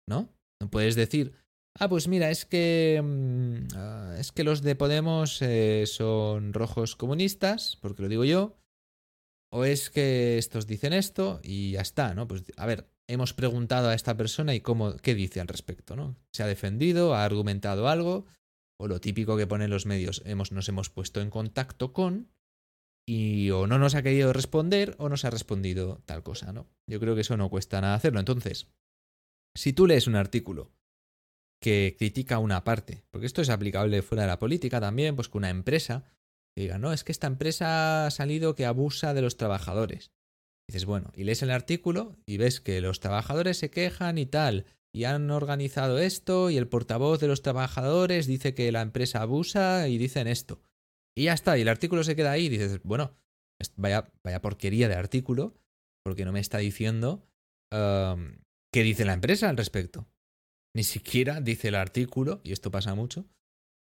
¿No? 0.07 0.33
No 0.61 0.69
puedes 0.69 0.95
decir, 0.95 1.33
ah, 1.77 1.89
pues 1.89 2.07
mira, 2.07 2.29
es 2.29 2.45
que 2.45 3.01
mm, 3.03 3.75
ah, 3.75 4.15
es 4.17 4.31
que 4.31 4.45
los 4.45 4.61
de 4.61 4.75
Podemos 4.75 5.41
eh, 5.41 5.83
son 5.85 6.53
rojos 6.53 6.95
comunistas, 6.95 7.77
porque 7.81 8.01
lo 8.01 8.07
digo 8.07 8.23
yo, 8.23 8.55
o 9.51 9.65
es 9.65 9.89
que 9.89 10.37
estos 10.37 10.65
dicen 10.65 10.93
esto 10.93 11.41
y 11.43 11.71
ya 11.71 11.81
está, 11.81 12.13
¿no? 12.13 12.27
Pues 12.27 12.43
a 12.55 12.65
ver, 12.65 12.89
hemos 13.07 13.33
preguntado 13.33 13.89
a 13.89 13.93
esta 13.93 14.15
persona 14.15 14.55
y 14.55 14.61
cómo 14.61 14.95
qué 14.97 15.15
dice 15.15 15.41
al 15.41 15.47
respecto, 15.47 15.95
¿no? 15.95 16.15
Se 16.31 16.43
ha 16.43 16.47
defendido, 16.47 17.13
ha 17.13 17.25
argumentado 17.25 17.87
algo 17.87 18.25
o 18.83 18.87
lo 18.89 18.99
típico 18.99 19.37
que 19.37 19.47
ponen 19.47 19.69
los 19.69 19.85
medios, 19.85 20.21
hemos, 20.25 20.51
nos 20.51 20.67
hemos 20.67 20.89
puesto 20.89 21.21
en 21.21 21.29
contacto 21.29 21.93
con 21.93 22.33
y 23.07 23.49
o 23.51 23.65
no 23.65 23.79
nos 23.79 23.95
ha 23.95 24.03
querido 24.03 24.33
responder 24.33 24.95
o 24.97 25.07
nos 25.07 25.23
ha 25.23 25.29
respondido 25.29 26.01
tal 26.05 26.21
cosa, 26.21 26.51
¿no? 26.51 26.67
Yo 26.85 26.99
creo 26.99 27.15
que 27.15 27.21
eso 27.21 27.37
no 27.37 27.49
cuesta 27.49 27.79
nada 27.79 27.95
hacerlo. 27.95 28.19
Entonces, 28.19 28.67
si 29.55 29.71
tú 29.71 29.87
lees 29.87 30.05
un 30.05 30.17
artículo 30.17 30.73
que 31.61 31.95
critica 31.97 32.39
una 32.39 32.65
parte, 32.65 33.05
porque 33.09 33.25
esto 33.25 33.41
es 33.41 33.49
aplicable 33.49 34.01
fuera 34.01 34.23
de 34.23 34.27
la 34.27 34.39
política 34.39 34.81
también, 34.81 35.15
pues 35.15 35.29
que 35.29 35.37
una 35.37 35.49
empresa 35.49 36.03
diga, 36.53 36.77
no, 36.77 36.91
es 36.91 37.05
que 37.05 37.13
esta 37.13 37.27
empresa 37.27 38.05
ha 38.05 38.11
salido 38.11 38.53
que 38.53 38.65
abusa 38.65 39.13
de 39.13 39.21
los 39.21 39.37
trabajadores. 39.37 40.11
dices, 40.67 40.83
bueno, 40.83 41.13
y 41.15 41.23
lees 41.23 41.41
el 41.41 41.51
artículo 41.51 42.17
y 42.25 42.35
ves 42.35 42.59
que 42.59 42.81
los 42.81 42.99
trabajadores 42.99 43.57
se 43.57 43.69
quejan 43.69 44.17
y 44.17 44.25
tal, 44.25 44.65
y 44.93 45.05
han 45.05 45.31
organizado 45.31 45.97
esto 45.99 46.49
y 46.49 46.57
el 46.57 46.67
portavoz 46.67 47.19
de 47.19 47.27
los 47.27 47.41
trabajadores 47.41 48.27
dice 48.27 48.53
que 48.53 48.71
la 48.71 48.81
empresa 48.81 49.21
abusa 49.21 49.87
y 49.87 49.97
dicen 49.97 50.27
esto. 50.27 50.61
Y 51.15 51.25
ya 51.25 51.33
está, 51.33 51.57
y 51.57 51.61
el 51.61 51.67
artículo 51.67 52.03
se 52.03 52.15
queda 52.15 52.31
ahí 52.31 52.45
y 52.45 52.49
dices, 52.49 52.81
bueno, 52.83 53.15
vaya, 53.75 54.11
vaya 54.23 54.41
porquería 54.41 54.87
de 54.87 54.95
artículo, 54.95 55.55
porque 56.03 56.25
no 56.25 56.31
me 56.31 56.39
está 56.39 56.59
diciendo 56.59 57.27
qué 57.71 58.83
dice 58.83 59.03
la 59.03 59.13
empresa 59.13 59.49
al 59.49 59.57
respecto. 59.57 60.07
Ni 60.75 60.83
siquiera 60.83 61.41
dice 61.41 61.69
el 61.69 61.75
artículo, 61.75 62.41
y 62.43 62.51
esto 62.51 62.69
pasa 62.69 62.93
mucho, 62.93 63.25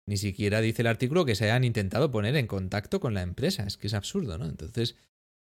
ni 0.07 0.17
siquiera 0.17 0.61
dice 0.61 0.81
el 0.81 0.87
artículo 0.87 1.25
que 1.25 1.35
se 1.35 1.45
hayan 1.45 1.63
intentado 1.63 2.11
poner 2.11 2.35
en 2.35 2.47
contacto 2.47 2.99
con 2.99 3.13
la 3.13 3.21
empresa. 3.21 3.63
Es 3.63 3.77
que 3.77 3.87
es 3.87 3.93
absurdo, 3.93 4.37
¿no? 4.37 4.45
Entonces, 4.45 4.95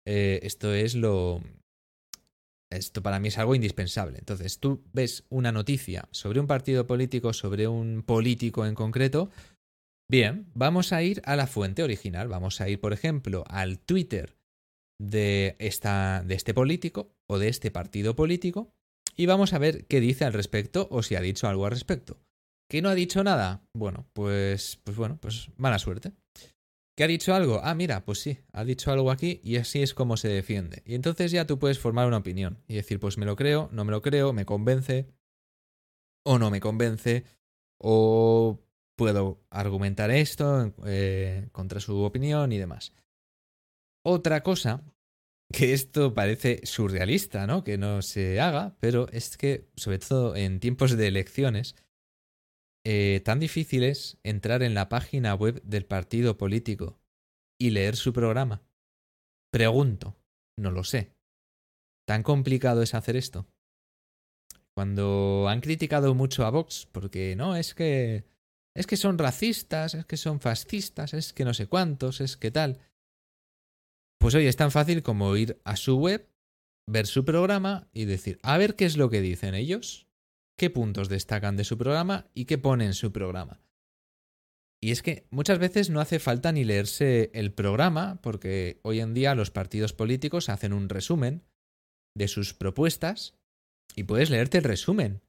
eh, 0.06 0.40
esto 0.42 0.74
es 0.74 0.94
lo, 0.94 1.40
esto 2.70 3.02
para 3.02 3.18
mí 3.18 3.28
es 3.28 3.38
algo 3.38 3.54
indispensable. 3.54 4.18
Entonces, 4.18 4.58
tú 4.58 4.82
ves 4.92 5.24
una 5.28 5.52
noticia 5.52 6.08
sobre 6.10 6.40
un 6.40 6.46
partido 6.46 6.86
político, 6.86 7.32
sobre 7.32 7.68
un 7.68 8.02
político 8.02 8.64
en 8.66 8.74
concreto. 8.74 9.30
Bien, 10.08 10.46
vamos 10.54 10.92
a 10.92 11.02
ir 11.02 11.20
a 11.24 11.36
la 11.36 11.46
fuente 11.46 11.82
original. 11.82 12.28
Vamos 12.28 12.60
a 12.60 12.68
ir, 12.68 12.80
por 12.80 12.92
ejemplo, 12.92 13.44
al 13.48 13.78
Twitter 13.78 14.36
de, 15.00 15.56
esta, 15.58 16.22
de 16.24 16.34
este 16.34 16.54
político 16.54 17.14
o 17.26 17.38
de 17.38 17.48
este 17.48 17.70
partido 17.70 18.14
político 18.14 18.72
y 19.16 19.26
vamos 19.26 19.52
a 19.52 19.58
ver 19.58 19.86
qué 19.86 20.00
dice 20.00 20.24
al 20.24 20.32
respecto 20.32 20.88
o 20.90 21.02
si 21.02 21.14
ha 21.14 21.20
dicho 21.20 21.48
algo 21.48 21.66
al 21.66 21.72
respecto. 21.72 22.18
¿Que 22.70 22.82
no 22.82 22.88
ha 22.88 22.94
dicho 22.94 23.24
nada? 23.24 23.62
Bueno, 23.74 24.06
pues, 24.12 24.78
pues 24.84 24.96
bueno, 24.96 25.18
pues 25.20 25.48
mala 25.56 25.78
suerte. 25.78 26.12
¿Que 27.00 27.04
ha 27.04 27.08
dicho 27.08 27.34
algo? 27.34 27.62
Ah, 27.64 27.74
mira, 27.74 28.04
pues 28.04 28.18
sí, 28.18 28.40
ha 28.52 28.62
dicho 28.62 28.92
algo 28.92 29.10
aquí 29.10 29.40
y 29.42 29.56
así 29.56 29.80
es 29.80 29.94
como 29.94 30.18
se 30.18 30.28
defiende. 30.28 30.82
Y 30.84 30.94
entonces 30.94 31.32
ya 31.32 31.46
tú 31.46 31.58
puedes 31.58 31.78
formar 31.78 32.06
una 32.06 32.18
opinión 32.18 32.62
y 32.68 32.74
decir, 32.74 33.00
pues 33.00 33.16
me 33.16 33.24
lo 33.24 33.36
creo, 33.36 33.70
no 33.72 33.86
me 33.86 33.90
lo 33.90 34.02
creo, 34.02 34.34
me 34.34 34.44
convence 34.44 35.08
o 36.26 36.38
no 36.38 36.50
me 36.50 36.60
convence 36.60 37.24
o 37.78 38.60
puedo 38.96 39.40
argumentar 39.48 40.10
esto 40.10 40.74
eh, 40.84 41.48
contra 41.52 41.80
su 41.80 42.02
opinión 42.02 42.52
y 42.52 42.58
demás. 42.58 42.92
Otra 44.04 44.42
cosa, 44.42 44.82
que 45.50 45.72
esto 45.72 46.12
parece 46.12 46.60
surrealista, 46.64 47.46
¿no? 47.46 47.64
Que 47.64 47.78
no 47.78 48.02
se 48.02 48.42
haga, 48.42 48.76
pero 48.78 49.08
es 49.08 49.38
que, 49.38 49.70
sobre 49.74 50.00
todo 50.00 50.36
en 50.36 50.60
tiempos 50.60 50.94
de 50.94 51.08
elecciones, 51.08 51.76
eh, 52.84 53.20
tan 53.24 53.40
difícil 53.40 53.84
es 53.84 54.18
entrar 54.22 54.62
en 54.62 54.74
la 54.74 54.88
página 54.88 55.34
web 55.34 55.62
del 55.62 55.84
partido 55.84 56.36
político 56.38 56.98
y 57.58 57.70
leer 57.70 57.96
su 57.96 58.12
programa? 58.12 58.62
Pregunto, 59.52 60.16
no 60.56 60.70
lo 60.70 60.84
sé. 60.84 61.14
¿Tan 62.06 62.22
complicado 62.22 62.82
es 62.82 62.94
hacer 62.94 63.16
esto? 63.16 63.46
Cuando 64.74 65.46
han 65.48 65.60
criticado 65.60 66.14
mucho 66.14 66.46
a 66.46 66.50
Vox, 66.50 66.88
porque 66.90 67.36
no, 67.36 67.56
es 67.56 67.74
que 67.74 68.24
es 68.74 68.86
que 68.86 68.96
son 68.96 69.18
racistas, 69.18 69.94
es 69.94 70.06
que 70.06 70.16
son 70.16 70.40
fascistas, 70.40 71.12
es 71.12 71.32
que 71.32 71.44
no 71.44 71.54
sé 71.54 71.66
cuántos, 71.66 72.20
es 72.20 72.36
que 72.36 72.50
tal. 72.50 72.78
Pues 74.18 74.34
oye, 74.34 74.48
es 74.48 74.56
tan 74.56 74.70
fácil 74.70 75.02
como 75.02 75.36
ir 75.36 75.60
a 75.64 75.76
su 75.76 75.98
web, 75.98 76.30
ver 76.86 77.06
su 77.06 77.24
programa 77.24 77.88
y 77.92 78.04
decir, 78.04 78.38
a 78.42 78.58
ver 78.58 78.76
qué 78.76 78.84
es 78.84 78.96
lo 78.96 79.10
que 79.10 79.20
dicen 79.20 79.54
ellos, 79.54 80.06
qué 80.60 80.68
puntos 80.68 81.08
destacan 81.08 81.56
de 81.56 81.64
su 81.64 81.78
programa 81.78 82.28
y 82.34 82.44
qué 82.44 82.58
pone 82.58 82.84
en 82.84 82.92
su 82.92 83.12
programa. 83.12 83.62
Y 84.78 84.90
es 84.90 85.00
que 85.00 85.26
muchas 85.30 85.58
veces 85.58 85.88
no 85.88 86.00
hace 86.00 86.18
falta 86.18 86.52
ni 86.52 86.64
leerse 86.64 87.30
el 87.32 87.50
programa, 87.50 88.20
porque 88.20 88.78
hoy 88.82 89.00
en 89.00 89.14
día 89.14 89.34
los 89.34 89.50
partidos 89.50 89.94
políticos 89.94 90.50
hacen 90.50 90.74
un 90.74 90.90
resumen 90.90 91.46
de 92.14 92.28
sus 92.28 92.52
propuestas 92.52 93.38
y 93.96 94.02
puedes 94.02 94.28
leerte 94.28 94.58
el 94.58 94.64
resumen, 94.64 95.22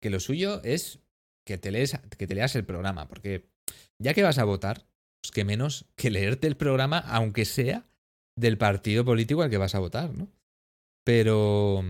que 0.00 0.08
lo 0.08 0.20
suyo 0.20 0.62
es 0.64 1.00
que 1.46 1.58
te, 1.58 1.70
lees, 1.70 1.98
que 2.16 2.26
te 2.26 2.34
leas 2.34 2.56
el 2.56 2.64
programa, 2.64 3.08
porque 3.08 3.50
ya 4.02 4.14
que 4.14 4.22
vas 4.22 4.38
a 4.38 4.44
votar, 4.44 4.86
pues 5.20 5.32
que 5.32 5.44
menos 5.44 5.84
que 5.96 6.10
leerte 6.10 6.46
el 6.46 6.56
programa, 6.56 6.98
aunque 7.00 7.44
sea 7.44 7.86
del 8.38 8.56
partido 8.56 9.04
político 9.04 9.42
al 9.42 9.50
que 9.50 9.58
vas 9.58 9.74
a 9.74 9.80
votar, 9.80 10.14
¿no? 10.14 10.32
Pero 11.04 11.84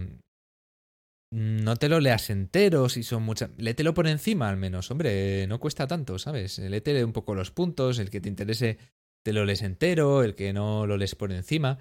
no 1.31 1.77
te 1.77 1.89
lo 1.89 2.01
leas 2.01 2.31
entero 2.31 2.89
si 2.89 3.03
son 3.03 3.23
muchas. 3.23 3.51
Léetelo 3.59 3.95
por 3.95 4.07
encima 4.07 4.49
al 4.49 4.57
menos, 4.57 4.91
hombre, 4.91 5.47
no 5.47 5.61
cuesta 5.61 5.87
tanto, 5.87 6.19
¿sabes? 6.19 6.59
Léete 6.59 7.05
un 7.05 7.13
poco 7.13 7.35
los 7.35 7.51
puntos, 7.51 7.99
el 7.99 8.11
que 8.11 8.21
te 8.21 8.29
interese 8.29 8.79
te 9.25 9.33
lo 9.33 9.45
lees 9.45 9.63
entero, 9.63 10.23
el 10.23 10.35
que 10.35 10.53
no 10.53 10.87
lo 10.87 10.97
lees 10.97 11.15
por 11.15 11.33
encima. 11.33 11.79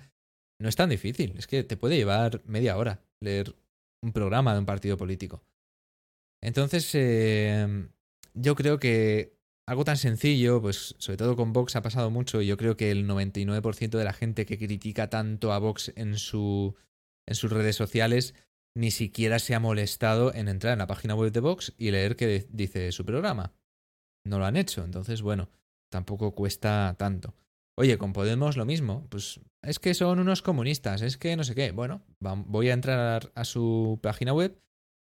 No 0.60 0.68
es 0.68 0.76
tan 0.76 0.90
difícil, 0.90 1.36
es 1.38 1.48
que 1.48 1.64
te 1.64 1.78
puede 1.78 1.96
llevar 1.96 2.42
media 2.46 2.78
hora 2.78 3.04
leer 3.22 3.56
un 4.02 4.12
programa 4.12 4.54
de 4.54 4.60
un 4.60 4.66
partido 4.66 4.98
político. 4.98 5.44
Entonces, 6.42 6.90
eh, 6.94 7.88
yo 8.34 8.56
creo 8.56 8.80
que 8.80 9.38
algo 9.68 9.84
tan 9.84 9.98
sencillo, 9.98 10.62
pues 10.62 10.96
sobre 10.98 11.18
todo 11.18 11.36
con 11.36 11.54
Vox 11.54 11.76
ha 11.76 11.82
pasado 11.82 12.10
mucho 12.10 12.42
y 12.42 12.48
yo 12.48 12.58
creo 12.58 12.78
que 12.78 12.92
el 12.92 13.08
99% 13.08 13.98
de 13.98 14.04
la 14.04 14.14
gente 14.14 14.46
que 14.46 14.58
critica 14.58 15.10
tanto 15.10 15.52
a 15.52 15.60
Vox 15.60 15.92
en, 15.96 16.18
su, 16.18 16.76
en 17.26 17.36
sus 17.36 17.52
redes 17.52 17.76
sociales 17.76 18.34
ni 18.78 18.92
siquiera 18.92 19.40
se 19.40 19.56
ha 19.56 19.60
molestado 19.60 20.34
en 20.34 20.48
entrar 20.48 20.74
en 20.74 20.80
la 20.80 20.88
página 20.88 21.16
web 21.16 21.32
de 21.32 21.40
Vox 21.40 21.74
y 21.78 21.90
leer 21.90 22.16
qué 22.16 22.48
dice 22.50 22.92
su 22.92 23.06
programa. 23.06 23.52
No 24.24 24.38
lo 24.38 24.46
han 24.46 24.56
hecho, 24.56 24.84
entonces 24.84 25.24
bueno, 25.24 25.50
tampoco 25.92 26.36
cuesta 26.36 26.96
tanto. 26.98 27.34
Oye, 27.76 27.98
con 27.98 28.14
Podemos 28.14 28.56
lo 28.56 28.66
mismo, 28.66 29.08
pues 29.10 29.40
es 29.64 29.80
que 29.80 29.94
son 29.94 30.20
unos 30.20 30.44
comunistas, 30.44 31.02
es 31.02 31.18
que 31.18 31.36
no 31.36 31.44
sé 31.44 31.56
qué. 31.56 31.72
Bueno, 31.72 32.04
voy 32.20 32.70
a 32.70 32.74
entrar 32.74 33.32
a 33.34 33.46
su 33.46 34.00
página 34.02 34.34
web, 34.34 34.60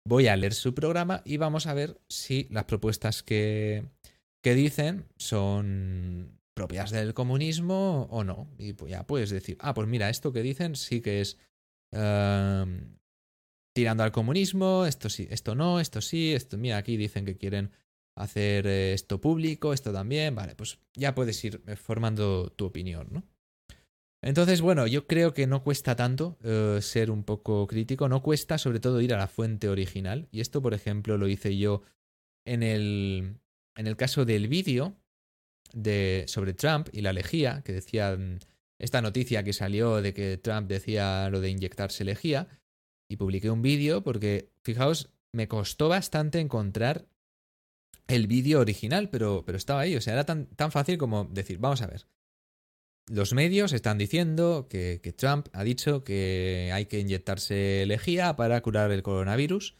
voy 0.08 0.28
a 0.28 0.36
leer 0.36 0.54
su 0.54 0.74
programa 0.74 1.22
y 1.24 1.38
vamos 1.38 1.68
a 1.68 1.76
ver 1.76 2.00
si 2.10 2.48
las 2.50 2.66
propuestas 2.66 3.22
que, 3.22 3.86
que 4.44 4.56
dicen 4.56 5.06
son 5.18 6.40
propias 6.56 6.90
del 6.90 7.14
comunismo 7.14 8.08
o 8.10 8.24
no. 8.24 8.48
Y 8.58 8.74
pues 8.74 8.92
ya 8.92 9.06
puedes 9.06 9.30
decir, 9.30 9.58
ah, 9.60 9.76
pues 9.76 9.88
mira, 9.88 10.10
esto 10.10 10.34
que 10.34 10.42
dicen 10.42 10.76
sí 10.76 11.02
que 11.02 11.22
es 11.22 11.38
em, 11.92 12.96
tirando 13.74 14.04
al 14.04 14.12
comunismo, 14.12 14.86
esto 14.86 15.10
sí, 15.10 15.28
esto 15.30 15.56
no, 15.56 15.80
esto 15.80 16.02
sí, 16.02 16.34
esto, 16.34 16.58
mira, 16.58 16.78
aquí 16.78 16.98
dicen 16.98 17.26
que 17.26 17.38
quieren 17.38 17.72
hacer 18.16 18.68
eh, 18.68 18.94
esto 18.94 19.22
público, 19.22 19.74
esto 19.74 19.94
también, 19.94 20.36
vale, 20.36 20.56
pues 20.56 20.80
ya 20.94 21.16
puedes 21.16 21.44
ir 21.44 21.62
eh, 21.68 21.76
formando 21.76 22.52
tu 22.52 22.66
opinión, 22.66 23.08
¿no? 23.12 23.24
Entonces, 24.24 24.62
bueno, 24.62 24.86
yo 24.86 25.08
creo 25.08 25.34
que 25.34 25.48
no 25.48 25.64
cuesta 25.64 25.96
tanto 25.96 26.38
eh, 26.44 26.78
ser 26.82 27.10
un 27.10 27.24
poco 27.24 27.66
crítico, 27.66 28.08
no 28.08 28.22
cuesta 28.22 28.60
sobre 28.60 28.80
todo 28.80 29.02
ir 29.02 29.16
a 29.16 29.18
la 29.18 29.28
fuente 29.28 29.68
original, 29.68 30.28
y 30.32 30.42
esto, 30.42 30.62
por 30.62 30.76
ejemplo, 30.76 31.18
lo 31.18 31.28
hice 31.28 31.58
yo 31.58 31.82
en 32.46 32.62
el, 32.62 33.40
en 33.76 33.88
el 33.88 33.96
caso 33.96 34.26
del 34.26 34.48
vídeo 34.48 34.96
de, 35.74 36.26
sobre 36.28 36.54
Trump 36.54 36.90
y 36.92 37.02
la 37.02 37.14
lejía, 37.14 37.64
que 37.64 37.74
decía 37.74 38.18
esta 38.78 39.02
noticia 39.02 39.44
que 39.44 39.54
salió 39.54 40.02
de 40.02 40.14
que 40.14 40.38
Trump 40.38 40.68
decía 40.68 41.30
lo 41.30 41.40
de 41.40 41.50
inyectarse 41.50 42.04
lejía, 42.04 42.48
y 43.12 43.18
publiqué 43.18 43.50
un 43.50 43.62
vídeo 43.62 44.04
porque, 44.04 44.50
fijaos, 44.64 45.12
me 45.34 45.50
costó 45.50 45.90
bastante 45.90 46.40
encontrar 46.40 47.08
el 48.08 48.28
vídeo 48.28 48.62
original, 48.62 49.10
pero, 49.10 49.44
pero 49.46 49.58
estaba 49.58 49.82
ahí, 49.82 49.98
o 49.98 50.02
sea, 50.02 50.14
era 50.14 50.26
tan, 50.26 50.46
tan 50.48 50.72
fácil 50.72 50.98
como 50.98 51.26
decir, 51.26 51.58
vamos 51.58 51.82
a 51.82 51.88
ver. 51.88 52.08
Los 53.10 53.34
medios 53.34 53.74
están 53.74 53.98
diciendo 53.98 54.68
que, 54.70 55.00
Trump 55.18 55.48
ha 55.52 55.66
dicho 55.66 56.06
que 56.06 56.72
hay 56.74 56.86
que 56.86 57.00
inyectarse 57.00 57.84
lejía 57.86 58.38
para 58.38 58.62
curar 58.62 58.92
el 58.92 59.04
coronavirus. 59.04 59.76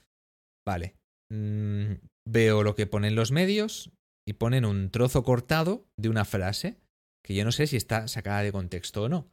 Vale. 0.66 0.98
Mm, 1.32 1.94
veo 2.28 2.64
lo 2.64 2.76
que 2.76 2.88
ponen 2.88 3.16
los 3.16 3.32
medios 3.32 3.92
y 4.28 4.34
ponen 4.34 4.66
un 4.66 4.92
trozo 4.92 5.24
cortado 5.24 5.88
de 5.96 6.10
una 6.10 6.26
frase 6.26 6.82
que 7.24 7.34
yo 7.34 7.46
no 7.46 7.54
sé 7.54 7.68
si 7.68 7.78
está 7.78 8.10
sacada 8.10 8.44
de 8.44 8.52
contexto 8.52 9.04
o 9.04 9.10
no. 9.10 9.32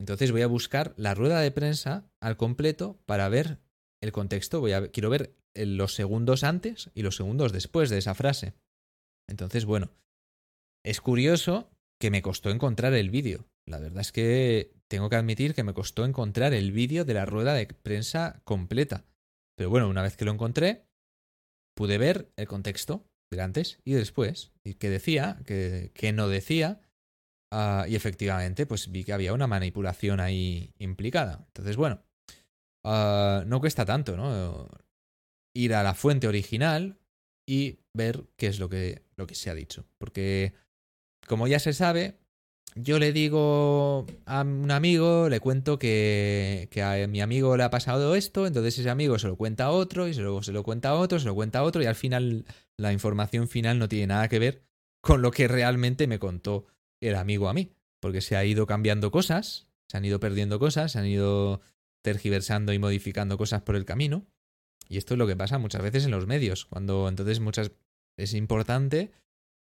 Entonces 0.00 0.30
voy 0.30 0.42
a 0.42 0.46
buscar 0.46 0.94
la 0.96 1.14
rueda 1.14 1.40
de 1.40 1.50
prensa 1.50 2.08
al 2.24 2.36
completo 2.36 2.98
para 3.04 3.28
ver 3.28 3.60
el 4.02 4.10
contexto. 4.10 4.60
Voy 4.60 4.72
a, 4.72 4.88
quiero 4.88 5.10
ver 5.10 5.36
los 5.54 5.94
segundos 5.94 6.42
antes 6.42 6.90
y 6.94 7.02
los 7.02 7.16
segundos 7.16 7.52
después 7.52 7.90
de 7.90 7.98
esa 7.98 8.14
frase. 8.14 8.54
Entonces, 9.28 9.66
bueno, 9.66 9.90
es 10.84 11.00
curioso 11.00 11.70
que 12.00 12.10
me 12.10 12.22
costó 12.22 12.50
encontrar 12.50 12.94
el 12.94 13.10
vídeo. 13.10 13.46
La 13.66 13.78
verdad 13.78 14.00
es 14.00 14.10
que 14.10 14.74
tengo 14.88 15.10
que 15.10 15.16
admitir 15.16 15.54
que 15.54 15.64
me 15.64 15.74
costó 15.74 16.04
encontrar 16.04 16.54
el 16.54 16.72
vídeo 16.72 17.04
de 17.04 17.14
la 17.14 17.26
rueda 17.26 17.54
de 17.54 17.66
prensa 17.66 18.40
completa. 18.44 19.04
Pero 19.56 19.70
bueno, 19.70 19.88
una 19.88 20.02
vez 20.02 20.16
que 20.16 20.24
lo 20.24 20.32
encontré, 20.32 20.86
pude 21.76 21.98
ver 21.98 22.32
el 22.36 22.48
contexto 22.48 23.06
de 23.30 23.42
antes 23.42 23.80
y 23.84 23.92
después, 23.92 24.52
y 24.64 24.74
qué 24.74 24.90
decía, 24.90 25.42
qué, 25.46 26.12
no 26.14 26.28
decía, 26.28 26.80
ah, 27.52 27.86
y 27.88 27.96
efectivamente, 27.96 28.66
pues 28.66 28.90
vi 28.90 29.04
que 29.04 29.12
había 29.12 29.32
una 29.32 29.46
manipulación 29.46 30.20
ahí 30.20 30.74
implicada. 30.78 31.44
Entonces, 31.48 31.76
bueno, 31.76 32.02
ah, 32.84 33.42
no 33.46 33.60
cuesta 33.60 33.84
tanto, 33.84 34.16
¿no? 34.16 34.68
Ir 35.54 35.74
a 35.74 35.82
la 35.82 35.94
fuente 35.94 36.28
original 36.28 36.98
y 37.46 37.78
ver 37.92 38.24
qué 38.36 38.46
es 38.48 38.58
lo 38.58 38.68
que, 38.68 39.02
lo 39.16 39.26
que 39.26 39.34
se 39.34 39.50
ha 39.50 39.54
dicho. 39.54 39.86
Porque, 39.98 40.54
como 41.26 41.46
ya 41.46 41.58
se 41.58 41.72
sabe, 41.72 42.18
yo 42.74 42.98
le 42.98 43.12
digo 43.12 44.06
a 44.26 44.40
un 44.42 44.70
amigo, 44.70 45.28
le 45.28 45.40
cuento 45.40 45.78
que, 45.78 46.68
que, 46.70 46.82
a 46.82 47.06
mi 47.06 47.20
amigo 47.20 47.56
le 47.56 47.62
ha 47.62 47.70
pasado 47.70 48.16
esto, 48.16 48.46
entonces 48.46 48.78
ese 48.78 48.90
amigo 48.90 49.18
se 49.18 49.28
lo 49.28 49.36
cuenta 49.36 49.66
a 49.66 49.70
otro, 49.70 50.08
y 50.08 50.14
luego 50.14 50.42
se 50.42 50.52
lo 50.52 50.62
cuenta 50.64 50.90
a 50.90 50.94
otro, 50.94 51.18
se 51.20 51.26
lo 51.26 51.34
cuenta 51.34 51.60
a 51.60 51.62
otro, 51.62 51.82
y 51.82 51.86
al 51.86 51.94
final 51.94 52.44
la 52.76 52.92
información 52.92 53.48
final 53.48 53.78
no 53.78 53.88
tiene 53.88 54.08
nada 54.08 54.28
que 54.28 54.38
ver 54.38 54.64
con 55.00 55.22
lo 55.22 55.30
que 55.30 55.46
realmente 55.46 56.06
me 56.06 56.18
contó 56.18 56.66
el 57.00 57.14
amigo 57.14 57.48
a 57.48 57.54
mí, 57.54 57.72
porque 58.00 58.20
se 58.20 58.36
ha 58.36 58.44
ido 58.44 58.66
cambiando 58.66 59.10
cosas, 59.10 59.68
se 59.88 59.96
han 59.96 60.04
ido 60.04 60.18
perdiendo 60.18 60.58
cosas, 60.58 60.92
se 60.92 60.98
han 60.98 61.06
ido 61.06 61.60
tergiversando 62.04 62.72
y 62.72 62.78
modificando 62.78 63.38
cosas 63.38 63.62
por 63.62 63.76
el 63.76 63.86
camino, 63.86 64.26
y 64.88 64.98
esto 64.98 65.14
es 65.14 65.18
lo 65.18 65.26
que 65.26 65.36
pasa 65.36 65.58
muchas 65.58 65.82
veces 65.82 66.04
en 66.04 66.10
los 66.10 66.26
medios, 66.26 66.66
cuando 66.66 67.08
entonces 67.08 67.40
muchas 67.40 67.72
es 68.18 68.34
importante 68.34 69.10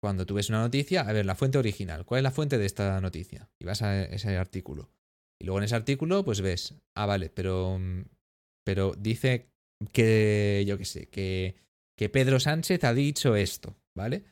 cuando 0.03 0.27
tú 0.27 0.35
ves 0.35 0.51
una 0.51 0.61
noticia, 0.61 1.03
a 1.03 1.13
ver, 1.13 1.25
la 1.25 1.37
fuente 1.37 1.59
original, 1.59 2.05
¿cuál 2.05 2.19
es 2.19 2.23
la 2.25 2.31
fuente 2.31 2.59
de 2.59 2.67
esta 2.67 3.01
noticia? 3.01 3.49
Y 3.59 3.65
vas 3.65 3.83
a 3.83 4.05
ese 4.05 4.37
artículo. 4.37 4.91
Y 5.41 5.45
luego 5.45 5.59
en 5.59 5.65
ese 5.65 5.77
artículo, 5.77 6.25
pues 6.25 6.41
ves, 6.41 6.75
ah, 6.95 7.07
vale, 7.07 7.31
pero, 7.31 7.81
pero 8.65 8.95
dice 8.99 9.49
que, 9.93 10.65
yo 10.67 10.79
qué 10.79 10.85
sé, 10.85 11.09
que, 11.09 11.57
que 11.97 12.09
Pedro 12.09 12.41
Sánchez 12.41 12.85
ha 12.85 12.93
dicho 12.93 13.37
esto, 13.37 13.77
¿vale? 13.95 14.25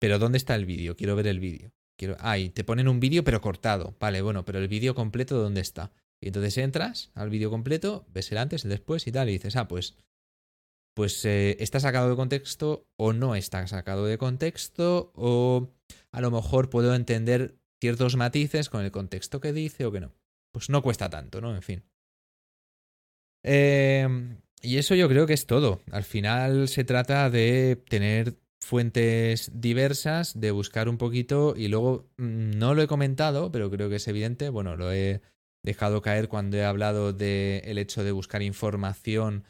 Pero 0.00 0.18
¿dónde 0.18 0.38
está 0.38 0.54
el 0.54 0.64
vídeo? 0.64 0.96
Quiero 0.96 1.14
ver 1.14 1.26
el 1.28 1.38
vídeo. 1.38 1.72
Quiero... 1.96 2.16
Ah, 2.18 2.36
te 2.52 2.64
ponen 2.64 2.88
un 2.88 2.98
vídeo 2.98 3.22
pero 3.22 3.40
cortado. 3.40 3.94
Vale, 4.00 4.22
bueno, 4.22 4.44
pero 4.44 4.58
el 4.58 4.68
vídeo 4.68 4.94
completo, 4.94 5.38
¿dónde 5.38 5.60
está? 5.60 5.92
Y 6.22 6.28
entonces 6.28 6.56
entras 6.56 7.10
al 7.14 7.28
vídeo 7.28 7.50
completo, 7.50 8.06
ves 8.08 8.32
el 8.32 8.38
antes, 8.38 8.64
el 8.64 8.70
después 8.70 9.06
y 9.06 9.12
tal, 9.12 9.28
y 9.28 9.32
dices, 9.32 9.56
ah, 9.56 9.68
pues 9.68 9.96
pues 10.94 11.24
eh, 11.24 11.56
está 11.60 11.80
sacado 11.80 12.10
de 12.10 12.16
contexto 12.16 12.86
o 12.96 13.12
no 13.12 13.34
está 13.34 13.66
sacado 13.66 14.06
de 14.06 14.18
contexto 14.18 15.12
o 15.14 15.70
a 16.10 16.20
lo 16.20 16.30
mejor 16.30 16.70
puedo 16.70 16.94
entender 16.94 17.56
ciertos 17.80 18.16
matices 18.16 18.68
con 18.68 18.84
el 18.84 18.92
contexto 18.92 19.40
que 19.40 19.52
dice 19.52 19.86
o 19.86 19.92
que 19.92 20.00
no. 20.00 20.14
Pues 20.52 20.68
no 20.68 20.82
cuesta 20.82 21.08
tanto, 21.08 21.40
¿no? 21.40 21.54
En 21.54 21.62
fin. 21.62 21.82
Em, 23.42 24.40
y 24.60 24.76
eso 24.76 24.94
yo 24.94 25.08
creo 25.08 25.26
que 25.26 25.32
es 25.32 25.46
todo. 25.46 25.80
Al 25.90 26.04
final 26.04 26.68
se 26.68 26.84
trata 26.84 27.30
de 27.30 27.82
tener 27.88 28.38
fuentes 28.60 29.50
diversas, 29.54 30.38
de 30.38 30.50
buscar 30.52 30.88
un 30.88 30.98
poquito 30.98 31.54
y 31.56 31.68
luego 31.68 32.10
mm, 32.18 32.50
no 32.58 32.74
lo 32.74 32.82
he 32.82 32.86
comentado, 32.86 33.50
pero 33.50 33.70
creo 33.70 33.88
que 33.88 33.96
es 33.96 34.06
evidente, 34.06 34.50
bueno, 34.50 34.76
lo 34.76 34.92
he 34.92 35.22
dejado 35.64 36.02
caer 36.02 36.28
cuando 36.28 36.56
he 36.56 36.64
hablado 36.64 37.12
del 37.12 37.62
el 37.64 37.78
hecho 37.78 38.04
de 38.04 38.12
buscar 38.12 38.42
información 38.42 39.44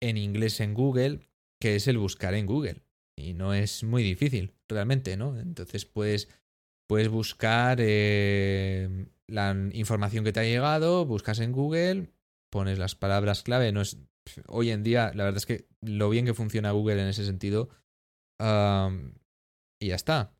en 0.00 0.16
inglés 0.16 0.60
en 0.60 0.74
Google, 0.74 1.28
que 1.60 1.76
es 1.76 1.86
el 1.86 1.98
buscar 1.98 2.34
en 2.34 2.46
Google. 2.46 2.82
Y 3.16 3.34
no 3.34 3.54
es 3.54 3.84
muy 3.84 4.02
difícil, 4.02 4.54
realmente, 4.68 5.16
¿no? 5.16 5.38
Entonces 5.38 5.84
puedes, 5.84 6.28
puedes 6.88 7.08
buscar 7.08 7.78
eh, 7.80 9.06
la 9.28 9.54
información 9.72 10.24
que 10.24 10.32
te 10.32 10.40
ha 10.40 10.44
llegado, 10.44 11.06
buscas 11.06 11.38
en 11.38 11.52
Google, 11.52 12.10
pones 12.50 12.78
las 12.78 12.94
palabras 12.94 13.42
clave. 13.42 13.70
No 13.70 13.82
es, 13.82 13.98
hoy 14.48 14.70
en 14.70 14.82
día, 14.82 15.12
la 15.14 15.24
verdad 15.24 15.38
es 15.38 15.46
que 15.46 15.68
lo 15.80 16.10
bien 16.10 16.26
que 16.26 16.34
funciona 16.34 16.72
Google 16.72 17.00
en 17.00 17.08
ese 17.08 17.24
sentido 17.24 17.68
y 19.80 19.88
ya 19.88 19.94
está. 19.94 20.34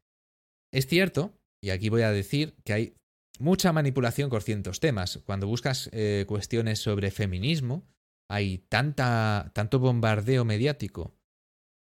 Es 0.73 0.87
cierto, 0.87 1.39
y 1.63 1.71
aquí 1.71 1.89
voy 1.89 2.03
a 2.03 2.11
decir 2.11 2.57
que 2.65 2.73
hay 2.73 2.95
mucha 3.43 3.73
manipulación 3.73 4.31
con 4.31 4.41
ciertos 4.41 4.81
temas. 4.81 5.21
Cuando 5.27 5.47
buscas 5.47 5.91
eh, 5.93 6.25
cuestiones 6.27 6.79
sobre 6.79 7.11
feminismo, 7.11 7.87
hay 8.31 8.59
tanta, 8.69 9.51
tanto 9.53 9.79
bombardeo 9.79 10.45
mediático 10.45 11.15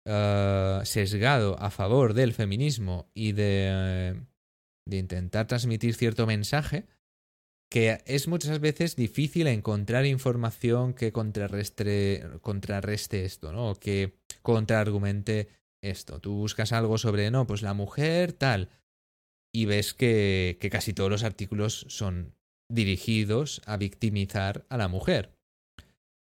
eh, 0.06 0.80
sesgado 0.84 1.58
a 1.58 1.70
favor 1.70 2.12
del 2.12 2.34
feminismo 2.34 3.10
y 3.14 3.32
de, 3.32 4.20
de 4.86 4.96
intentar 4.98 5.46
transmitir 5.46 5.94
cierto 5.94 6.26
mensaje 6.26 6.86
que 7.74 8.02
es 8.06 8.28
muchas 8.28 8.60
veces 8.60 8.94
difícil 8.94 9.48
encontrar 9.48 10.06
información 10.06 10.94
que 10.94 11.10
contrarreste, 11.10 12.24
contrarreste 12.40 13.24
esto, 13.24 13.52
¿no? 13.52 13.74
Que 13.74 14.16
contraargumente 14.42 15.48
esto. 15.82 16.20
Tú 16.20 16.34
buscas 16.34 16.72
algo 16.72 16.98
sobre, 16.98 17.32
no, 17.32 17.48
pues 17.48 17.62
la 17.62 17.74
mujer 17.74 18.32
tal, 18.32 18.68
y 19.54 19.66
ves 19.66 19.94
que, 19.94 20.58
casi 20.70 20.92
todos 20.92 21.08
los 21.08 21.22
artículos 21.22 21.86
son 21.88 22.34
dirigidos 22.68 23.62
a 23.66 23.76
victimizar 23.76 24.66
a 24.68 24.76
la 24.76 24.88
mujer. 24.88 25.32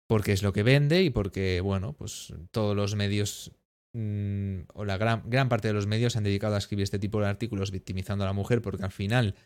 Porque 0.08 0.32
es 0.32 0.42
lo 0.42 0.52
que 0.52 0.64
vende 0.64 1.04
y 1.04 1.10
porque, 1.10 1.60
bueno, 1.60 1.92
pues 1.92 2.34
todos 2.50 2.74
los 2.74 2.96
medios 2.96 3.52
mm, 3.94 4.62
o 4.74 4.84
la 4.84 4.96
gran, 4.98 5.22
gran 5.30 5.48
parte 5.48 5.68
de 5.68 5.74
los 5.74 5.86
medios 5.86 6.14
se 6.14 6.18
han 6.18 6.24
dedicado 6.24 6.56
a 6.56 6.58
escribir 6.58 6.82
este 6.82 6.98
tipo 6.98 7.20
de 7.20 7.28
artículos 7.28 7.70
victimizando 7.70 8.24
a 8.24 8.26
la 8.26 8.32
mujer 8.32 8.62
porque 8.62 8.82
al 8.82 8.90
final 8.90 9.36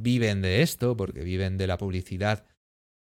viven 0.00 0.40
de 0.40 0.62
esto, 0.62 0.96
porque 0.96 1.24
viven 1.24 1.58
de 1.58 1.66
la 1.66 1.76
publicidad 1.76 2.46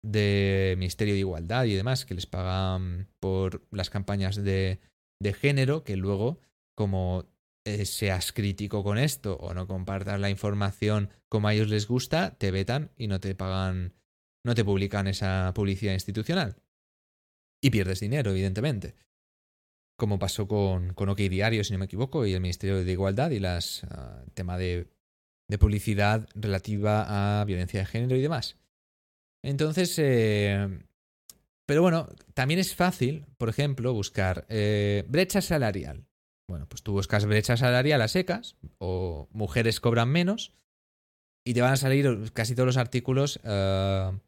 de 0.05 0.75
Ministerio 0.77 1.15
de 1.15 1.21
Igualdad 1.21 1.65
y 1.65 1.75
demás, 1.75 2.05
que 2.05 2.15
les 2.15 2.27
pagan 2.27 3.09
por 3.19 3.67
las 3.71 3.89
campañas 3.89 4.37
de, 4.37 4.81
de 5.23 5.33
género, 5.33 5.85
que 5.85 5.97
luego, 5.97 6.39
como 6.77 7.25
eh, 7.65 7.85
seas 7.85 8.33
crítico 8.33 8.83
con 8.83 8.99
esto 8.99 9.37
o 9.37 9.55
no 9.55 9.67
compartas 9.67 10.19
la 10.21 10.31
información 10.31 11.11
como 11.29 11.49
a 11.49 11.55
ellos 11.55 11.69
les 11.69 11.87
gusta, 11.87 12.37
te 12.39 12.51
vetan 12.51 12.91
y 12.97 13.07
no 13.07 13.21
te 13.21 13.35
pagan, 13.35 13.95
no 14.45 14.55
te 14.55 14.65
publican 14.65 15.07
esa 15.07 15.53
publicidad 15.55 15.93
institucional. 15.93 16.57
Y 17.63 17.71
pierdes 17.71 18.01
dinero, 18.01 18.31
evidentemente. 18.31 18.95
Como 19.99 20.19
pasó 20.19 20.47
con, 20.47 20.95
con 20.95 21.09
OK 21.09 21.19
Diario, 21.19 21.65
si 21.65 21.73
no 21.73 21.81
me 21.81 21.87
equivoco, 21.87 22.25
y 22.25 22.33
el 22.33 22.41
Ministerio 22.41 22.85
de 22.85 22.93
Igualdad 22.93 23.31
y 23.31 23.41
las 23.41 23.85
ah, 23.91 24.25
tema 24.35 24.57
de, 24.57 24.87
de, 25.49 25.59
publicidad 25.59 26.29
relativa 26.35 27.41
a 27.41 27.45
violencia 27.45 27.81
de 27.81 27.87
género 27.87 28.17
y 28.17 28.23
demás. 28.23 28.57
Entonces, 29.43 29.99
eh, 29.99 30.69
pero 31.69 31.83
bueno, 31.83 32.09
también 32.33 32.61
es 32.61 32.75
fácil, 32.75 33.27
por 33.37 33.51
ejemplo, 33.51 33.93
buscar 33.93 34.47
eh, 34.49 35.05
brecha 35.07 35.43
salarial. 35.43 36.08
Bueno, 36.49 36.67
pues 36.69 36.83
tú 36.83 36.93
buscas 36.93 37.27
brecha 37.27 37.57
salarial 37.57 38.01
a 38.01 38.09
secas 38.09 38.57
o 38.79 39.29
mujeres 39.33 39.81
cobran 39.81 40.09
menos 40.09 40.55
y 41.47 41.55
te 41.55 41.63
van 41.63 41.73
a 41.73 41.77
salir 41.77 42.33
casi 42.33 42.55
todos 42.55 42.67
los 42.67 42.77
artículos 42.77 43.37
uh, 43.45 44.19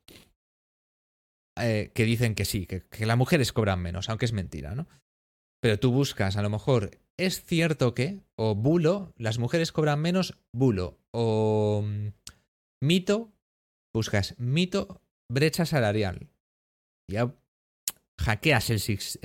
eh, 1.59 1.91
que 1.95 2.05
dicen 2.05 2.35
que 2.35 2.45
sí, 2.45 2.67
que, 2.67 2.85
las 3.07 3.17
mujeres 3.17 3.53
cobran 3.53 3.81
menos, 3.81 4.09
aunque 4.09 4.27
es 4.27 4.33
mentira, 4.33 4.75
¿no? 4.75 4.87
Pero 5.63 5.79
tú 5.79 5.93
buscas, 5.93 6.37
a 6.37 6.43
lo 6.43 6.49
mejor, 6.49 6.99
¿es 7.19 7.45
cierto 7.45 7.95
que? 7.95 8.21
O 8.37 8.55
bulo, 8.55 9.13
las 9.17 9.39
mujeres 9.39 9.73
cobran 9.73 10.01
menos, 10.01 10.39
bulo. 10.55 10.99
O 11.13 11.83
um, 11.85 12.13
mito, 12.83 13.33
buscas 13.95 14.39
mito, 14.39 15.03
brecha 15.31 15.67
salarial 15.67 16.31
ya 17.11 17.35
hackeas 18.19 18.71
el, 18.71 18.81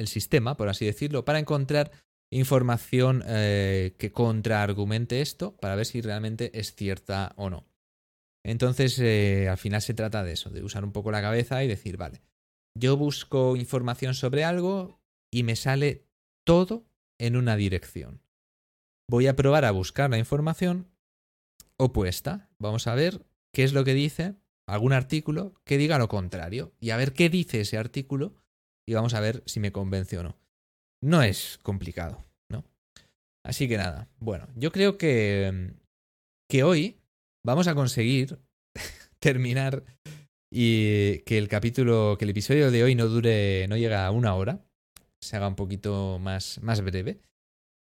sistema, 0.08 0.58
por 0.58 0.70
así 0.70 0.86
decirlo, 0.86 1.24
para 1.24 1.39
encontrar 1.39 1.91
información 2.36 3.24
eh, 3.28 3.96
que 3.98 4.12
contraargumente 4.12 5.22
esto, 5.22 5.56
para 5.58 5.76
ver 5.76 5.86
si 5.86 6.02
realmente 6.02 6.52
es 6.60 6.76
cierta 6.76 7.34
o 7.38 7.50
no. 7.50 7.68
Entonces, 8.44 9.00
eh, 9.00 9.48
al 9.50 9.58
final 9.58 9.82
se 9.82 9.94
trata 9.94 10.24
de 10.24 10.34
eso, 10.34 10.50
de 10.50 10.64
usar 10.64 10.84
un 10.84 10.92
poco 10.92 11.12
la 11.12 11.22
cabeza 11.22 11.64
y 11.64 11.68
decir, 11.68 11.98
vale, 11.98 12.22
yo 12.78 12.98
busco 12.98 13.56
información 13.56 14.14
sobre 14.14 14.44
algo 14.44 15.02
y 15.32 15.44
me 15.44 15.56
sale 15.56 16.08
todo 16.44 16.86
en 17.18 17.38
una 17.38 17.56
dirección. 17.56 18.22
Voy 19.10 19.28
a 19.28 19.36
probar 19.36 19.66
a 19.66 19.72
buscar 19.72 20.10
la 20.10 20.18
información 20.18 20.92
opuesta. 21.78 22.50
Vamos 22.60 22.88
a 22.88 22.96
ver 22.96 23.26
qué 23.54 23.64
es 23.64 23.74
lo 23.74 23.84
que 23.84 23.94
dice 23.94 24.36
algún 24.68 24.94
artículo 24.94 25.56
que 25.64 25.78
diga 25.78 26.00
lo 26.00 26.10
contrario 26.10 26.74
y 26.80 26.90
a 26.90 26.98
ver 26.98 27.14
qué 27.14 27.30
dice 27.30 27.62
ese 27.62 27.78
artículo 27.78 28.36
y 28.86 28.94
vamos 28.94 29.14
a 29.14 29.20
ver 29.20 29.44
si 29.46 29.60
me 29.60 29.72
convence 29.72 30.18
o 30.18 30.24
no. 30.24 30.45
No 31.06 31.22
es 31.22 31.60
complicado, 31.62 32.26
¿no? 32.49 32.66
Así 33.43 33.68
que 33.68 33.78
nada, 33.78 34.10
bueno, 34.18 34.47
yo 34.56 34.72
creo 34.72 34.97
que, 34.97 35.76
que 36.49 36.64
hoy 36.64 36.97
vamos 37.45 37.68
a 37.68 37.76
conseguir 37.76 38.39
terminar 39.20 39.84
y 40.51 41.20
que 41.20 41.38
el 41.38 41.47
capítulo, 41.47 42.16
que 42.18 42.26
el 42.26 42.32
episodio 42.32 42.72
de 42.72 42.84
hoy 42.84 42.95
no 42.95 43.06
dure, 43.06 43.68
no 43.68 43.78
llega 43.78 44.08
a 44.08 44.10
una 44.10 44.34
hora, 44.34 44.66
se 45.22 45.36
haga 45.36 45.47
un 45.47 45.56
poquito 45.56 46.18
más, 46.18 46.60
más 46.64 46.82
breve. 46.82 47.22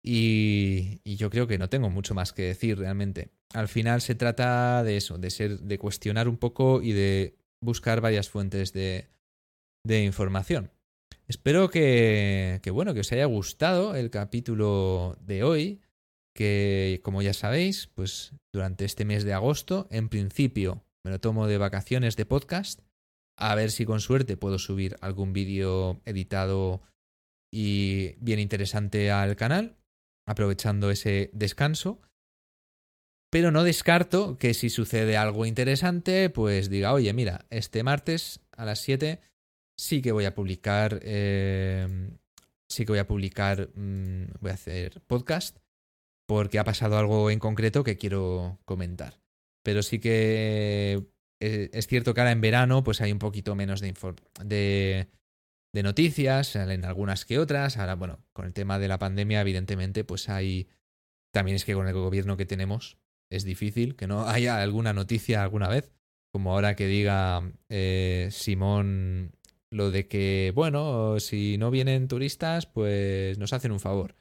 Y, 0.05 1.01
y, 1.05 1.15
yo 1.15 1.31
creo 1.31 1.47
que 1.47 1.59
no 1.59 1.69
tengo 1.69 1.91
mucho 1.91 2.13
más 2.13 2.33
que 2.33 2.43
decir 2.43 2.77
realmente. 2.79 3.31
Al 3.55 3.69
final 3.69 4.01
se 4.01 4.17
trata 4.17 4.83
de 4.83 4.97
eso, 4.97 5.17
de 5.17 5.31
ser, 5.31 5.61
de 5.61 5.79
cuestionar 5.79 6.29
un 6.29 6.39
poco 6.39 6.83
y 6.83 6.93
de 6.93 7.37
buscar 7.61 8.01
varias 8.01 8.29
fuentes 8.29 8.73
de, 8.73 9.07
de 9.85 10.03
información. 10.03 10.73
Espero 11.29 11.71
que, 11.71 12.61
bueno, 12.73 12.95
que 12.95 13.01
os 13.01 13.11
haya 13.11 13.25
gustado 13.25 13.97
el 13.97 14.11
capítulo 14.11 15.17
de 15.21 15.43
hoy, 15.43 15.81
que 16.35 17.01
como 17.03 17.21
ya 17.21 17.35
sabéis, 17.35 17.89
pues 17.89 18.33
durante 18.53 18.85
este 18.85 19.05
mes 19.05 19.25
de 19.25 19.33
agosto, 19.33 19.89
en 19.91 20.09
principio 20.09 20.85
me 21.05 21.11
lo 21.11 21.21
tomo 21.21 21.49
de 21.49 21.59
vacaciones 21.59 22.17
de 22.17 22.27
podcast, 22.27 22.81
a 23.37 23.55
ver 23.57 23.73
si 23.73 23.85
con 23.85 24.01
suerte 24.01 24.37
puedo 24.37 24.59
subir 24.59 24.97
algún 25.01 25.33
vídeo 25.33 26.01
editado 26.05 26.83
y 27.53 28.15
bien 28.19 28.39
interesante 28.39 29.11
al 29.11 29.35
canal 29.35 29.77
aprovechando 30.29 30.91
ese 30.91 31.31
descanso. 31.33 32.01
Pero 33.31 33.51
no 33.51 33.65
descarto 33.65 34.39
que 34.39 34.55
si 34.55 34.71
sucede 34.71 35.17
algo 35.17 35.47
interesante, 35.47 36.31
pues 36.31 36.71
diga, 36.71 36.93
oye, 36.93 37.13
mira, 37.13 37.47
este 37.51 37.83
martes 37.83 38.41
a 38.53 38.65
las 38.65 38.81
7 38.81 39.21
sí 39.77 40.03
que 40.03 40.13
voy 40.13 40.25
a 40.25 40.35
publicar, 40.35 41.01
eh, 41.03 42.11
sí 42.69 42.85
que 42.85 42.93
voy 42.93 42.99
a 42.99 43.07
publicar, 43.07 43.71
mmm, 43.75 44.25
voy 44.41 44.51
a 44.51 44.55
hacer 44.55 45.01
podcast, 45.03 45.59
porque 46.27 46.59
ha 46.59 46.65
pasado 46.65 46.99
algo 46.99 47.31
en 47.31 47.39
concreto 47.39 47.85
que 47.85 47.97
quiero 47.97 48.59
comentar. 48.65 49.21
Pero 49.63 49.83
sí 49.83 49.99
que 49.99 51.07
eh, 51.41 51.71
es 51.73 51.87
cierto 51.87 52.15
que 52.15 52.21
ahora 52.21 52.33
en 52.33 52.41
verano 52.41 52.83
pues 52.83 53.01
hay 53.01 53.13
un 53.13 53.19
poquito 53.19 53.55
menos 53.55 53.81
de, 53.81 53.95
de, 54.45 55.09
de 55.73 55.83
noticias, 55.83 56.49
salen 56.49 56.85
algunas 56.85 57.25
que 57.25 57.39
otras. 57.39 57.77
Ahora, 57.77 57.95
bueno, 57.95 58.25
con 58.33 58.47
el 58.47 58.53
tema 58.53 58.79
de 58.79 58.89
la 58.89 58.99
pandemia, 58.99 59.41
evidentemente, 59.41 60.05
pues 60.05 60.29
hay. 60.29 60.69
También 61.33 61.57
es 61.57 61.65
que 61.65 61.75
con 61.75 61.87
el 61.87 61.95
gobierno 61.95 62.37
que 62.37 62.47
tenemos 62.47 62.97
es 63.31 63.45
difícil 63.45 63.97
que 63.97 64.07
no 64.07 64.27
haya 64.29 64.63
alguna 64.63 64.93
noticia 64.93 65.43
alguna 65.43 65.69
vez. 65.69 65.93
Como 66.33 66.53
ahora 66.53 66.77
que 66.77 66.87
diga 66.87 67.51
eh, 67.69 68.29
Simón 68.31 69.33
lo 69.73 69.91
de 69.91 70.09
que, 70.09 70.53
bueno, 70.55 71.19
si 71.21 71.59
no 71.59 71.71
vienen 71.71 72.09
turistas, 72.09 72.67
pues 72.67 73.39
nos 73.39 73.53
hacen 73.53 73.73
un 73.73 73.81
favor. 73.81 74.17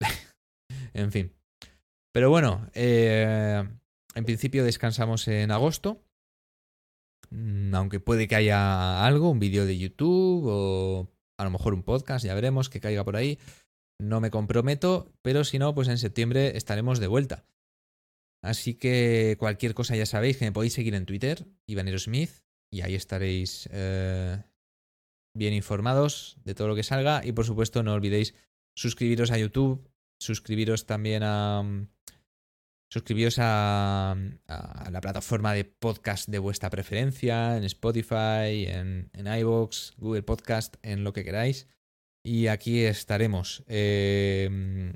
en 0.94 1.12
fin. 1.12 1.32
Pero 2.12 2.30
bueno, 2.30 2.68
eh, 2.74 3.64
en 4.14 4.24
principio 4.24 4.64
descansamos 4.64 5.28
en 5.28 5.50
agosto. 5.50 6.04
Mm, 7.30 7.74
aunque 7.74 8.00
puede 8.00 8.26
que 8.28 8.36
haya 8.36 9.04
algo, 9.04 9.30
un 9.30 9.38
vídeo 9.38 9.64
de 9.64 9.78
YouTube 9.78 10.44
o 10.46 11.08
a 11.38 11.44
lo 11.44 11.50
mejor 11.50 11.74
un 11.74 11.82
podcast, 11.82 12.24
ya 12.24 12.34
veremos 12.34 12.68
que 12.68 12.80
caiga 12.80 13.04
por 13.04 13.16
ahí. 13.16 13.38
No 14.00 14.20
me 14.20 14.30
comprometo, 14.30 15.12
pero 15.22 15.44
si 15.44 15.58
no, 15.58 15.74
pues 15.74 15.88
en 15.88 15.98
septiembre 15.98 16.56
estaremos 16.56 16.98
de 17.00 17.06
vuelta. 17.06 17.44
Así 18.42 18.74
que 18.74 19.36
cualquier 19.38 19.74
cosa 19.74 19.96
ya 19.96 20.06
sabéis 20.06 20.38
que 20.38 20.46
me 20.46 20.52
podéis 20.52 20.72
seguir 20.72 20.94
en 20.94 21.04
Twitter, 21.04 21.46
Ivanero 21.66 21.98
Smith, 21.98 22.30
y 22.72 22.80
ahí 22.80 22.94
estaréis 22.94 23.68
eh, 23.72 24.42
bien 25.34 25.54
informados 25.54 26.36
de 26.44 26.54
todo 26.54 26.68
lo 26.68 26.76
que 26.76 26.82
salga. 26.82 27.24
Y 27.24 27.32
por 27.32 27.44
supuesto, 27.44 27.82
no 27.82 27.94
olvidéis 27.94 28.34
suscribiros 28.76 29.30
a 29.30 29.38
YouTube, 29.38 29.88
suscribiros 30.20 30.86
también 30.86 31.22
a, 31.24 31.62
Suscribíos 32.92 33.38
a, 33.38 34.16
a, 34.48 34.90
la 34.90 35.00
plataforma 35.00 35.54
de 35.54 35.64
podcast 35.64 36.28
de 36.28 36.40
vuestra 36.40 36.70
preferencia, 36.70 37.56
en 37.56 37.62
Spotify, 37.62 38.66
en, 38.66 39.10
en 39.12 39.44
Google 39.44 40.22
Podcast, 40.24 40.74
en 40.82 41.04
lo 41.04 41.12
que 41.12 41.22
queráis. 41.22 41.68
Y 42.24 42.48
aquí 42.48 42.80
estaremos. 42.80 43.62
Eh, 43.68 44.92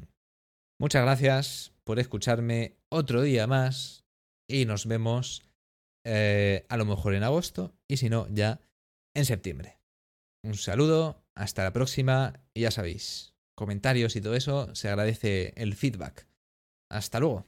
muchas 0.80 1.02
gracias 1.02 1.72
por 1.84 2.00
escucharme 2.00 2.74
otro 2.90 3.22
día 3.22 3.46
más 3.46 4.04
y 4.50 4.64
nos 4.64 4.86
vemos 4.86 5.44
eh, 6.04 6.66
a 6.68 6.76
lo 6.76 6.86
mejor 6.86 7.14
en 7.14 7.22
agosto 7.22 7.76
y 7.88 7.98
si 7.98 8.10
no, 8.10 8.26
ya 8.28 8.60
en 9.14 9.24
septiembre. 9.24 9.78
Un 10.44 10.52
saludo, 10.58 11.24
hasta 11.34 11.64
la 11.64 11.72
próxima 11.72 12.34
y 12.52 12.60
ya 12.60 12.70
sabéis, 12.70 13.34
comentarios 13.54 14.14
y 14.14 14.20
todo 14.20 14.34
eso, 14.34 14.74
se 14.74 14.90
agradece 14.90 15.54
el 15.56 15.74
feedback. 15.74 16.28
Hasta 16.90 17.18
luego. 17.18 17.46